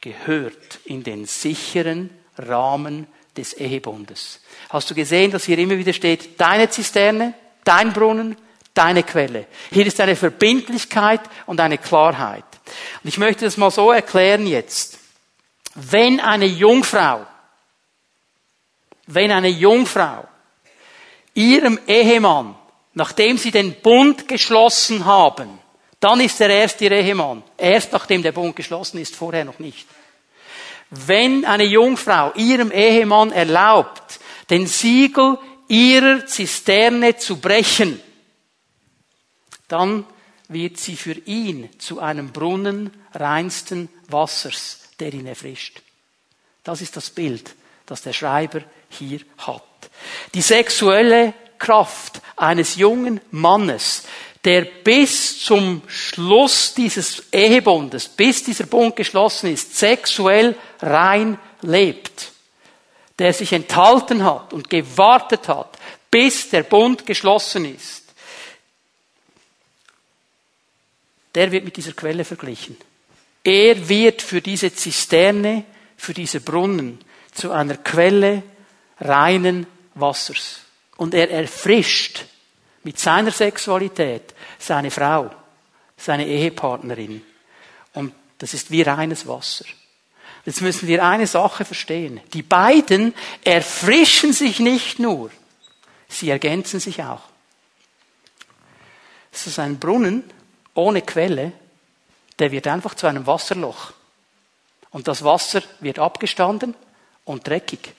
gehört 0.00 0.80
in 0.84 1.04
den 1.04 1.26
sicheren 1.26 2.10
Rahmen 2.36 3.06
des 3.36 3.52
Ehebundes. 3.52 4.40
Hast 4.70 4.90
du 4.90 4.96
gesehen, 4.96 5.30
dass 5.30 5.44
hier 5.44 5.58
immer 5.58 5.78
wieder 5.78 5.92
steht, 5.92 6.40
deine 6.40 6.68
Zisterne, 6.68 7.34
dein 7.62 7.92
Brunnen, 7.92 8.36
deine 8.78 9.02
Quelle. 9.02 9.46
Hier 9.72 9.86
ist 9.86 10.00
eine 10.00 10.14
Verbindlichkeit 10.14 11.20
und 11.46 11.60
eine 11.60 11.78
Klarheit. 11.78 12.44
Und 13.02 13.08
ich 13.08 13.18
möchte 13.18 13.44
das 13.44 13.56
mal 13.56 13.70
so 13.70 13.90
erklären 13.90 14.46
jetzt. 14.46 14.98
Wenn 15.74 16.20
eine 16.20 16.46
Jungfrau, 16.46 17.26
wenn 19.06 19.32
eine 19.32 19.48
Jungfrau 19.48 20.26
ihrem 21.34 21.78
Ehemann, 21.86 22.54
nachdem 22.94 23.36
sie 23.36 23.50
den 23.50 23.74
Bund 23.80 24.28
geschlossen 24.28 25.04
haben, 25.04 25.58
dann 26.00 26.20
ist 26.20 26.40
er 26.40 26.50
erst 26.50 26.80
ihr 26.80 26.92
Ehemann. 26.92 27.42
Erst 27.56 27.92
nachdem 27.92 28.22
der 28.22 28.32
Bund 28.32 28.54
geschlossen 28.54 28.98
ist, 28.98 29.16
vorher 29.16 29.44
noch 29.44 29.58
nicht. 29.58 29.88
Wenn 30.90 31.44
eine 31.44 31.64
Jungfrau 31.64 32.32
ihrem 32.34 32.70
Ehemann 32.70 33.32
erlaubt, 33.32 34.20
den 34.50 34.66
Siegel 34.66 35.38
ihrer 35.66 36.24
Zisterne 36.26 37.16
zu 37.16 37.40
brechen, 37.40 38.00
dann 39.68 40.04
wird 40.48 40.78
sie 40.78 40.96
für 40.96 41.12
ihn 41.12 41.68
zu 41.78 42.00
einem 42.00 42.32
Brunnen 42.32 42.90
reinsten 43.12 43.88
Wassers, 44.08 44.80
der 44.98 45.12
ihn 45.12 45.26
erfrischt. 45.26 45.82
Das 46.64 46.80
ist 46.80 46.96
das 46.96 47.10
Bild, 47.10 47.54
das 47.86 48.02
der 48.02 48.12
Schreiber 48.12 48.62
hier 48.88 49.20
hat. 49.38 49.62
Die 50.34 50.42
sexuelle 50.42 51.34
Kraft 51.58 52.20
eines 52.36 52.76
jungen 52.76 53.20
Mannes, 53.30 54.04
der 54.44 54.62
bis 54.62 55.44
zum 55.44 55.82
Schluss 55.86 56.74
dieses 56.74 57.24
Ehebundes, 57.32 58.08
bis 58.08 58.44
dieser 58.44 58.66
Bund 58.66 58.96
geschlossen 58.96 59.52
ist, 59.52 59.76
sexuell 59.76 60.56
rein 60.80 61.38
lebt, 61.60 62.32
der 63.18 63.32
sich 63.32 63.52
enthalten 63.52 64.24
hat 64.24 64.52
und 64.52 64.70
gewartet 64.70 65.48
hat, 65.48 65.76
bis 66.10 66.50
der 66.50 66.62
Bund 66.62 67.04
geschlossen 67.04 67.74
ist, 67.74 68.07
der 71.34 71.52
wird 71.52 71.64
mit 71.64 71.76
dieser 71.76 71.92
Quelle 71.92 72.24
verglichen. 72.24 72.76
Er 73.44 73.88
wird 73.88 74.22
für 74.22 74.40
diese 74.40 74.74
Zisterne, 74.74 75.64
für 75.96 76.14
diese 76.14 76.40
Brunnen 76.40 76.98
zu 77.32 77.52
einer 77.52 77.76
Quelle 77.76 78.42
reinen 79.00 79.66
Wassers. 79.94 80.60
Und 80.96 81.14
er 81.14 81.30
erfrischt 81.30 82.24
mit 82.82 82.98
seiner 82.98 83.30
Sexualität 83.30 84.34
seine 84.58 84.90
Frau, 84.90 85.30
seine 85.96 86.26
Ehepartnerin. 86.26 87.22
Und 87.94 88.12
das 88.38 88.54
ist 88.54 88.70
wie 88.70 88.82
reines 88.82 89.26
Wasser. 89.26 89.64
Jetzt 90.44 90.62
müssen 90.62 90.88
wir 90.88 91.04
eine 91.04 91.26
Sache 91.26 91.64
verstehen. 91.64 92.20
Die 92.32 92.42
beiden 92.42 93.14
erfrischen 93.44 94.32
sich 94.32 94.60
nicht 94.60 94.98
nur, 94.98 95.30
sie 96.08 96.30
ergänzen 96.30 96.80
sich 96.80 97.02
auch. 97.02 97.22
Es 99.32 99.46
ist 99.46 99.58
ein 99.58 99.78
Brunnen 99.78 100.24
ohne 100.78 101.02
Quelle, 101.02 101.52
der 102.38 102.52
wird 102.52 102.68
einfach 102.68 102.94
zu 102.94 103.06
einem 103.06 103.26
Wasserloch. 103.26 103.92
Und 104.90 105.08
das 105.08 105.24
Wasser 105.24 105.62
wird 105.80 105.98
abgestanden 105.98 106.74
und 107.24 107.46
dreckig. 107.46 107.94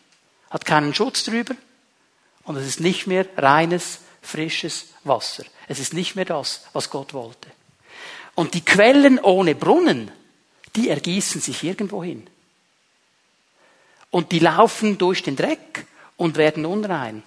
Hat 0.49 0.65
keinen 0.65 0.93
Schutz 0.95 1.25
drüber 1.25 1.55
und 2.43 2.55
es 2.55 2.65
ist 2.65 2.79
nicht 2.79 3.05
mehr 3.05 3.27
reines, 3.37 3.99
frisches 4.21 4.87
Wasser. 5.03 5.43
Es 5.67 5.79
ist 5.79 5.93
nicht 5.93 6.15
mehr 6.15 6.25
das, 6.25 6.63
was 6.73 6.89
Gott 6.89 7.13
wollte. 7.13 7.49
Und 8.33 8.53
die 8.53 8.63
Quellen 8.63 9.19
ohne 9.19 9.55
Brunnen, 9.55 10.09
die 10.75 10.89
ergießen 10.89 11.41
sich 11.41 11.63
irgendwo 11.63 12.03
hin. 12.03 12.27
Und 14.09 14.31
die 14.31 14.39
laufen 14.39 14.97
durch 14.97 15.21
den 15.21 15.35
Dreck 15.35 15.85
und 16.15 16.37
werden 16.37 16.65
unrein. 16.65 17.23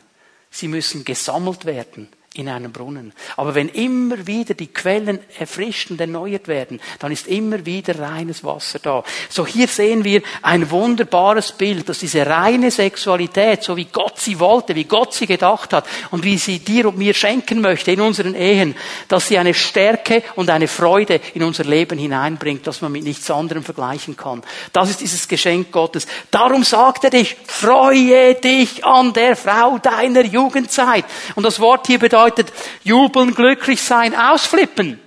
Sie 0.50 0.66
müssen 0.66 1.04
gesammelt 1.04 1.66
werden 1.66 2.08
in 2.34 2.48
einem 2.48 2.72
Brunnen. 2.72 3.12
Aber 3.36 3.54
wenn 3.54 3.68
immer 3.68 4.26
wieder 4.26 4.54
die 4.54 4.68
Quellen 4.68 5.18
erfrischt 5.38 5.90
und 5.90 6.00
erneuert 6.00 6.48
werden, 6.48 6.80
dann 6.98 7.12
ist 7.12 7.26
immer 7.26 7.66
wieder 7.66 7.98
reines 7.98 8.42
Wasser 8.42 8.78
da. 8.78 9.04
So 9.28 9.46
hier 9.46 9.68
sehen 9.68 10.02
wir 10.02 10.22
ein 10.40 10.70
wunderbares 10.70 11.52
Bild, 11.52 11.90
dass 11.90 11.98
diese 11.98 12.26
reine 12.26 12.70
Sexualität, 12.70 13.62
so 13.62 13.76
wie 13.76 13.84
Gott 13.84 14.18
sie 14.18 14.40
wollte, 14.40 14.74
wie 14.74 14.84
Gott 14.84 15.12
sie 15.12 15.26
gedacht 15.26 15.74
hat 15.74 15.86
und 16.10 16.24
wie 16.24 16.38
sie 16.38 16.58
dir 16.60 16.88
und 16.88 16.96
mir 16.96 17.12
schenken 17.12 17.60
möchte 17.60 17.92
in 17.92 18.00
unseren 18.00 18.34
Ehen, 18.34 18.76
dass 19.08 19.28
sie 19.28 19.36
eine 19.36 19.52
Stärke 19.52 20.22
und 20.34 20.48
eine 20.48 20.68
Freude 20.68 21.20
in 21.34 21.42
unser 21.42 21.64
Leben 21.64 21.98
hineinbringt, 21.98 22.66
dass 22.66 22.80
man 22.80 22.92
mit 22.92 23.04
nichts 23.04 23.30
anderem 23.30 23.62
vergleichen 23.62 24.16
kann. 24.16 24.42
Das 24.72 24.88
ist 24.88 25.02
dieses 25.02 25.28
Geschenk 25.28 25.70
Gottes. 25.70 26.06
Darum 26.30 26.64
sagt 26.64 27.04
er 27.04 27.10
dich, 27.10 27.36
freue 27.46 28.36
dich 28.36 28.86
an 28.86 29.12
der 29.12 29.36
Frau 29.36 29.76
deiner 29.76 30.24
Jugendzeit. 30.24 31.04
Und 31.34 31.42
das 31.42 31.60
Wort 31.60 31.86
hier 31.86 31.98
bedeutet, 31.98 32.21
bedeutet 32.22 32.52
jubeln, 32.84 33.34
glücklich 33.34 33.82
sein, 33.82 34.14
ausflippen. 34.14 35.00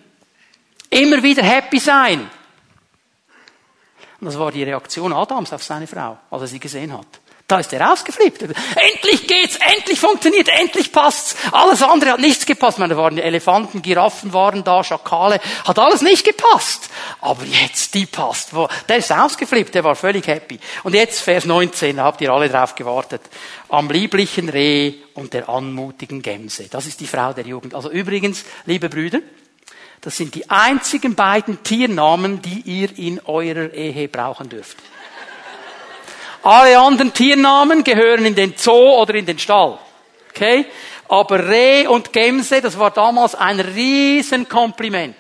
Immer 0.90 1.24
wieder 1.24 1.44
happy 1.44 1.80
sein. 1.80 2.30
Und 4.20 4.28
das 4.28 4.40
war 4.40 4.52
die 4.52 4.64
Reaktion 4.64 5.14
Adams 5.14 5.54
auf 5.54 5.64
seine 5.64 5.88
Frau, 5.88 6.18
als 6.32 6.42
er 6.44 6.48
sie 6.48 6.60
gesehen 6.60 6.94
hat. 6.94 7.08
Da 7.48 7.60
ist 7.60 7.72
er 7.74 7.92
ausgeflippt. 7.92 8.42
Endlich 8.42 9.28
geht's, 9.28 9.58
endlich 9.58 10.00
funktioniert, 10.00 10.50
endlich 10.50 10.92
passt's. 10.92 11.36
Alles 11.52 11.84
andere 11.84 12.14
hat 12.14 12.20
nichts 12.20 12.44
gepasst. 12.44 12.78
Ich 12.78 12.80
meine, 12.80 12.96
da 12.96 13.00
waren 13.00 13.20
Elefanten, 13.20 13.84
Giraffen 13.84 14.34
waren 14.34 14.64
da, 14.64 14.84
Schakale, 14.84 15.40
hat 15.64 15.78
alles 15.78 16.02
nicht 16.02 16.26
gepasst. 16.26 16.90
Aber 17.22 17.44
jetzt, 17.44 17.94
die 17.94 18.08
passt. 18.08 18.50
Der 18.90 18.98
ist 18.98 19.12
ausgeflippt, 19.12 19.76
der 19.76 19.84
war 19.84 19.96
völlig 19.96 20.26
happy. 20.26 20.60
Und 20.84 20.96
jetzt 20.96 21.22
Vers 21.22 21.46
19, 21.46 21.98
da 21.98 22.06
habt 22.06 22.22
ihr 22.22 22.32
alle 22.32 22.50
drauf 22.50 22.74
gewartet. 22.74 23.22
Am 23.70 23.92
lieblichen 23.92 24.50
Reh 24.50 24.96
und 25.14 25.34
der 25.34 25.48
anmutigen 25.48 26.24
Gemse. 26.24 26.68
Das 26.68 26.88
ist 26.88 27.00
die 27.00 27.08
Frau 27.08 27.32
der 27.34 27.46
Jugend. 27.46 27.76
Also 27.76 27.92
übrigens, 27.92 28.44
liebe 28.66 28.90
Brüder, 28.90 29.20
das 30.02 30.18
sind 30.18 30.34
die 30.34 30.50
einzigen 30.50 31.14
beiden 31.14 31.62
Tiernamen, 31.62 32.42
die 32.42 32.62
ihr 32.62 32.98
in 32.98 33.20
eurer 33.26 33.72
Ehe 33.72 34.08
brauchen 34.08 34.50
dürft. 34.50 34.78
Alle 36.46 36.78
anderen 36.78 37.12
Tiernamen 37.12 37.84
gehören 37.84 38.24
in 38.24 38.36
den 38.36 38.54
Zoo 38.56 39.02
oder 39.02 39.16
in 39.16 39.26
den 39.26 39.40
Stall. 39.40 39.80
Okay? 40.30 40.68
Aber 41.08 41.50
Reh 41.50 41.88
und 41.88 42.14
Gemse, 42.14 42.62
das 42.62 42.78
war 42.78 42.92
damals 42.92 43.34
ein 43.34 43.60
Riesenkompliment. 43.60 45.16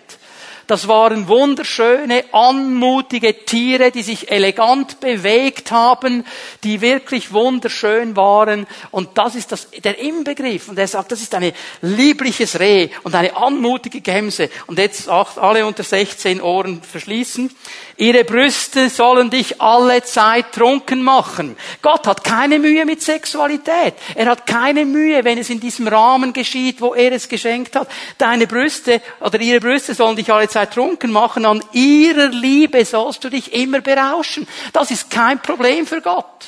Das 0.67 0.87
waren 0.87 1.27
wunderschöne, 1.27 2.25
anmutige 2.31 3.45
Tiere, 3.45 3.91
die 3.91 4.01
sich 4.01 4.31
elegant 4.31 4.99
bewegt 4.99 5.71
haben, 5.71 6.25
die 6.63 6.81
wirklich 6.81 7.33
wunderschön 7.33 8.15
waren. 8.15 8.65
Und 8.89 9.15
das 9.15 9.35
ist 9.35 9.51
das, 9.51 9.69
der 9.71 9.99
Inbegriff. 9.99 10.69
Und 10.69 10.79
er 10.79 10.87
sagt, 10.87 11.11
das 11.11 11.21
ist 11.21 11.35
ein 11.35 11.51
liebliches 11.81 12.59
Reh 12.59 12.89
und 13.03 13.13
eine 13.13 13.35
anmutige 13.35 14.01
Gemse. 14.01 14.49
Und 14.65 14.79
jetzt 14.79 15.07
alle 15.07 15.67
unter 15.67 15.83
16 15.83 16.41
Ohren 16.41 16.81
verschließen. 16.81 17.51
Ihre 17.97 18.25
Brüste 18.25 18.89
sollen 18.89 19.29
dich 19.29 19.61
alle 19.61 20.03
Zeit 20.03 20.51
trunken 20.51 21.01
machen. 21.01 21.55
Gott 21.81 22.05
hat 22.07 22.25
keine 22.25 22.59
Mühe 22.59 22.85
mit 22.85 23.01
Sexualität. 23.01 23.93
Er 24.15 24.25
hat 24.25 24.45
keine 24.45 24.83
Mühe, 24.83 25.23
wenn 25.23 25.37
es 25.37 25.49
in 25.49 25.61
diesem 25.61 25.87
Rahmen 25.87 26.33
geschieht, 26.33 26.81
wo 26.81 26.93
er 26.93 27.13
es 27.13 27.29
geschenkt 27.29 27.75
hat. 27.77 27.87
Deine 28.17 28.47
Brüste 28.47 29.01
oder 29.21 29.39
ihre 29.39 29.61
Brüste 29.61 29.93
sollen 29.93 30.17
dich 30.17 30.31
alle 30.31 30.49
Zeit 30.49 30.73
trunken 30.73 31.11
machen. 31.11 31.45
An 31.45 31.63
ihrer 31.71 32.27
Liebe 32.27 32.83
sollst 32.83 33.23
du 33.23 33.29
dich 33.29 33.53
immer 33.53 33.79
berauschen. 33.79 34.45
Das 34.73 34.91
ist 34.91 35.09
kein 35.09 35.41
Problem 35.41 35.87
für 35.87 36.01
Gott. 36.01 36.47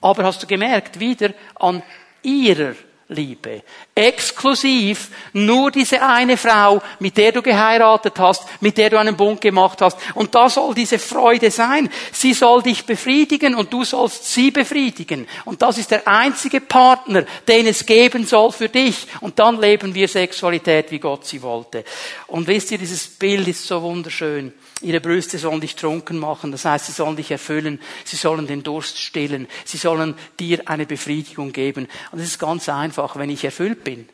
Aber 0.00 0.24
hast 0.24 0.42
du 0.42 0.48
gemerkt, 0.48 0.98
wieder 0.98 1.30
an 1.54 1.82
ihrer 2.22 2.74
Liebe. 3.10 3.62
Exklusiv 3.94 5.08
nur 5.32 5.70
diese 5.70 6.02
eine 6.02 6.36
Frau, 6.36 6.82
mit 6.98 7.16
der 7.16 7.32
du 7.32 7.40
geheiratet 7.40 8.18
hast, 8.18 8.44
mit 8.60 8.76
der 8.76 8.90
du 8.90 8.98
einen 8.98 9.16
Bund 9.16 9.40
gemacht 9.40 9.80
hast. 9.80 9.96
Und 10.14 10.34
da 10.34 10.50
soll 10.50 10.74
diese 10.74 10.98
Freude 10.98 11.50
sein. 11.50 11.88
Sie 12.12 12.34
soll 12.34 12.62
dich 12.62 12.84
befriedigen 12.84 13.54
und 13.54 13.72
du 13.72 13.82
sollst 13.84 14.30
sie 14.30 14.50
befriedigen. 14.50 15.26
Und 15.46 15.62
das 15.62 15.78
ist 15.78 15.90
der 15.90 16.06
einzige 16.06 16.60
Partner, 16.60 17.24
den 17.46 17.66
es 17.66 17.86
geben 17.86 18.26
soll 18.26 18.52
für 18.52 18.68
dich. 18.68 19.06
Und 19.20 19.38
dann 19.38 19.58
leben 19.58 19.94
wir 19.94 20.06
Sexualität, 20.06 20.90
wie 20.90 20.98
Gott 20.98 21.24
sie 21.24 21.40
wollte. 21.40 21.84
Und 22.26 22.46
wisst 22.46 22.72
ihr, 22.72 22.78
dieses 22.78 23.06
Bild 23.06 23.48
ist 23.48 23.66
so 23.66 23.80
wunderschön. 23.80 24.52
Ihre 24.80 25.00
Brüste 25.00 25.38
sollen 25.38 25.60
dich 25.60 25.74
trunken 25.74 26.18
machen, 26.18 26.52
das 26.52 26.64
heißt, 26.64 26.86
sie 26.86 26.92
sollen 26.92 27.16
dich 27.16 27.32
erfüllen, 27.32 27.80
sie 28.04 28.14
sollen 28.14 28.46
den 28.46 28.62
Durst 28.62 29.00
stillen, 29.00 29.48
sie 29.64 29.76
sollen 29.76 30.14
dir 30.38 30.60
eine 30.66 30.86
Befriedigung 30.86 31.50
geben. 31.50 31.88
Und 32.12 32.20
es 32.20 32.28
ist 32.28 32.38
ganz 32.38 32.68
einfach, 32.68 32.97
wenn 32.98 33.30
ich 33.30 33.44
erfüllt 33.44 33.84
bin, 33.84 34.08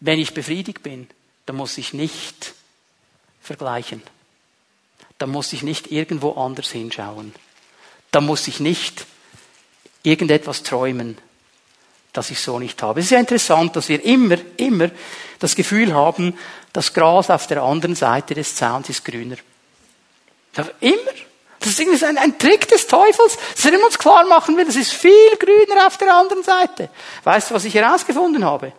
wenn 0.00 0.18
ich 0.18 0.34
befriedigt 0.34 0.82
bin, 0.82 1.08
dann 1.46 1.56
muss 1.56 1.78
ich 1.78 1.92
nicht 1.92 2.54
vergleichen. 3.42 4.02
Dann 5.18 5.30
muss 5.30 5.52
ich 5.52 5.62
nicht 5.62 5.90
irgendwo 5.90 6.32
anders 6.32 6.70
hinschauen. 6.70 7.34
Dann 8.10 8.24
muss 8.24 8.48
ich 8.48 8.60
nicht 8.60 9.06
irgendetwas 10.02 10.62
träumen, 10.62 11.18
das 12.12 12.30
ich 12.30 12.40
so 12.40 12.58
nicht 12.58 12.82
habe. 12.82 13.00
Es 13.00 13.06
ist 13.06 13.12
ja 13.12 13.20
interessant, 13.20 13.76
dass 13.76 13.88
wir 13.88 14.02
immer, 14.04 14.38
immer 14.56 14.90
das 15.38 15.54
Gefühl 15.54 15.94
haben, 15.94 16.36
das 16.72 16.92
Gras 16.94 17.30
auf 17.30 17.46
der 17.46 17.62
anderen 17.62 17.94
Seite 17.94 18.34
des 18.34 18.54
Zauns 18.54 18.88
ist 18.88 19.04
grüner. 19.04 19.36
Immer. 20.80 21.29
Das 21.60 21.68
ist 21.68 21.80
irgendwie 21.80 22.04
ein, 22.04 22.18
ein 22.18 22.38
Trick 22.38 22.66
des 22.68 22.86
Teufels, 22.86 23.36
dass 23.54 23.64
er 23.66 23.84
uns 23.84 23.98
klar 23.98 24.26
machen 24.26 24.56
will, 24.56 24.66
es 24.66 24.76
ist 24.76 24.92
viel 24.92 25.36
grüner 25.38 25.86
auf 25.86 25.98
der 25.98 26.14
anderen 26.14 26.42
Seite. 26.42 26.88
Weißt 27.22 27.50
du, 27.50 27.54
was 27.54 27.64
ich 27.64 27.74
herausgefunden 27.74 28.44
habe? 28.44 28.72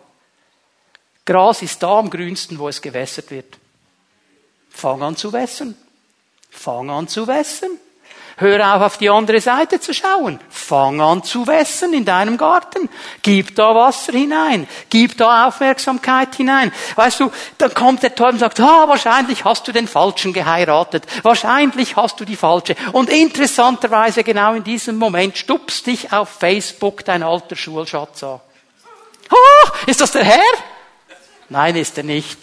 Gras 1.24 1.62
ist 1.62 1.80
da 1.82 1.98
am 1.98 2.10
grünsten, 2.10 2.58
wo 2.58 2.68
es 2.68 2.82
gewässert 2.82 3.30
wird. 3.30 3.56
Fang 4.68 5.00
an 5.02 5.16
zu 5.16 5.32
wässern. 5.32 5.76
Fang 6.50 6.90
an 6.90 7.06
zu 7.06 7.26
wässern. 7.26 7.78
Hör 8.36 8.74
auf, 8.74 8.82
auf 8.82 8.98
die 8.98 9.10
andere 9.10 9.40
Seite 9.40 9.78
zu 9.78 9.92
schauen. 9.92 10.40
Fang 10.48 11.00
an 11.00 11.22
zu 11.22 11.46
wässern 11.46 11.92
in 11.92 12.04
deinem 12.04 12.38
Garten. 12.38 12.88
Gib 13.22 13.54
da 13.54 13.74
Wasser 13.74 14.12
hinein. 14.12 14.66
Gib 14.88 15.16
da 15.18 15.46
Aufmerksamkeit 15.46 16.34
hinein. 16.34 16.72
Weißt 16.96 17.20
du, 17.20 17.30
dann 17.58 17.74
kommt 17.74 18.02
der 18.02 18.14
Teufel 18.14 18.34
und 18.34 18.38
sagt, 18.38 18.60
ah, 18.60 18.88
wahrscheinlich 18.88 19.44
hast 19.44 19.68
du 19.68 19.72
den 19.72 19.86
Falschen 19.86 20.32
geheiratet. 20.32 21.04
Wahrscheinlich 21.22 21.96
hast 21.96 22.20
du 22.20 22.24
die 22.24 22.36
Falsche. 22.36 22.74
Und 22.92 23.10
interessanterweise 23.10 24.24
genau 24.24 24.54
in 24.54 24.64
diesem 24.64 24.96
Moment 24.96 25.36
stupst 25.36 25.86
dich 25.86 26.12
auf 26.12 26.28
Facebook 26.28 27.04
dein 27.04 27.22
alter 27.22 27.56
Schulschatz 27.56 28.22
an. 28.24 28.40
Ah, 29.28 29.72
ist 29.86 30.00
das 30.00 30.12
der 30.12 30.24
Herr? 30.24 30.40
Nein, 31.48 31.76
ist 31.76 31.98
er 31.98 32.04
nicht. 32.04 32.38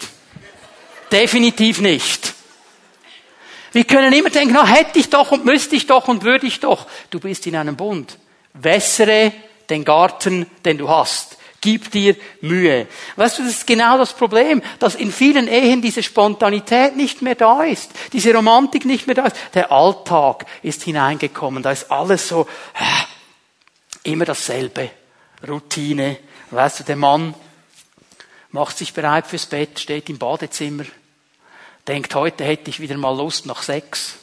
Definitiv 1.10 1.80
nicht. 1.80 2.29
Wir 3.72 3.84
können 3.84 4.12
immer 4.12 4.30
denken, 4.30 4.54
na, 4.54 4.66
hätte 4.66 4.98
ich 4.98 5.10
doch 5.10 5.30
und 5.32 5.44
müsste 5.44 5.76
ich 5.76 5.86
doch 5.86 6.08
und 6.08 6.24
würde 6.24 6.46
ich 6.46 6.60
doch. 6.60 6.86
Du 7.10 7.20
bist 7.20 7.46
in 7.46 7.56
einem 7.56 7.76
Bund. 7.76 8.18
Wässere 8.54 9.32
den 9.68 9.84
Garten, 9.84 10.46
den 10.64 10.78
du 10.78 10.88
hast. 10.88 11.36
Gib 11.60 11.90
dir 11.90 12.16
Mühe. 12.40 12.86
Weißt 13.16 13.38
du, 13.38 13.42
das 13.42 13.52
ist 13.52 13.66
genau 13.66 13.98
das 13.98 14.14
Problem, 14.14 14.62
dass 14.78 14.94
in 14.94 15.12
vielen 15.12 15.46
Ehen 15.46 15.82
diese 15.82 16.02
Spontanität 16.02 16.96
nicht 16.96 17.20
mehr 17.20 17.34
da 17.34 17.64
ist, 17.64 17.90
diese 18.14 18.34
Romantik 18.34 18.86
nicht 18.86 19.06
mehr 19.06 19.16
da 19.16 19.26
ist. 19.26 19.36
Der 19.52 19.70
Alltag 19.70 20.46
ist 20.62 20.82
hineingekommen, 20.84 21.62
da 21.62 21.70
ist 21.70 21.90
alles 21.90 22.28
so, 22.28 22.46
immer 24.04 24.24
dasselbe. 24.24 24.90
Routine. 25.46 26.16
Weißt 26.50 26.80
du, 26.80 26.84
der 26.84 26.96
Mann 26.96 27.34
macht 28.50 28.78
sich 28.78 28.92
bereit 28.92 29.26
fürs 29.26 29.46
Bett, 29.46 29.78
steht 29.78 30.10
im 30.10 30.18
Badezimmer, 30.18 30.84
denkt, 31.86 32.14
heute 32.14 32.44
hätte 32.44 32.70
ich 32.70 32.80
wieder 32.80 32.96
mal 32.96 33.16
Lust 33.16 33.46
nach 33.46 33.62
Sex, 33.62 34.14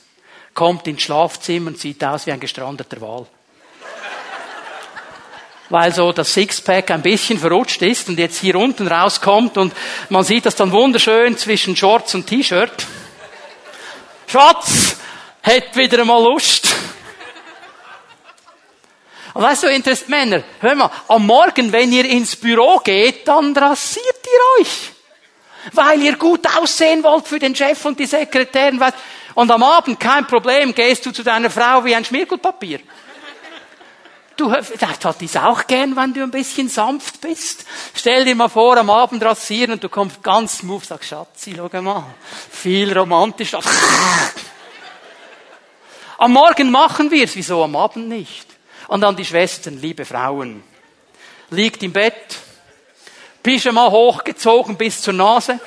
kommt 0.54 0.88
ins 0.88 1.02
Schlafzimmer 1.04 1.68
und 1.68 1.80
sieht 1.80 2.04
aus 2.04 2.26
wie 2.26 2.32
ein 2.32 2.40
gestrandeter 2.40 3.02
Wal. 3.02 3.26
Weil 5.70 5.94
so 5.94 6.12
das 6.12 6.34
Sixpack 6.34 6.92
ein 6.92 7.02
bisschen 7.02 7.40
verrutscht 7.40 7.82
ist 7.82 8.10
und 8.10 8.20
jetzt 8.20 8.40
hier 8.40 8.56
unten 8.56 8.88
rauskommt 8.88 9.58
und 9.58 9.74
man 10.10 10.24
sieht 10.24 10.46
das 10.46 10.56
dann 10.56 10.72
wunderschön 10.72 11.38
zwischen 11.38 11.76
Shorts 11.76 12.16
und 12.16 12.28
T-Shirt. 12.28 12.72
Schatz, 14.28 14.98
hätte 15.42 15.80
wieder 15.80 16.06
mal 16.06 16.24
Lust. 16.24 16.68
Und 19.34 19.44
weißt 19.44 19.64
du, 19.64 19.68
Interess 19.68 20.08
Männer, 20.08 20.44
hör 20.62 20.74
mal, 20.74 20.92
am 21.08 21.28
Morgen, 21.28 21.72
wenn 21.72 21.94
ihr 21.94 22.06
ins 22.06 22.36
Büro 22.36 22.80
geht, 22.80 23.28
dann 23.28 23.56
rasiert 23.56 24.26
ihr 24.26 24.62
euch 24.62 24.97
weil 25.74 26.02
ihr 26.02 26.16
gut 26.18 26.46
aussehen 26.58 27.04
wollt 27.04 27.28
für 27.28 27.40
den 27.40 27.56
Chef 27.56 27.84
und 27.86 28.00
die 28.00 28.06
Sekretärin. 28.06 28.82
Und 29.36 29.52
am 29.52 29.64
Abend, 29.64 30.00
kein 30.00 30.26
Problem, 30.26 30.74
gehst 30.74 31.06
du 31.06 31.12
zu 31.12 31.24
deiner 31.24 31.50
Frau 31.50 31.84
wie 31.86 31.96
ein 31.96 32.06
Schmiergutpapier. 32.06 32.80
Du 34.38 34.54
vielleicht 34.62 35.04
hat 35.04 35.20
dies 35.20 35.36
auch 35.36 35.66
gern, 35.66 35.96
wenn 35.96 36.14
du 36.14 36.22
ein 36.22 36.30
bisschen 36.30 36.70
sanft 36.70 37.22
bist. 37.22 37.66
Stell 37.96 38.24
dir 38.24 38.36
mal 38.36 38.50
vor, 38.50 38.78
am 38.78 38.92
Abend 38.92 39.24
rasieren 39.24 39.72
und 39.74 39.84
du 39.84 39.90
kommst 39.90 40.22
ganz 40.22 40.60
smooth, 40.60 40.86
sagst, 40.86 41.10
Schatzi, 41.10 41.56
schau 41.56 41.82
mal, 41.82 42.04
viel 42.52 42.96
romantisch. 42.96 43.56
Am 46.20 46.34
Morgen 46.34 46.70
machen 46.70 47.10
wir 47.10 47.26
es, 47.26 47.36
wieso 47.36 47.64
am 47.64 47.76
Abend 47.76 48.08
nicht? 48.10 48.48
Und 48.88 49.02
dann 49.02 49.16
die 49.16 49.26
Schwestern, 49.26 49.82
liebe 49.82 50.06
Frauen, 50.06 50.64
liegt 51.50 51.82
im 51.82 51.94
Bett, 51.94 52.38
Pyjama 53.44 53.90
hochgezogen 53.90 54.78
bis 54.78 55.02
zur 55.02 55.14
Nase. 55.14 55.60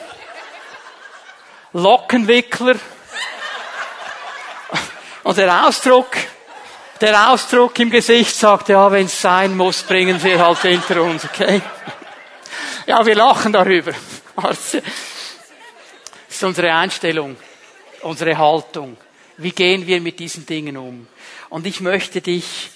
Lockenwickler. 1.73 2.77
Und 5.23 5.37
der 5.37 5.67
Ausdruck, 5.67 6.17
der 7.01 7.31
Ausdruck 7.31 7.79
im 7.79 7.91
Gesicht 7.91 8.35
sagt, 8.35 8.69
ja, 8.69 8.91
wenn 8.91 9.07
es 9.07 9.21
sein 9.21 9.57
muss, 9.57 9.83
bringen 9.83 10.23
wir 10.23 10.45
halt 10.45 10.63
hinter 10.63 11.03
uns, 11.03 11.25
okay? 11.25 11.63
Ja, 12.87 13.05
wir 13.05 13.15
lachen 13.15 13.53
darüber. 13.53 13.93
Das 14.37 14.77
ist 16.29 16.43
unsere 16.43 16.73
Einstellung, 16.73 17.37
unsere 18.03 18.37
Haltung. 18.37 18.97
Wie 19.37 19.53
gehen 19.53 19.87
wir 19.87 20.01
mit 20.01 20.19
diesen 20.19 20.47
Dingen 20.47 20.77
um? 20.77 21.07
Und 21.51 21.67
ich 21.67 21.81
möchte 21.81 22.21
dich 22.21 22.71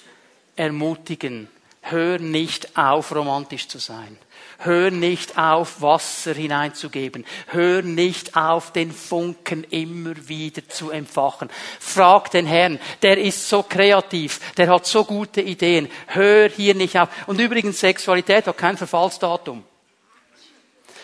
ermutigen, 0.57 1.49
hör 1.83 2.19
nicht 2.19 2.77
auf, 2.77 3.15
romantisch 3.15 3.69
zu 3.69 3.79
sein. 3.79 4.19
Hör 4.59 4.91
nicht 4.91 5.37
auf, 5.37 5.83
Wasser 5.83 6.33
hineinzugeben. 6.35 7.27
Hör 7.49 7.83
nicht 7.83 8.37
auf, 8.37 8.73
den 8.73 8.93
Funken 8.93 9.65
immer 9.65 10.29
wieder 10.29 10.69
zu 10.69 10.91
empfachen. 10.91 11.51
Frag 11.81 12.31
den 12.31 12.47
Herrn, 12.47 12.79
der 13.03 13.19
ist 13.19 13.49
so 13.49 13.63
kreativ, 13.63 14.41
der 14.57 14.69
hat 14.69 14.87
so 14.87 15.05
gute 15.05 15.41
Ideen. 15.41 15.91
Hör 16.07 16.49
hier 16.49 16.75
nicht 16.75 16.99
auf. 16.99 17.09
Und 17.27 17.41
übrigens, 17.41 17.81
Sexualität 17.81 18.47
hat 18.47 18.57
kein 18.57 18.77
Verfallsdatum. 18.77 19.65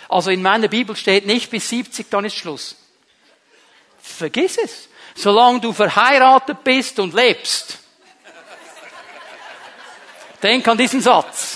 Also 0.09 0.30
in 0.30 0.42
meiner 0.42 0.68
Bibel 0.68 0.94
steht 0.96 1.26
nicht 1.26 1.51
bis 1.51 1.68
70, 1.68 2.09
dann 2.09 2.24
ist 2.24 2.36
Schluss. 2.36 2.76
Vergiss 4.01 4.59
es. 4.59 4.88
Solange 5.14 5.61
du 5.61 5.72
verheiratet 5.72 6.62
bist 6.62 6.98
und 7.01 7.14
lebst. 7.14 7.78
Denk 10.42 10.66
an 10.68 10.78
diesen 10.78 11.01
Satz 11.01 11.49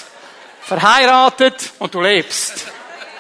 verheiratet 0.64 1.72
und 1.78 1.94
du 1.94 2.00
lebst. 2.00 2.66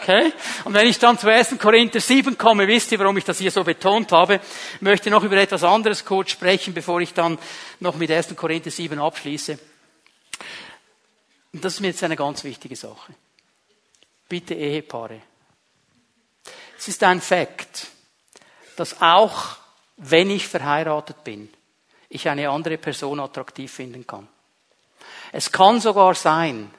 Okay? 0.02 0.32
Und 0.64 0.74
wenn 0.74 0.86
ich 0.86 0.98
dann 0.98 1.18
zu 1.18 1.28
1. 1.28 1.58
Korinther 1.58 2.00
7 2.00 2.36
komme, 2.36 2.66
wisst 2.66 2.92
ihr, 2.92 2.98
warum 2.98 3.16
ich 3.16 3.24
das 3.24 3.38
hier 3.38 3.50
so 3.50 3.64
betont 3.64 4.12
habe, 4.12 4.40
möchte 4.80 5.10
noch 5.10 5.22
über 5.22 5.36
etwas 5.36 5.62
anderes 5.62 6.04
kurz 6.04 6.30
sprechen, 6.30 6.74
bevor 6.74 7.00
ich 7.00 7.14
dann 7.14 7.38
noch 7.80 7.96
mit 7.96 8.10
1. 8.10 8.36
Korinther 8.36 8.70
7 8.70 8.98
abschließe. 8.98 9.58
Und 11.52 11.64
das 11.64 11.74
ist 11.74 11.80
mir 11.80 11.88
jetzt 11.88 12.02
eine 12.02 12.16
ganz 12.16 12.44
wichtige 12.44 12.76
Sache. 12.76 13.14
Bitte 14.28 14.54
Ehepaare. 14.54 15.20
Es 16.76 16.88
ist 16.88 17.02
ein 17.02 17.20
Fakt, 17.20 17.86
dass 18.76 19.00
auch 19.00 19.56
wenn 19.96 20.30
ich 20.30 20.48
verheiratet 20.48 21.24
bin, 21.24 21.50
ich 22.08 22.28
eine 22.28 22.50
andere 22.50 22.78
Person 22.78 23.20
attraktiv 23.20 23.72
finden 23.72 24.06
kann. 24.06 24.28
Es 25.32 25.50
kann 25.50 25.80
sogar 25.80 26.14
sein, 26.14 26.70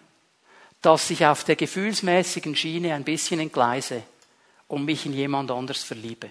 dass 0.85 1.09
ich 1.09 1.25
auf 1.25 1.43
der 1.43 1.55
gefühlsmäßigen 1.55 2.55
Schiene 2.55 2.93
ein 2.93 3.03
bisschen 3.03 3.39
entgleise 3.39 4.03
und 4.67 4.85
mich 4.85 5.07
in 5.07 5.13
jemand 5.13 5.49
anders 5.49 5.81
verliebe. 5.81 6.29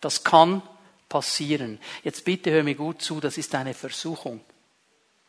Das 0.00 0.24
kann 0.24 0.60
passieren. 1.08 1.78
Jetzt 2.02 2.24
bitte 2.24 2.50
hör 2.50 2.64
mir 2.64 2.74
gut 2.74 3.00
zu, 3.00 3.20
das 3.20 3.38
ist 3.38 3.54
eine 3.54 3.74
Versuchung. 3.74 4.40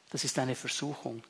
Das 0.10 0.24
ist 0.24 0.40
eine 0.40 0.56
Versuchung. 0.56 1.22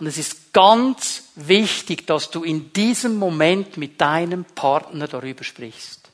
Und 0.00 0.06
es 0.08 0.18
ist 0.18 0.52
ganz 0.52 1.24
wichtig, 1.36 2.04
dass 2.08 2.30
du 2.30 2.42
in 2.42 2.72
diesem 2.72 3.16
Moment 3.16 3.76
mit 3.76 4.00
deinem 4.00 4.44
Partner 4.44 5.06
darüber 5.06 5.44
sprichst. 5.44 6.10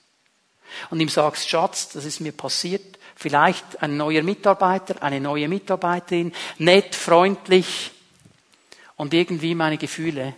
Und 0.90 1.00
ihm 1.00 1.08
sagst, 1.08 1.48
Schatz, 1.48 1.88
das 1.90 2.04
ist 2.04 2.20
mir 2.20 2.32
passiert. 2.32 2.98
Vielleicht 3.16 3.82
ein 3.82 3.96
neuer 3.96 4.22
Mitarbeiter, 4.22 5.02
eine 5.02 5.18
neue 5.18 5.48
Mitarbeiterin, 5.48 6.34
nett, 6.58 6.94
freundlich. 6.94 7.92
Und 8.96 9.14
irgendwie 9.14 9.54
meine 9.54 9.78
Gefühle 9.78 10.34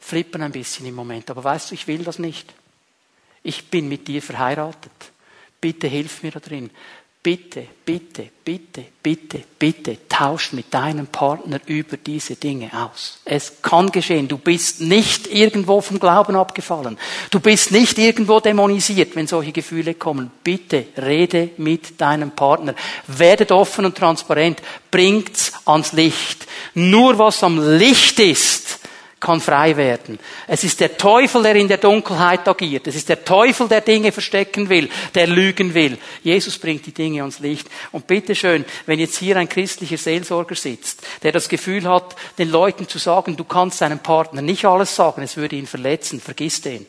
flippen 0.00 0.42
ein 0.42 0.52
bisschen 0.52 0.86
im 0.86 0.94
Moment. 0.94 1.30
Aber 1.30 1.44
weißt 1.44 1.70
du, 1.70 1.74
ich 1.74 1.86
will 1.86 2.02
das 2.02 2.18
nicht. 2.18 2.52
Ich 3.42 3.68
bin 3.68 3.88
mit 3.88 4.08
dir 4.08 4.22
verheiratet. 4.22 4.92
Bitte 5.60 5.86
hilf 5.86 6.22
mir 6.22 6.32
da 6.32 6.40
drin. 6.40 6.70
Bitte, 7.22 7.66
bitte, 7.84 8.30
bitte, 8.42 8.82
bitte, 9.02 9.42
bitte, 9.58 9.98
tausch 10.08 10.54
mit 10.54 10.72
deinem 10.72 11.06
Partner 11.06 11.60
über 11.66 11.98
diese 11.98 12.36
Dinge 12.36 12.70
aus. 12.72 13.20
Es 13.26 13.60
kann 13.60 13.92
geschehen. 13.92 14.26
Du 14.26 14.38
bist 14.38 14.80
nicht 14.80 15.26
irgendwo 15.26 15.82
vom 15.82 16.00
Glauben 16.00 16.34
abgefallen. 16.34 16.96
Du 17.30 17.38
bist 17.38 17.72
nicht 17.72 17.98
irgendwo 17.98 18.40
dämonisiert, 18.40 19.16
wenn 19.16 19.26
solche 19.26 19.52
Gefühle 19.52 19.92
kommen. 19.92 20.30
Bitte 20.42 20.86
rede 20.96 21.50
mit 21.58 22.00
deinem 22.00 22.30
Partner. 22.30 22.74
Werdet 23.06 23.52
offen 23.52 23.84
und 23.84 23.98
transparent. 23.98 24.62
Bringt's 24.90 25.52
ans 25.66 25.92
Licht. 25.92 26.46
Nur 26.72 27.18
was 27.18 27.44
am 27.44 27.76
Licht 27.76 28.18
ist, 28.18 28.79
kann 29.20 29.40
frei 29.40 29.76
werden. 29.76 30.18
Es 30.46 30.64
ist 30.64 30.80
der 30.80 30.96
Teufel, 30.96 31.42
der 31.42 31.54
in 31.54 31.68
der 31.68 31.76
Dunkelheit 31.76 32.48
agiert. 32.48 32.86
Es 32.86 32.96
ist 32.96 33.10
der 33.10 33.22
Teufel, 33.22 33.68
der 33.68 33.82
Dinge 33.82 34.12
verstecken 34.12 34.68
will, 34.70 34.88
der 35.14 35.26
lügen 35.26 35.74
will. 35.74 35.98
Jesus 36.22 36.58
bringt 36.58 36.86
die 36.86 36.94
Dinge 36.94 37.20
ans 37.20 37.38
Licht. 37.38 37.68
Und 37.92 38.06
bitteschön, 38.06 38.64
wenn 38.86 38.98
jetzt 38.98 39.18
hier 39.18 39.36
ein 39.36 39.48
christlicher 39.48 39.98
Seelsorger 39.98 40.54
sitzt, 40.54 41.02
der 41.22 41.32
das 41.32 41.50
Gefühl 41.50 41.86
hat, 41.86 42.16
den 42.38 42.50
Leuten 42.50 42.88
zu 42.88 42.98
sagen, 42.98 43.36
du 43.36 43.44
kannst 43.44 43.82
deinem 43.82 43.98
Partner 43.98 44.40
nicht 44.40 44.64
alles 44.64 44.96
sagen, 44.96 45.22
es 45.22 45.36
würde 45.36 45.56
ihn 45.56 45.66
verletzen, 45.66 46.20
vergiss 46.20 46.62
den. 46.62 46.86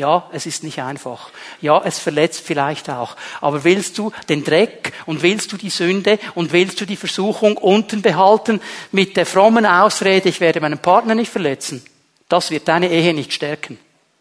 Ja, 0.00 0.30
es 0.32 0.46
ist 0.46 0.64
nicht 0.64 0.80
einfach. 0.80 1.28
Ja, 1.60 1.82
es 1.84 1.98
verletzt 1.98 2.40
vielleicht 2.42 2.88
auch. 2.88 3.16
Aber 3.42 3.64
willst 3.64 3.98
du 3.98 4.12
den 4.30 4.42
Dreck 4.44 4.94
und 5.04 5.20
willst 5.20 5.52
du 5.52 5.58
die 5.58 5.68
Sünde 5.68 6.18
und 6.34 6.54
willst 6.54 6.80
du 6.80 6.86
die 6.86 6.96
Versuchung 6.96 7.58
unten 7.58 8.00
behalten 8.00 8.62
mit 8.92 9.18
der 9.18 9.26
frommen 9.26 9.66
Ausrede, 9.66 10.30
ich 10.30 10.40
werde 10.40 10.62
meinen 10.62 10.78
Partner 10.78 11.14
nicht 11.14 11.30
verletzen? 11.30 11.84
Das 12.30 12.50
wird 12.50 12.66
deine 12.66 12.88
Ehe 12.88 13.12
nicht 13.12 13.34
stärken. 13.34 13.78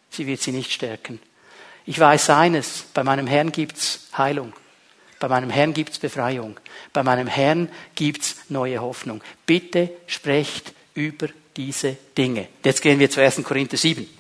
Sie 0.09 0.27
wird 0.27 0.41
sie 0.41 0.51
nicht 0.51 0.73
stärken. 0.73 1.21
Ich 1.86 1.97
weiß 1.97 2.30
eines, 2.32 2.84
bei 2.93 3.05
meinem 3.05 3.27
Herrn 3.27 3.53
gibt's 3.53 4.09
Heilung. 4.17 4.51
Bei 5.17 5.30
meinem 5.30 5.49
Herrn 5.49 5.73
gibt's 5.73 5.97
Befreiung. 5.97 6.59
Bei 6.91 7.03
meinem 7.03 7.27
Herrn 7.27 7.69
gibt's 7.95 8.36
neue 8.49 8.82
Hoffnung. 8.82 9.21
Bitte 9.45 9.91
sprecht 10.07 10.73
über 10.93 11.30
diese 11.55 11.95
Dinge. 12.17 12.49
Jetzt 12.65 12.82
gehen 12.82 12.99
wir 12.99 13.09
zu 13.09 13.21
1. 13.21 13.41
Korinther 13.43 13.77
7. 13.77 14.18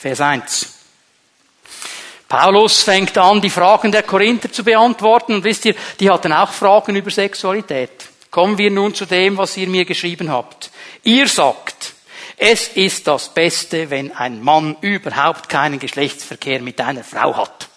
Vers 0.00 0.20
1. 0.22 0.74
Paulus 2.26 2.82
fängt 2.82 3.18
an, 3.18 3.42
die 3.42 3.50
Fragen 3.50 3.92
der 3.92 4.02
Korinther 4.02 4.50
zu 4.50 4.64
beantworten. 4.64 5.34
Und 5.34 5.44
wisst 5.44 5.66
ihr, 5.66 5.74
die 5.98 6.08
hatten 6.08 6.32
auch 6.32 6.52
Fragen 6.52 6.96
über 6.96 7.10
Sexualität. 7.10 7.90
Kommen 8.30 8.56
wir 8.56 8.70
nun 8.70 8.94
zu 8.94 9.04
dem, 9.04 9.36
was 9.36 9.58
ihr 9.58 9.68
mir 9.68 9.84
geschrieben 9.84 10.30
habt. 10.30 10.70
Ihr 11.02 11.28
sagt, 11.28 11.92
es 12.38 12.68
ist 12.68 13.06
das 13.08 13.34
Beste, 13.34 13.90
wenn 13.90 14.12
ein 14.12 14.42
Mann 14.42 14.76
überhaupt 14.80 15.50
keinen 15.50 15.78
Geschlechtsverkehr 15.78 16.62
mit 16.62 16.80
einer 16.80 17.04
Frau 17.04 17.36
hat. 17.36 17.68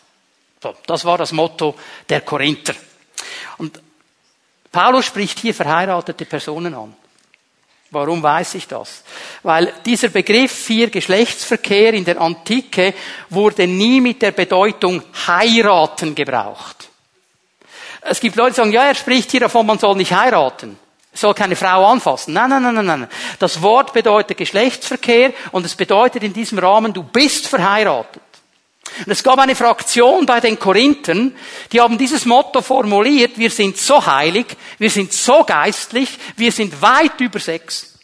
So, 0.61 0.73
das 0.87 1.03
war 1.03 1.17
das 1.17 1.33
Motto 1.33 1.75
der 2.07 2.21
Korinther. 2.21 2.75
Und 3.57 3.81
Paulus 4.71 5.07
spricht 5.07 5.39
hier 5.39 5.53
verheiratete 5.53 6.23
Personen 6.23 6.73
an. 6.73 6.95
Warum 7.93 8.23
weiß 8.23 8.55
ich 8.55 8.67
das? 8.67 9.03
Weil 9.43 9.71
dieser 9.85 10.09
Begriff 10.09 10.65
hier 10.65 10.89
Geschlechtsverkehr 10.89 11.93
in 11.93 12.03
der 12.03 12.19
Antike 12.19 12.93
wurde 13.29 13.67
nie 13.67 14.01
mit 14.01 14.21
der 14.21 14.31
Bedeutung 14.31 15.03
heiraten 15.27 16.15
gebraucht. 16.15 16.89
Es 18.01 18.19
gibt 18.19 18.35
Leute, 18.35 18.51
die 18.51 18.55
sagen, 18.55 18.71
ja, 18.71 18.85
er 18.85 18.95
spricht 18.95 19.31
hier 19.31 19.41
davon, 19.41 19.65
man 19.65 19.79
soll 19.79 19.95
nicht 19.95 20.11
heiraten. 20.11 20.77
soll 21.13 21.35
keine 21.35 21.55
Frau 21.55 21.85
anfassen. 21.85 22.33
Nein, 22.33 22.49
nein, 22.49 22.63
nein, 22.63 22.75
nein, 22.75 22.85
nein. 22.85 23.07
Das 23.37 23.61
Wort 23.61 23.93
bedeutet 23.93 24.37
Geschlechtsverkehr 24.37 25.31
und 25.51 25.65
es 25.65 25.75
bedeutet 25.75 26.23
in 26.23 26.33
diesem 26.33 26.57
Rahmen, 26.57 26.91
du 26.91 27.03
bist 27.03 27.47
verheiratet. 27.47 28.23
Und 29.05 29.11
es 29.11 29.23
gab 29.23 29.39
eine 29.39 29.55
Fraktion 29.55 30.25
bei 30.25 30.39
den 30.39 30.59
Korinthern, 30.59 31.35
die 31.71 31.81
haben 31.81 31.97
dieses 31.97 32.25
Motto 32.25 32.61
formuliert, 32.61 33.37
wir 33.37 33.49
sind 33.49 33.77
so 33.77 34.05
heilig, 34.05 34.47
wir 34.77 34.89
sind 34.89 35.13
so 35.13 35.43
geistlich, 35.43 36.17
wir 36.35 36.51
sind 36.51 36.81
weit 36.81 37.19
über 37.19 37.39
Sex. 37.39 37.99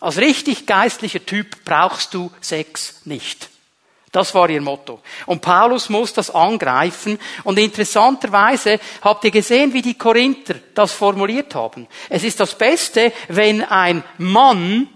Als 0.00 0.18
richtig 0.18 0.66
geistlicher 0.66 1.24
Typ 1.24 1.64
brauchst 1.64 2.12
du 2.12 2.30
Sex 2.40 3.00
nicht. 3.04 3.48
Das 4.14 4.32
war 4.32 4.48
ihr 4.48 4.60
Motto. 4.60 5.00
Und 5.26 5.40
Paulus 5.40 5.88
muss 5.88 6.12
das 6.12 6.30
angreifen. 6.30 7.18
Und 7.42 7.58
interessanterweise 7.58 8.78
habt 9.02 9.24
ihr 9.24 9.32
gesehen, 9.32 9.72
wie 9.72 9.82
die 9.82 9.98
Korinther 9.98 10.54
das 10.72 10.92
formuliert 10.92 11.56
haben. 11.56 11.88
Es 12.08 12.22
ist 12.22 12.38
das 12.38 12.56
Beste, 12.56 13.12
wenn 13.26 13.64
ein 13.64 14.04
Mann 14.18 14.88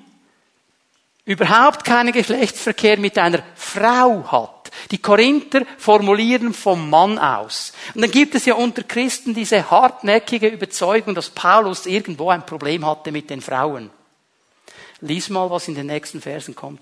überhaupt 1.25 1.85
keinen 1.85 2.13
Geschlechtsverkehr 2.13 2.97
mit 2.99 3.19
einer 3.19 3.43
Frau 3.57 4.25
hat. 4.31 4.58
Die 4.91 4.99
Korinther 4.99 5.63
formulieren 5.77 6.55
vom 6.55 6.89
Mann 6.91 7.19
aus. 7.19 7.73
Und 7.95 8.03
dann 8.03 8.11
gibt 8.11 8.35
es 8.35 8.47
ja 8.47 8.55
unter 8.55 8.83
Christen 8.83 9.35
diese 9.35 9.71
hartnäckige 9.71 10.49
Überzeugung, 10.49 11.15
dass 11.15 11.31
Paulus 11.31 11.87
irgendwo 11.87 12.31
ein 12.31 12.47
Problem 12.47 12.87
hatte 12.87 13.13
mit 13.13 13.31
den 13.31 13.41
Frauen. 13.41 13.91
Lies 15.01 15.29
mal, 15.29 15.51
was 15.51 15.69
in 15.69 15.75
den 15.75 15.87
nächsten 15.87 16.21
Versen 16.21 16.55
kommt. 16.55 16.81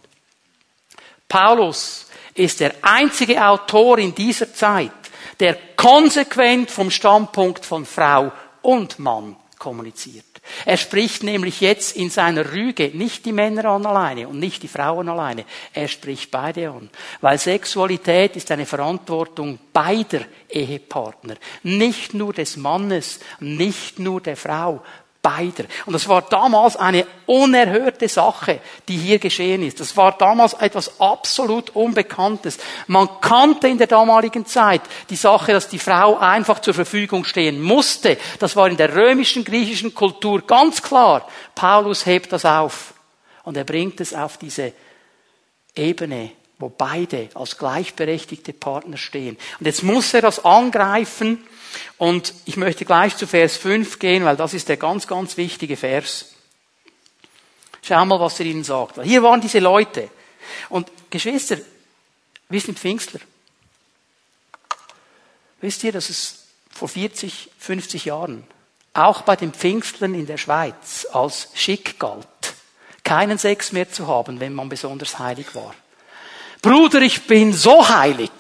Paulus 1.29 2.07
ist 2.35 2.61
der 2.61 2.75
einzige 2.83 3.45
Autor 3.45 3.99
in 3.99 4.15
dieser 4.15 4.53
Zeit, 4.53 4.93
der 5.41 5.59
konsequent 5.77 6.71
vom 6.71 6.91
Standpunkt 6.91 7.65
von 7.65 7.85
Frau 7.85 8.33
und 8.63 8.99
Mann 8.99 9.37
kommuniziert. 9.59 10.25
Er 10.65 10.77
spricht 10.77 11.23
nämlich 11.23 11.61
jetzt 11.61 11.97
in 11.97 12.11
seiner 12.11 12.53
Rüge 12.53 12.91
nicht 12.95 13.25
die 13.25 13.33
Männer 13.33 13.67
an 13.67 13.87
alleine 13.87 14.29
und 14.29 14.39
nicht 14.39 14.63
die 14.63 14.69
Frauen 14.69 15.09
alleine. 15.09 15.45
Er 15.73 15.89
spricht 15.89 16.31
beide 16.31 16.71
an. 16.71 16.91
Weil 17.21 17.39
Sexualität 17.39 18.37
ist 18.37 18.51
eine 18.51 18.67
Verantwortung 18.67 19.59
beider 19.73 20.21
Ehepartner. 20.49 21.37
Nicht 21.63 22.15
nur 22.15 22.33
des 22.33 22.57
Mannes, 22.57 23.21
nicht 23.41 23.99
nur 23.99 24.21
der 24.21 24.37
Frau 24.37 24.83
beider. 25.27 25.65
Und 25.87 25.93
das 25.93 26.07
war 26.07 26.23
damals 26.23 26.77
eine 26.77 27.05
unerhörte 27.27 28.09
Sache, 28.09 28.61
die 28.87 28.97
hier 28.97 29.19
geschehen 29.19 29.65
ist. 29.65 29.81
Das 29.81 29.97
war 29.97 30.17
damals 30.17 30.55
etwas 30.55 31.01
absolut 31.01 31.71
Unbekanntes. 31.71 32.59
Man 32.87 33.09
kannte 33.21 33.67
in 33.67 33.77
der 33.77 33.89
damaligen 33.89 34.47
Zeit 34.47 34.83
die 35.11 35.17
Sache, 35.17 35.51
dass 35.51 35.69
die 35.69 35.81
Frau 35.81 36.17
einfach 36.17 36.61
zur 36.61 36.75
Verfügung 36.75 37.25
stehen 37.25 37.61
musste. 37.61 38.19
Das 38.39 38.55
war 38.55 38.69
in 38.69 38.77
der 38.77 38.95
römischen, 38.95 39.43
griechischen 39.43 39.95
Kultur 39.95 40.47
ganz 40.47 40.81
klar. 40.81 41.27
Paulus 41.57 42.07
hebt 42.07 42.33
das 42.33 42.45
auf 42.45 42.95
und 43.43 43.57
er 43.57 43.65
bringt 43.65 44.01
es 44.01 44.15
auf 44.15 44.37
diese 44.37 44.73
Ebene 45.75 46.31
wo 46.59 46.71
beide 46.71 47.29
als 47.35 47.59
gleichberechtigte 47.59 48.55
Partner 48.55 48.97
stehen. 48.97 49.37
Und 49.61 49.67
jetzt 49.67 49.83
muss 49.83 50.15
er 50.15 50.23
das 50.23 50.43
angreifen 50.43 51.47
und 51.99 52.35
ich 52.45 52.57
möchte 52.57 52.85
gleich 52.85 53.17
zu 53.17 53.27
Vers 53.27 53.57
5 53.57 53.99
gehen, 53.99 54.25
weil 54.25 54.37
das 54.37 54.55
ist 54.55 54.69
der 54.69 54.77
ganz, 54.77 55.07
ganz 55.07 55.37
wichtige 55.37 55.77
Vers. 55.77 56.27
Schau 57.83 58.05
mal, 58.05 58.21
was 58.21 58.41
er 58.41 58.47
ihnen 58.47 58.65
sagt. 58.65 59.03
Hier 59.03 59.23
waren 59.23 59.41
diese 59.41 59.61
Leute. 59.61 60.11
Und 60.69 60.91
Geschwister, 61.11 61.59
wir 62.49 62.61
sind 62.61 62.79
Pfingstler. 62.79 63.21
Wisst 65.61 65.85
ihr, 65.85 65.93
dass 65.93 66.11
es 66.11 66.47
vor 66.71 66.89
40, 66.89 67.51
50 67.59 68.05
Jahren 68.05 68.45
auch 68.93 69.23
bei 69.23 69.37
den 69.37 69.53
Pfingstlern 69.53 70.15
in 70.15 70.27
der 70.27 70.39
Schweiz 70.39 71.07
als 71.13 71.49
schick 71.55 71.99
galt, 71.99 72.27
keinen 73.05 73.39
Sex 73.39 73.73
mehr 73.73 73.91
zu 73.91 74.07
haben, 74.07 74.41
wenn 74.41 74.53
man 74.53 74.69
besonders 74.69 75.19
heilig 75.19 75.55
war. 75.55 75.75
Bruder, 76.63 77.01
ich 77.03 77.27
bin 77.27 77.53
so 77.53 77.89
heilig. 77.89 78.31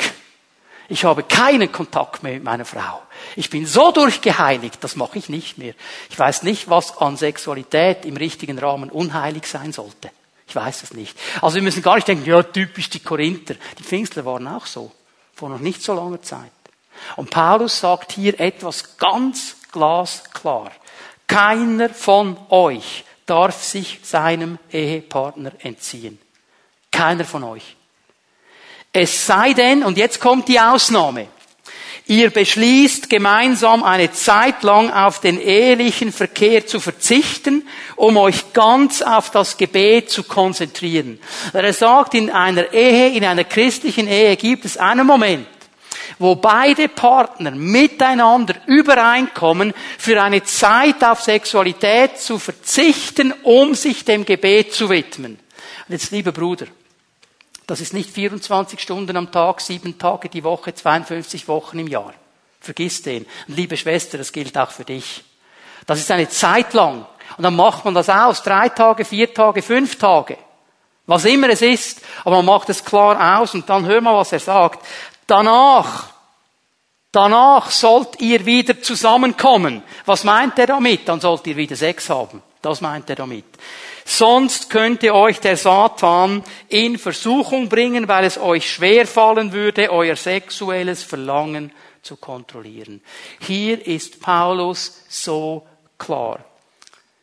Ich 0.89 1.05
habe 1.05 1.23
keinen 1.23 1.73
Kontakt 1.73 2.23
mehr 2.23 2.35
mit 2.35 2.45
meiner 2.45 2.65
Frau. 2.65 3.03
Ich 3.35 3.51
bin 3.51 3.67
so 3.67 3.91
durchgeheiligt, 3.91 4.83
das 4.83 4.97
mache 4.97 5.19
ich 5.19 5.29
nicht 5.29 5.59
mehr. 5.59 5.75
Ich 6.11 6.19
weiß 6.19 6.45
nicht, 6.45 6.71
was 6.71 6.99
an 6.99 7.17
Sexualität 7.17 8.05
im 8.05 8.17
richtigen 8.17 8.59
Rahmen 8.59 8.91
unheilig 8.91 9.47
sein 9.47 9.73
sollte. 9.73 10.11
Ich 10.49 10.55
weiß 10.55 10.85
es 10.85 10.95
nicht. 10.95 11.19
Also 11.43 11.57
wir 11.57 11.63
müssen 11.63 11.83
gar 11.83 11.97
nicht 11.97 12.07
denken, 12.07 12.29
ja, 12.29 12.43
typisch 12.43 12.89
die 12.89 13.01
Korinther. 13.01 13.57
Die 13.79 13.83
Pfingstler 13.83 14.25
waren 14.25 14.47
auch 14.47 14.67
so. 14.67 14.93
Vor 15.35 15.49
noch 15.49 15.59
nicht 15.59 15.83
so 15.83 15.93
langer 15.93 16.23
Zeit. 16.23 16.53
Und 17.17 17.31
Paulus 17.31 17.81
sagt 17.81 18.13
hier 18.13 18.39
etwas 18.41 18.97
ganz 18.97 19.57
glasklar. 19.73 20.71
Keiner 21.27 21.91
von 21.91 22.37
euch 22.49 23.05
darf 23.27 23.63
sich 23.63 24.01
seinem 24.03 24.59
Ehepartner 24.71 25.53
entziehen. 25.59 26.19
Keiner 26.91 27.25
von 27.25 27.43
euch. 27.43 27.77
Es 28.93 29.27
sei 29.27 29.53
denn, 29.53 29.83
und 29.83 29.99
jetzt 29.99 30.21
kommt 30.21 30.49
die 30.49 30.59
Ausnahme, 30.59 31.29
ihr 32.07 32.31
beschließt 32.31 33.11
gemeinsam 33.11 33.83
eine 33.83 34.13
Zeit 34.13 34.63
lang 34.63 34.91
auf 34.91 35.21
den 35.21 35.41
ehelichen 35.41 36.13
Verkehr 36.13 36.67
zu 36.67 36.81
verzichten, 36.81 37.67
um 37.97 38.17
euch 38.17 38.53
ganz 38.53 39.03
auf 39.03 39.31
das 39.31 39.57
Gebet 39.57 40.11
zu 40.11 40.23
konzentrieren. 40.23 41.19
Er 41.53 41.73
sagt, 41.73 42.15
in 42.15 42.31
einer 42.31 42.73
Ehe, 42.73 43.11
in 43.11 43.25
einer 43.25 43.45
christlichen 43.45 44.09
Ehe 44.09 44.37
gibt 44.37 44.65
es 44.65 44.77
einen 44.77 45.07
Moment, 45.07 45.49
wo 46.19 46.37
beide 46.37 46.89
Partner 46.89 47.51
miteinander 47.51 48.55
übereinkommen, 48.67 49.75
für 49.99 50.23
eine 50.23 50.45
Zeit 50.45 51.03
auf 51.05 51.23
Sexualität 51.23 52.19
zu 52.19 52.39
verzichten, 52.39 53.35
um 53.43 53.75
sich 53.75 54.05
dem 54.05 54.25
Gebet 54.25 54.73
zu 54.73 54.89
widmen. 54.89 55.39
Und 55.89 55.93
jetzt, 55.93 56.11
lieber 56.13 56.33
Bruder, 56.33 56.67
das 57.67 57.81
ist 57.81 57.93
nicht 57.93 58.11
24 58.11 58.81
Stunden 58.81 59.17
am 59.17 59.33
Tag, 59.33 59.61
sieben 59.61 59.99
Tage 59.99 60.29
die 60.29 60.45
Woche, 60.45 60.75
52 60.75 61.49
Wochen 61.49 61.79
im 61.81 61.89
Jahr. 61.89 62.15
Vergiss 62.61 63.03
den. 63.03 63.27
Und 63.49 63.57
liebe 63.57 63.77
Schwester, 63.77 64.19
das 64.19 64.33
gilt 64.33 64.57
auch 64.57 64.71
für 64.71 64.85
dich. 64.85 65.25
Das 65.87 65.99
ist 65.99 66.11
eine 66.11 66.29
Zeit 66.29 66.75
lang. 66.75 67.07
Und 67.37 67.43
dann 67.43 67.57
macht 67.57 67.85
man 67.85 67.95
das 67.95 68.09
aus. 68.09 68.43
Drei 68.43 68.69
Tage, 68.69 69.05
vier 69.05 69.33
Tage, 69.33 69.63
fünf 69.63 69.97
Tage. 69.97 70.39
Was 71.07 71.25
immer 71.25 71.49
es 71.49 71.63
ist. 71.63 72.03
Aber 72.25 72.37
man 72.37 72.47
macht 72.47 72.69
es 72.69 72.85
klar 72.85 73.41
aus 73.41 73.55
und 73.55 73.69
dann 73.69 73.87
hör 73.87 74.01
mal, 74.01 74.17
was 74.17 74.33
er 74.33 74.41
sagt. 74.41 74.85
Danach, 75.27 76.09
danach 77.13 77.71
sollt 77.71 78.21
ihr 78.21 78.47
wieder 78.47 78.81
zusammenkommen. 78.81 79.83
Was 80.05 80.25
meint 80.25 80.59
er 80.59 80.69
damit? 80.69 81.09
Dann 81.09 81.21
sollt 81.21 81.47
ihr 81.47 81.57
wieder 81.57 81.77
Sex 81.77 82.11
haben. 82.11 82.43
Das 82.63 82.81
meint 82.81 83.09
er 83.11 83.17
damit. 83.17 83.45
Sonst 84.09 84.71
könnte 84.71 85.13
euch 85.13 85.41
der 85.41 85.57
Satan 85.57 86.45
in 86.69 86.97
Versuchung 86.97 87.69
bringen, 87.69 88.07
weil 88.07 88.25
es 88.25 88.39
euch 88.39 88.71
schwer 88.71 89.05
fallen 89.05 89.53
würde, 89.53 89.91
euer 89.91 90.15
sexuelles 90.15 91.03
Verlangen 91.03 91.73
zu 92.03 92.17
kontrollieren. 92.17 93.03
Hier 93.41 93.85
ist 93.85 94.21
Paulus 94.21 95.03
so 95.09 95.67
klar. 95.99 96.45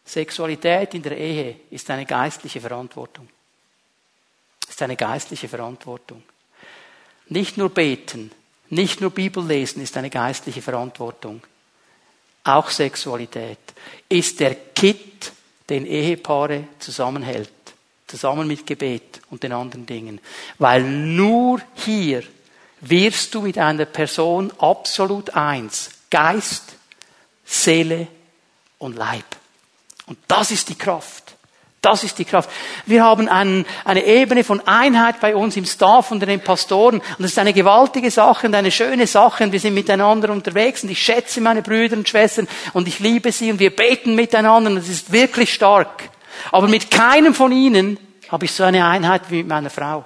Sexualität 0.04 0.94
in 0.94 1.04
der 1.04 1.18
Ehe 1.18 1.56
ist 1.72 1.90
eine 1.90 2.06
geistliche 2.06 2.60
Verantwortung. 2.60 3.30
Ist 4.68 4.82
eine 4.82 4.98
geistliche 4.98 5.48
Verantwortung. 5.48 6.22
Nicht 7.30 7.58
nur 7.58 7.70
beten, 7.70 8.30
nicht 8.70 9.00
nur 9.00 9.12
Bibel 9.12 9.46
lesen 9.46 9.82
ist 9.82 9.96
eine 9.96 10.10
geistliche 10.10 10.62
Verantwortung. 10.62 11.42
Auch 12.44 12.70
Sexualität 12.70 13.60
ist 14.10 14.42
der 14.42 14.56
Kit 14.56 15.32
den 15.70 15.86
Ehepaare 15.86 16.66
zusammenhält, 16.80 17.50
zusammen 18.08 18.48
mit 18.48 18.68
Gebet 18.68 19.22
und 19.30 19.44
den 19.44 19.54
anderen 19.54 19.86
Dingen. 19.86 20.20
Weil 20.60 20.84
nur 20.84 21.62
hier 21.76 22.24
wirst 22.82 23.34
du 23.34 23.42
mit 23.42 23.58
einer 23.58 23.86
Person 23.86 24.52
absolut 24.60 25.32
eins. 25.32 25.90
Geist, 26.10 26.76
Seele 27.46 28.08
und 28.78 28.96
Leib. 28.98 29.26
Und 30.06 30.20
das 30.28 30.52
ist 30.52 30.70
die 30.70 30.78
Kraft. 30.78 31.23
Das 31.84 32.02
ist 32.06 32.18
die 32.18 32.24
Kraft. 32.24 32.50
Wir 32.86 33.04
haben 33.04 33.28
einen, 33.28 33.66
eine 33.84 34.06
Ebene 34.06 34.46
von 34.46 34.66
Einheit 34.66 35.20
bei 35.20 35.36
uns 35.36 35.58
im 35.58 35.66
Staff 35.66 36.12
und 36.12 36.22
den 36.22 36.40
Pastoren. 36.40 37.00
Und 37.00 37.20
das 37.20 37.32
ist 37.32 37.40
eine 37.40 37.52
gewaltige 37.52 38.10
Sache 38.10 38.48
und 38.48 38.56
eine 38.56 38.72
schöne 38.72 39.06
Sache. 39.06 39.44
Und 39.44 39.52
wir 39.52 39.60
sind 39.60 39.74
miteinander 39.74 40.30
unterwegs. 40.30 40.84
Und 40.84 40.92
ich 40.92 41.04
schätze 41.04 41.42
meine 41.42 41.62
Brüder 41.62 41.98
und 41.98 42.08
Schwestern. 42.08 42.48
Und 42.72 42.88
ich 42.88 43.00
liebe 43.00 43.34
sie. 43.34 43.52
Und 43.52 43.60
wir 43.60 43.76
beten 43.76 44.16
miteinander. 44.16 44.72
Und 44.72 44.78
es 44.78 44.88
ist 44.88 45.12
wirklich 45.12 45.54
stark. 45.54 46.10
Aber 46.54 46.70
mit 46.70 46.90
keinem 46.90 47.34
von 47.34 47.52
ihnen 47.52 48.00
habe 48.30 48.46
ich 48.46 48.54
so 48.54 48.64
eine 48.64 48.88
Einheit 48.88 49.24
wie 49.28 49.40
mit 49.40 49.50
meiner 49.50 49.70
Frau. 49.70 50.06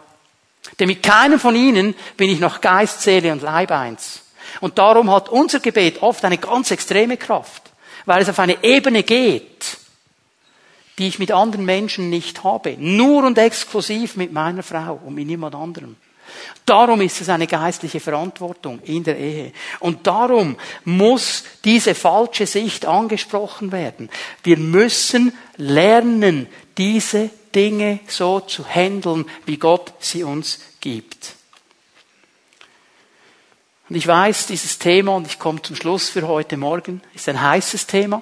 Denn 0.80 0.88
mit 0.88 1.04
keinem 1.04 1.40
von 1.40 1.56
ihnen 1.56 1.94
bin 2.18 2.32
ich 2.32 2.40
noch 2.40 2.60
Geist, 2.60 3.04
Seele 3.04 3.32
und 3.32 3.44
Leib 3.44 3.70
eins. 3.70 4.24
Und 4.62 4.80
darum 4.80 5.12
hat 5.12 5.30
unser 5.30 5.60
Gebet 5.60 6.02
oft 6.02 6.26
eine 6.26 6.40
ganz 6.40 6.72
extreme 6.72 7.18
Kraft. 7.18 7.62
Weil 8.08 8.24
es 8.24 8.30
auf 8.30 8.40
eine 8.40 8.64
Ebene 8.64 9.04
geht 9.04 9.78
die 10.98 11.08
ich 11.08 11.20
mit 11.20 11.32
anderen 11.32 11.66
Menschen 11.66 12.10
nicht 12.10 12.44
habe. 12.44 12.76
Nur 12.78 13.24
und 13.24 13.38
exklusiv 13.38 14.16
mit 14.16 14.32
meiner 14.32 14.64
Frau 14.64 15.00
und 15.06 15.16
mit 15.16 15.28
niemand 15.28 15.56
anderem. 15.56 15.96
Darum 16.66 17.02
ist 17.02 17.22
es 17.22 17.30
eine 17.30 17.48
geistliche 17.48 18.00
Verantwortung 18.00 18.82
in 18.84 19.04
der 19.04 19.18
Ehe. 19.18 19.54
Und 19.80 20.06
darum 20.06 20.58
muss 20.84 21.44
diese 21.64 21.96
falsche 21.96 22.46
Sicht 22.46 22.86
angesprochen 22.86 23.72
werden. 23.72 24.10
Wir 24.44 24.58
müssen 24.58 25.34
lernen, 25.56 26.48
diese 26.78 27.30
Dinge 27.56 28.00
so 28.08 28.42
zu 28.42 28.66
handeln, 28.68 29.26
wie 29.46 29.58
Gott 29.58 29.94
sie 30.00 30.24
uns 30.24 30.60
gibt. 30.82 31.36
Und 33.90 33.96
ich 33.96 34.06
weiß, 34.06 34.48
dieses 34.48 34.80
Thema, 34.80 35.16
und 35.16 35.28
ich 35.28 35.40
komme 35.40 35.62
zum 35.62 35.78
Schluss 35.78 36.10
für 36.10 36.28
heute 36.28 36.58
Morgen, 36.58 37.02
ist 37.14 37.30
ein 37.30 37.42
heißes 37.42 37.88
Thema. 37.88 38.22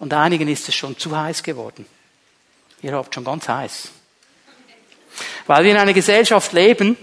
Und 0.00 0.14
einigen 0.14 0.48
ist 0.48 0.68
es 0.68 0.74
schon 0.74 0.98
zu 0.98 1.16
heiß 1.16 1.42
geworden. 1.42 1.86
Ihr 2.82 2.94
habt 2.94 3.14
schon 3.14 3.24
ganz 3.24 3.46
heiß. 3.46 3.90
Weil 5.46 5.64
wir 5.64 5.70
in 5.72 5.76
einer 5.76 5.92
Gesellschaft 5.92 6.52
leben, 6.52 6.96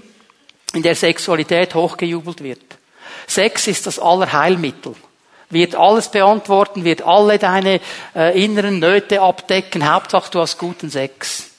in 0.74 0.82
der 0.82 0.95
Sexualität 0.95 1.76
hochgejubelt 1.76 2.43
wird. 2.43 2.62
Sex 3.28 3.68
ist 3.68 3.86
das 3.86 4.00
Allerheilmittel. 4.00 4.95
Wird 5.50 5.76
alles 5.76 6.10
beantworten, 6.10 6.84
wird 6.84 7.04
alle 7.04 7.38
deine 7.38 7.80
äh, 8.16 8.43
inneren 8.43 8.80
Nöte 8.80 9.22
abdecken. 9.22 9.89
Hauptsache 9.89 10.32
du 10.32 10.41
hast 10.41 10.58
guten 10.58 10.89
Sex. 10.89 11.52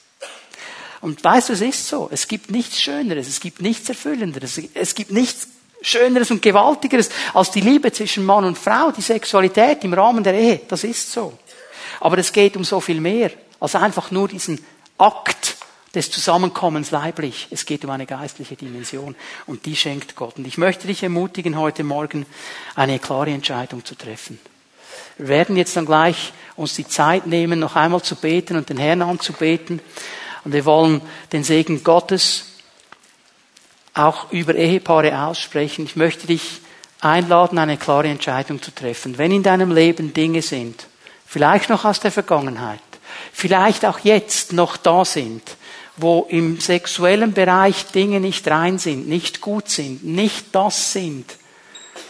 Und 1.01 1.23
weißt 1.23 1.49
du, 1.49 1.53
es 1.53 1.61
ist 1.61 1.87
so. 1.87 2.09
Es 2.11 2.27
gibt 2.27 2.51
nichts 2.51 2.81
Schöneres, 2.81 3.27
es 3.27 3.39
gibt 3.39 3.61
nichts 3.61 3.87
Erfüllenderes, 3.87 4.59
es 4.73 4.93
gibt 4.93 5.11
nichts 5.11 5.47
Schöneres 5.81 6.31
und 6.31 6.41
Gewaltigeres 6.41 7.09
als 7.33 7.51
die 7.51 7.61
Liebe 7.61 7.91
zwischen 7.91 8.25
Mann 8.25 8.45
und 8.45 8.57
Frau, 8.57 8.91
die 8.91 9.01
Sexualität 9.01 9.83
im 9.83 9.93
Rahmen 9.93 10.23
der 10.23 10.33
Ehe. 10.33 10.61
Das 10.67 10.83
ist 10.83 11.11
so. 11.11 11.37
Aber 11.99 12.17
es 12.17 12.31
geht 12.31 12.57
um 12.57 12.63
so 12.63 12.79
viel 12.79 12.99
mehr 12.99 13.31
als 13.59 13.75
einfach 13.75 14.11
nur 14.11 14.27
diesen 14.27 14.63
Akt 14.97 15.57
des 15.95 16.11
Zusammenkommens 16.11 16.91
leiblich. 16.91 17.47
Es 17.49 17.65
geht 17.65 17.83
um 17.83 17.91
eine 17.91 18.05
geistliche 18.05 18.55
Dimension 18.55 19.15
und 19.47 19.65
die 19.65 19.75
schenkt 19.75 20.15
Gott. 20.15 20.37
Und 20.37 20.45
ich 20.45 20.57
möchte 20.57 20.87
dich 20.87 21.01
ermutigen, 21.01 21.57
heute 21.57 21.83
Morgen 21.83 22.25
eine 22.75 22.99
klare 22.99 23.31
Entscheidung 23.31 23.83
zu 23.83 23.95
treffen. 23.95 24.39
Wir 25.17 25.27
werden 25.27 25.57
jetzt 25.57 25.75
dann 25.75 25.85
gleich 25.85 26.31
uns 26.55 26.75
die 26.75 26.87
Zeit 26.87 27.25
nehmen, 27.25 27.59
noch 27.59 27.75
einmal 27.75 28.01
zu 28.01 28.15
beten 28.15 28.55
und 28.55 28.69
den 28.69 28.77
Herrn 28.77 29.01
anzubeten. 29.01 29.81
Und 30.43 30.53
wir 30.53 30.65
wollen 30.65 31.01
den 31.31 31.43
Segen 31.43 31.83
Gottes 31.83 32.45
auch 34.07 34.31
über 34.31 34.55
Ehepaare 34.55 35.25
aussprechen. 35.25 35.85
Ich 35.85 35.95
möchte 35.95 36.27
dich 36.27 36.61
einladen, 37.01 37.57
eine 37.57 37.77
klare 37.77 38.07
Entscheidung 38.07 38.61
zu 38.61 38.71
treffen. 38.71 39.17
Wenn 39.17 39.31
in 39.31 39.43
deinem 39.43 39.71
Leben 39.71 40.13
Dinge 40.13 40.41
sind, 40.41 40.87
vielleicht 41.25 41.69
noch 41.69 41.85
aus 41.85 41.99
der 41.99 42.11
Vergangenheit, 42.11 42.79
vielleicht 43.31 43.85
auch 43.85 43.99
jetzt 43.99 44.53
noch 44.53 44.77
da 44.77 45.05
sind, 45.05 45.43
wo 45.97 46.25
im 46.29 46.59
sexuellen 46.59 47.33
Bereich 47.33 47.87
Dinge 47.87 48.19
nicht 48.19 48.47
rein 48.47 48.77
sind, 48.77 49.07
nicht 49.07 49.41
gut 49.41 49.69
sind, 49.69 50.03
nicht 50.03 50.47
das 50.53 50.93
sind, 50.93 51.25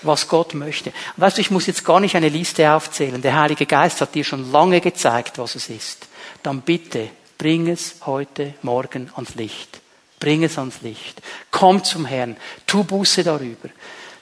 was 0.04 0.28
Gott 0.28 0.54
möchte. 0.54 0.94
weißt 1.18 1.38
du, 1.38 1.42
ich 1.42 1.52
muss 1.52 1.66
jetzt 1.66 1.84
gar 1.84 2.00
nicht 2.00 2.16
eine 2.16 2.30
Liste 2.30 2.72
aufzählen. 2.72 3.22
Der 3.22 3.40
Heilige 3.40 3.66
Geist 3.66 4.00
hat 4.02 4.16
dir 4.16 4.24
schon 4.24 4.52
lange 4.52 4.80
gezeigt, 4.80 5.38
was 5.38 5.56
es 5.56 5.70
ist. 5.70 6.08
Dann 6.44 6.62
bitte 6.62 7.10
bring 7.38 7.68
es 7.68 7.96
heute 8.06 8.54
Morgen 8.62 9.10
ans 9.16 9.36
Licht. 9.36 9.82
Bring 10.20 10.44
es 10.44 10.58
ans 10.58 10.82
Licht. 10.82 11.22
Komm 11.52 11.84
zum 11.84 12.06
Herrn. 12.06 12.36
Tu 12.68 12.84
Buße 12.84 13.24
darüber. 13.24 13.70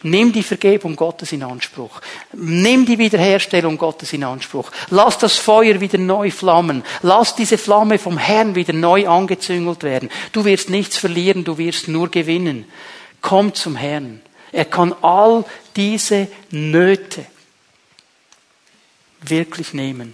Nimm 0.03 0.31
die 0.31 0.43
Vergebung 0.43 0.95
Gottes 0.95 1.31
in 1.31 1.41
Anspruch. 1.41 2.01
Nimm 2.33 2.85
die 2.85 2.99
Wiederherstellung 2.99 3.77
Gottes 3.77 4.13
in 4.13 4.23
Anspruch. 4.23 4.71
Lass 4.91 5.17
das 5.17 5.37
Feuer 5.37 5.81
wieder 5.81 5.97
neu 5.97 6.29
flammen. 6.29 6.83
Lass 7.01 7.35
diese 7.35 7.57
Flamme 7.57 7.97
vom 7.97 8.17
Herrn 8.17 8.53
wieder 8.53 8.73
neu 8.73 9.07
angezüngelt 9.07 9.81
werden. 9.81 10.09
Du 10.33 10.45
wirst 10.45 10.69
nichts 10.69 10.97
verlieren, 10.97 11.43
du 11.43 11.57
wirst 11.57 11.87
nur 11.87 12.09
gewinnen. 12.09 12.65
Komm 13.21 13.55
zum 13.55 13.75
Herrn. 13.75 14.21
Er 14.51 14.65
kann 14.65 14.93
all 15.01 15.45
diese 15.75 16.27
Nöte 16.51 17.25
wirklich 19.21 19.73
nehmen 19.73 20.13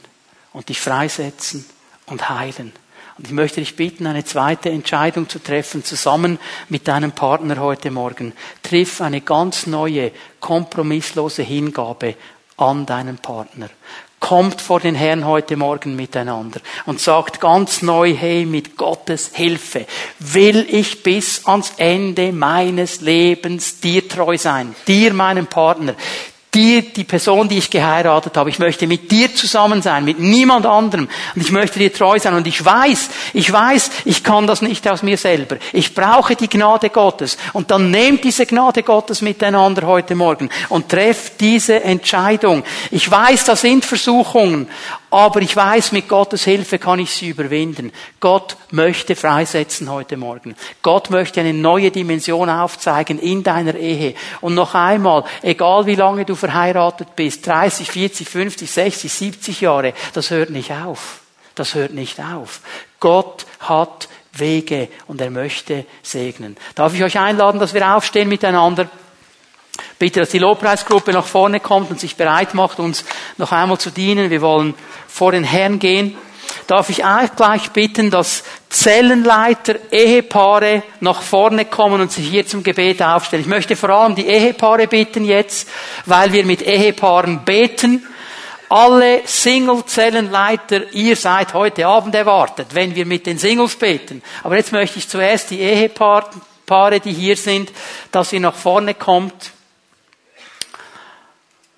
und 0.53 0.69
dich 0.69 0.79
freisetzen 0.79 1.65
und 2.05 2.29
heilen. 2.29 2.71
Und 3.17 3.27
ich 3.27 3.31
möchte 3.31 3.59
dich 3.59 3.75
bitten, 3.75 4.07
eine 4.07 4.25
zweite 4.25 4.69
Entscheidung 4.69 5.29
zu 5.29 5.39
treffen, 5.39 5.83
zusammen 5.83 6.39
mit 6.69 6.87
deinem 6.87 7.11
Partner 7.11 7.57
heute 7.59 7.91
Morgen. 7.91 8.33
Triff 8.63 9.01
eine 9.01 9.21
ganz 9.21 9.67
neue, 9.67 10.11
kompromisslose 10.39 11.43
Hingabe 11.43 12.15
an 12.57 12.85
deinen 12.85 13.17
Partner. 13.17 13.69
Kommt 14.19 14.61
vor 14.61 14.79
den 14.79 14.95
Herrn 14.95 15.25
heute 15.25 15.57
Morgen 15.57 15.95
miteinander 15.95 16.61
und 16.85 17.01
sagt 17.01 17.41
ganz 17.41 17.81
neu, 17.81 18.15
hey, 18.15 18.45
mit 18.45 18.77
Gottes 18.77 19.31
Hilfe 19.33 19.85
will 20.17 20.65
ich 20.69 21.03
bis 21.03 21.45
ans 21.45 21.73
Ende 21.77 22.31
meines 22.31 23.01
Lebens 23.01 23.81
dir 23.81 24.07
treu 24.07 24.37
sein, 24.37 24.73
dir, 24.87 25.13
meinem 25.13 25.47
Partner, 25.47 25.93
dir, 26.53 26.81
die 26.81 27.03
Person, 27.03 27.47
die 27.47 27.57
ich 27.57 27.69
geheiratet 27.69 28.37
habe. 28.37 28.49
Ich 28.49 28.59
möchte 28.59 28.87
mit 28.87 29.11
dir 29.11 29.33
zusammen 29.33 29.81
sein, 29.81 30.05
mit 30.05 30.19
niemand 30.19 30.65
anderem. 30.65 31.07
Und 31.35 31.41
ich 31.41 31.51
möchte 31.51 31.79
dir 31.79 31.93
treu 31.93 32.19
sein. 32.19 32.33
Und 32.33 32.47
ich 32.47 32.63
weiß, 32.63 33.09
ich 33.33 33.51
weiß, 33.51 33.91
ich 34.05 34.23
kann 34.23 34.47
das 34.47 34.61
nicht 34.61 34.87
aus 34.87 35.03
mir 35.03 35.17
selber. 35.17 35.57
Ich 35.71 35.93
brauche 35.93 36.35
die 36.35 36.49
Gnade 36.49 36.89
Gottes. 36.89 37.37
Und 37.53 37.71
dann 37.71 37.91
nehmt 37.91 38.23
diese 38.23 38.45
Gnade 38.45 38.83
Gottes 38.83 39.21
miteinander 39.21 39.87
heute 39.87 40.15
Morgen 40.15 40.49
und 40.69 40.89
trefft 40.89 41.39
diese 41.39 41.83
Entscheidung. 41.83 42.63
Ich 42.91 43.09
weiß, 43.09 43.45
da 43.45 43.55
sind 43.55 43.85
Versuchungen, 43.85 44.67
aber 45.13 45.43
ich 45.43 45.55
weiß, 45.55 45.91
mit 45.91 46.07
Gottes 46.07 46.43
Hilfe 46.43 46.79
kann 46.79 46.97
ich 46.97 47.11
sie 47.11 47.29
überwinden. 47.29 47.91
Gott 48.19 48.57
möchte 48.71 49.15
freisetzen 49.15 49.91
heute 49.91 50.17
Morgen. 50.17 50.55
Gott 50.81 51.11
möchte 51.11 51.39
eine 51.39 51.53
neue 51.53 51.91
Dimension 51.91 52.49
aufzeigen 52.49 53.19
in 53.19 53.43
deiner 53.43 53.75
Ehe. 53.75 54.15
Und 54.41 54.55
noch 54.55 54.73
einmal, 54.73 55.23
egal 55.43 55.85
wie 55.85 55.93
lange 55.93 56.25
du 56.25 56.33
verheiratet 56.43 57.15
bist, 57.15 57.47
30, 57.47 57.89
40, 57.89 58.27
50, 58.27 58.69
60, 58.69 59.13
70 59.13 59.61
Jahre, 59.61 59.93
das 60.11 60.29
hört 60.29 60.49
nicht 60.49 60.71
auf. 60.71 61.21
Das 61.55 61.73
hört 61.73 61.93
nicht 61.93 62.19
auf. 62.19 62.59
Gott 62.99 63.45
hat 63.61 64.09
Wege 64.33 64.89
und 65.07 65.21
er 65.21 65.29
möchte 65.29 65.85
segnen. 66.01 66.57
Darf 66.75 66.93
ich 66.93 67.01
euch 67.01 67.17
einladen, 67.17 67.61
dass 67.61 67.73
wir 67.73 67.95
aufstehen 67.95 68.27
miteinander? 68.27 68.89
Bitte, 69.97 70.19
dass 70.19 70.31
die 70.31 70.39
Lobpreisgruppe 70.39 71.13
nach 71.13 71.25
vorne 71.25 71.61
kommt 71.61 71.91
und 71.91 71.99
sich 72.01 72.17
bereit 72.17 72.53
macht, 72.53 72.79
uns 72.79 73.05
noch 73.37 73.53
einmal 73.53 73.77
zu 73.77 73.89
dienen. 73.89 74.29
Wir 74.29 74.41
wollen 74.41 74.73
vor 75.07 75.31
den 75.31 75.45
Herrn 75.45 75.79
gehen. 75.79 76.17
Darf 76.67 76.89
ich 76.89 77.03
auch 77.03 77.35
gleich 77.35 77.71
bitten, 77.71 78.09
dass 78.09 78.43
Zellenleiter, 78.69 79.75
Ehepaare 79.91 80.83
nach 80.99 81.21
vorne 81.21 81.65
kommen 81.65 82.01
und 82.01 82.11
sich 82.11 82.27
hier 82.27 82.47
zum 82.47 82.63
Gebet 82.63 83.01
aufstellen. 83.01 83.41
Ich 83.41 83.49
möchte 83.49 83.75
vor 83.75 83.89
allem 83.89 84.15
die 84.15 84.27
Ehepaare 84.27 84.87
bitten 84.87 85.25
jetzt, 85.25 85.67
weil 86.05 86.31
wir 86.31 86.45
mit 86.45 86.61
Ehepaaren 86.61 87.43
beten. 87.43 88.07
Alle 88.69 89.21
Single-Zellenleiter, 89.25 90.93
ihr 90.93 91.15
seid 91.15 91.53
heute 91.53 91.85
Abend 91.85 92.15
erwartet, 92.15 92.67
wenn 92.73 92.95
wir 92.95 93.05
mit 93.05 93.27
den 93.27 93.37
Singles 93.37 93.75
beten. 93.75 94.23
Aber 94.41 94.55
jetzt 94.55 94.71
möchte 94.71 94.97
ich 94.97 95.07
zuerst 95.07 95.51
die 95.51 95.59
Ehepaare, 95.59 96.99
die 96.99 97.13
hier 97.13 97.37
sind, 97.37 97.71
dass 98.11 98.33
ihr 98.33 98.39
nach 98.39 98.55
vorne 98.55 98.95
kommt 98.95 99.51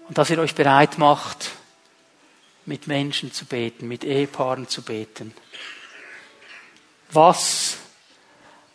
und 0.08 0.18
dass 0.18 0.30
ihr 0.30 0.40
euch 0.40 0.56
bereit 0.56 0.98
macht, 0.98 1.50
mit 2.66 2.88
Menschen 2.88 3.32
zu 3.32 3.46
beten, 3.46 3.88
mit 3.88 4.04
Ehepaaren 4.04 4.68
zu 4.68 4.82
beten. 4.82 5.34
Was 7.12 7.78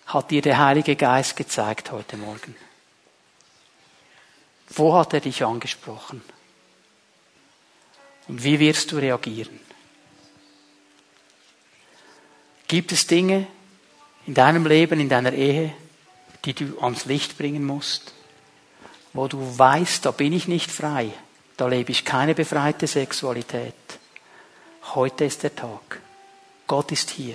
hat 0.07 0.31
dir 0.31 0.43
der 0.43 0.59
Heilige 0.59 0.97
Geist 0.97 1.37
gezeigt 1.37 1.91
heute 1.93 2.17
Morgen? 2.17 2.57
Wo 4.69 4.95
hat 4.95 5.15
er 5.15 5.21
dich 5.21 5.45
angesprochen? 5.45 6.23
Und 8.29 8.45
wie 8.45 8.61
wirst 8.61 8.93
du 8.93 8.99
reagieren? 8.99 9.59
Gibt 12.69 12.93
es 12.93 13.07
Dinge 13.07 13.49
in 14.27 14.35
deinem 14.35 14.67
Leben, 14.67 15.01
in 15.01 15.09
deiner 15.09 15.33
Ehe, 15.33 15.75
die 16.45 16.55
du 16.55 16.79
ans 16.81 17.05
Licht 17.07 17.37
bringen 17.37 17.65
musst? 17.65 18.15
wo 19.13 19.29
du 19.29 19.59
weißt, 19.59 20.07
da 20.07 20.11
bin 20.11 20.33
ich 20.33 20.49
nicht 20.49 20.71
frei, 20.71 21.11
da 21.61 21.69
lebe 21.69 21.93
ich 21.93 22.07
keine 22.07 22.35
befreite 22.35 22.87
Sexualität. 22.87 23.75
Heute 24.95 25.27
ist 25.27 25.43
der 25.43 25.55
Tag. 25.55 26.01
Gott 26.67 26.91
ist 26.91 27.11
hier. 27.11 27.35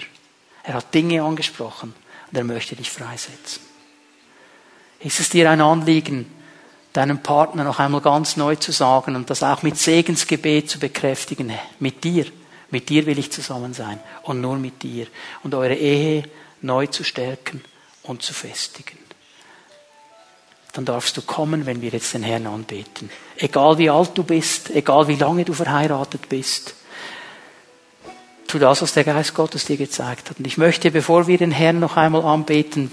Er 0.63 0.73
hat 0.73 0.91
Dinge 0.95 1.21
angesprochen 1.21 1.93
und 2.31 2.35
er 2.35 2.43
möchte 2.43 2.75
dich 2.75 2.89
freisetzen. 2.89 3.61
Ist 4.99 5.19
es 5.19 5.29
dir 5.29 5.51
ein 5.51 5.61
Anliegen, 5.61 6.25
deinem 6.91 7.21
Partner 7.21 7.63
noch 7.63 7.77
einmal 7.77 8.01
ganz 8.01 8.35
neu 8.35 8.55
zu 8.55 8.71
sagen 8.71 9.15
und 9.15 9.29
das 9.29 9.43
auch 9.43 9.61
mit 9.61 9.77
Segensgebet 9.77 10.71
zu 10.71 10.79
bekräftigen? 10.79 11.53
Mit 11.77 12.03
dir. 12.03 12.25
Mit 12.71 12.89
dir 12.89 13.05
will 13.05 13.19
ich 13.19 13.31
zusammen 13.31 13.75
sein 13.75 13.99
und 14.23 14.41
nur 14.41 14.55
mit 14.55 14.81
dir. 14.81 15.05
Und 15.43 15.53
eure 15.53 15.75
Ehe 15.75 16.23
neu 16.61 16.87
zu 16.87 17.03
stärken 17.03 17.63
und 18.01 18.23
zu 18.23 18.33
festigen 18.33 19.05
dann 20.75 20.85
darfst 20.85 21.15
du 21.15 21.21
kommen, 21.21 21.65
wenn 21.65 21.81
wir 21.81 21.89
jetzt 21.89 22.13
den 22.13 22.23
Herrn 22.23 22.47
anbeten. 22.47 23.09
Egal 23.37 23.77
wie 23.77 23.89
alt 23.89 24.11
du 24.15 24.23
bist, 24.23 24.69
egal 24.71 25.07
wie 25.07 25.15
lange 25.15 25.45
du 25.45 25.53
verheiratet 25.53 26.27
bist. 26.27 26.75
Tu 28.47 28.59
das, 28.59 28.81
was 28.81 28.93
der 28.93 29.05
Geist 29.05 29.33
Gottes 29.33 29.65
dir 29.65 29.77
gezeigt 29.77 30.29
hat. 30.29 30.37
Und 30.37 30.47
ich 30.47 30.57
möchte, 30.57 30.91
bevor 30.91 31.27
wir 31.27 31.37
den 31.37 31.51
Herrn 31.51 31.79
noch 31.79 31.97
einmal 31.97 32.23
anbeten, 32.23 32.91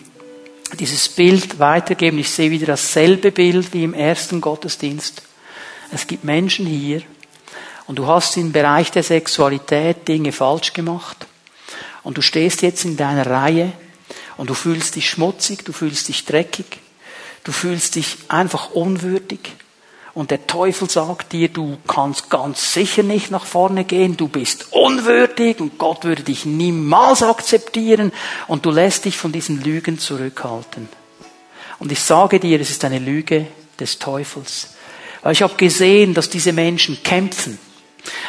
dieses 0.78 1.08
Bild 1.08 1.58
weitergeben. 1.58 2.18
Ich 2.18 2.30
sehe 2.30 2.50
wieder 2.50 2.66
dasselbe 2.66 3.32
Bild 3.32 3.74
wie 3.74 3.84
im 3.84 3.94
ersten 3.94 4.40
Gottesdienst. 4.40 5.22
Es 5.90 6.06
gibt 6.06 6.24
Menschen 6.24 6.66
hier 6.66 7.02
und 7.86 7.98
du 7.98 8.06
hast 8.06 8.36
im 8.36 8.52
Bereich 8.52 8.90
der 8.90 9.02
Sexualität 9.02 10.08
Dinge 10.08 10.32
falsch 10.32 10.72
gemacht 10.72 11.26
und 12.02 12.16
du 12.16 12.22
stehst 12.22 12.62
jetzt 12.62 12.84
in 12.84 12.96
deiner 12.96 13.26
Reihe 13.26 13.72
und 14.38 14.48
du 14.48 14.54
fühlst 14.54 14.96
dich 14.96 15.10
schmutzig, 15.10 15.64
du 15.64 15.72
fühlst 15.72 16.08
dich 16.08 16.24
dreckig 16.24 16.80
Du 17.44 17.52
fühlst 17.52 17.96
dich 17.96 18.18
einfach 18.28 18.70
unwürdig. 18.70 19.40
Und 20.14 20.30
der 20.30 20.46
Teufel 20.46 20.90
sagt 20.90 21.32
dir, 21.32 21.48
du 21.48 21.78
kannst 21.88 22.28
ganz 22.28 22.74
sicher 22.74 23.02
nicht 23.02 23.30
nach 23.30 23.46
vorne 23.46 23.84
gehen, 23.84 24.16
du 24.16 24.28
bist 24.28 24.66
unwürdig 24.70 25.58
und 25.58 25.78
Gott 25.78 26.04
würde 26.04 26.22
dich 26.22 26.44
niemals 26.44 27.22
akzeptieren 27.22 28.12
und 28.46 28.66
du 28.66 28.70
lässt 28.70 29.06
dich 29.06 29.16
von 29.16 29.32
diesen 29.32 29.62
Lügen 29.62 29.98
zurückhalten. 29.98 30.88
Und 31.78 31.90
ich 31.90 32.00
sage 32.00 32.40
dir, 32.40 32.60
es 32.60 32.70
ist 32.70 32.84
eine 32.84 32.98
Lüge 32.98 33.46
des 33.80 33.98
Teufels. 33.98 34.74
Weil 35.22 35.32
ich 35.32 35.42
habe 35.42 35.54
gesehen, 35.54 36.12
dass 36.12 36.28
diese 36.28 36.52
Menschen 36.52 37.02
kämpfen 37.02 37.58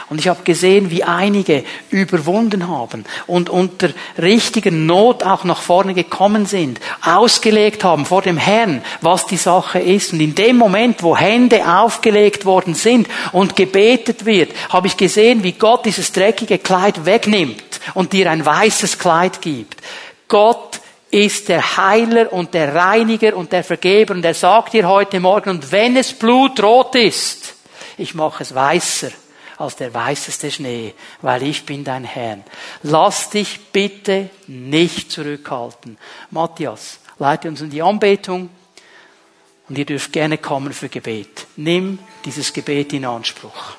und 0.09 0.19
ich 0.19 0.27
habe 0.27 0.43
gesehen, 0.43 0.91
wie 0.91 1.03
einige 1.03 1.63
überwunden 1.89 2.67
haben 2.67 3.05
und 3.25 3.49
unter 3.49 3.89
richtiger 4.21 4.69
Not 4.69 5.23
auch 5.23 5.43
nach 5.43 5.61
vorne 5.61 5.93
gekommen 5.93 6.45
sind, 6.45 6.79
ausgelegt 7.01 7.83
haben 7.83 8.05
vor 8.05 8.21
dem 8.21 8.37
Herrn, 8.37 8.83
was 9.01 9.25
die 9.25 9.37
Sache 9.37 9.79
ist. 9.79 10.13
Und 10.13 10.19
in 10.19 10.35
dem 10.35 10.57
Moment, 10.57 11.01
wo 11.01 11.17
Hände 11.17 11.65
aufgelegt 11.67 12.45
worden 12.45 12.75
sind 12.75 13.07
und 13.31 13.55
gebetet 13.55 14.25
wird, 14.25 14.51
habe 14.69 14.87
ich 14.87 14.97
gesehen, 14.97 15.43
wie 15.43 15.53
Gott 15.53 15.85
dieses 15.85 16.11
dreckige 16.11 16.59
Kleid 16.59 17.05
wegnimmt 17.05 17.63
und 17.95 18.13
dir 18.13 18.29
ein 18.29 18.45
weißes 18.45 18.99
Kleid 18.99 19.41
gibt. 19.41 19.81
Gott 20.27 20.79
ist 21.09 21.49
der 21.49 21.77
Heiler 21.77 22.31
und 22.31 22.53
der 22.53 22.75
Reiniger 22.75 23.35
und 23.35 23.51
der 23.51 23.63
Vergeber 23.63 24.13
und 24.13 24.25
er 24.25 24.33
sagt 24.33 24.73
dir 24.73 24.87
heute 24.87 25.19
Morgen, 25.19 25.49
und 25.51 25.71
wenn 25.71 25.95
es 25.95 26.13
blutrot 26.13 26.95
ist, 26.95 27.55
ich 27.97 28.13
mache 28.15 28.43
es 28.43 28.53
weißer 28.53 29.09
als 29.63 29.75
der 29.75 29.93
weißeste 29.93 30.51
Schnee, 30.51 30.93
weil 31.21 31.43
ich 31.43 31.65
bin 31.65 31.83
dein 31.83 32.03
Herr. 32.03 32.39
Lass 32.83 33.29
dich 33.29 33.59
bitte 33.71 34.29
nicht 34.47 35.11
zurückhalten. 35.11 35.97
Matthias, 36.31 36.99
leite 37.17 37.47
uns 37.47 37.61
in 37.61 37.69
die 37.69 37.81
Anbetung 37.81 38.49
und 39.69 39.77
ihr 39.77 39.85
dürft 39.85 40.11
gerne 40.11 40.37
kommen 40.37 40.73
für 40.73 40.89
Gebet. 40.89 41.47
Nimm 41.55 41.99
dieses 42.25 42.53
Gebet 42.53 42.93
in 42.93 43.05
Anspruch. 43.05 43.77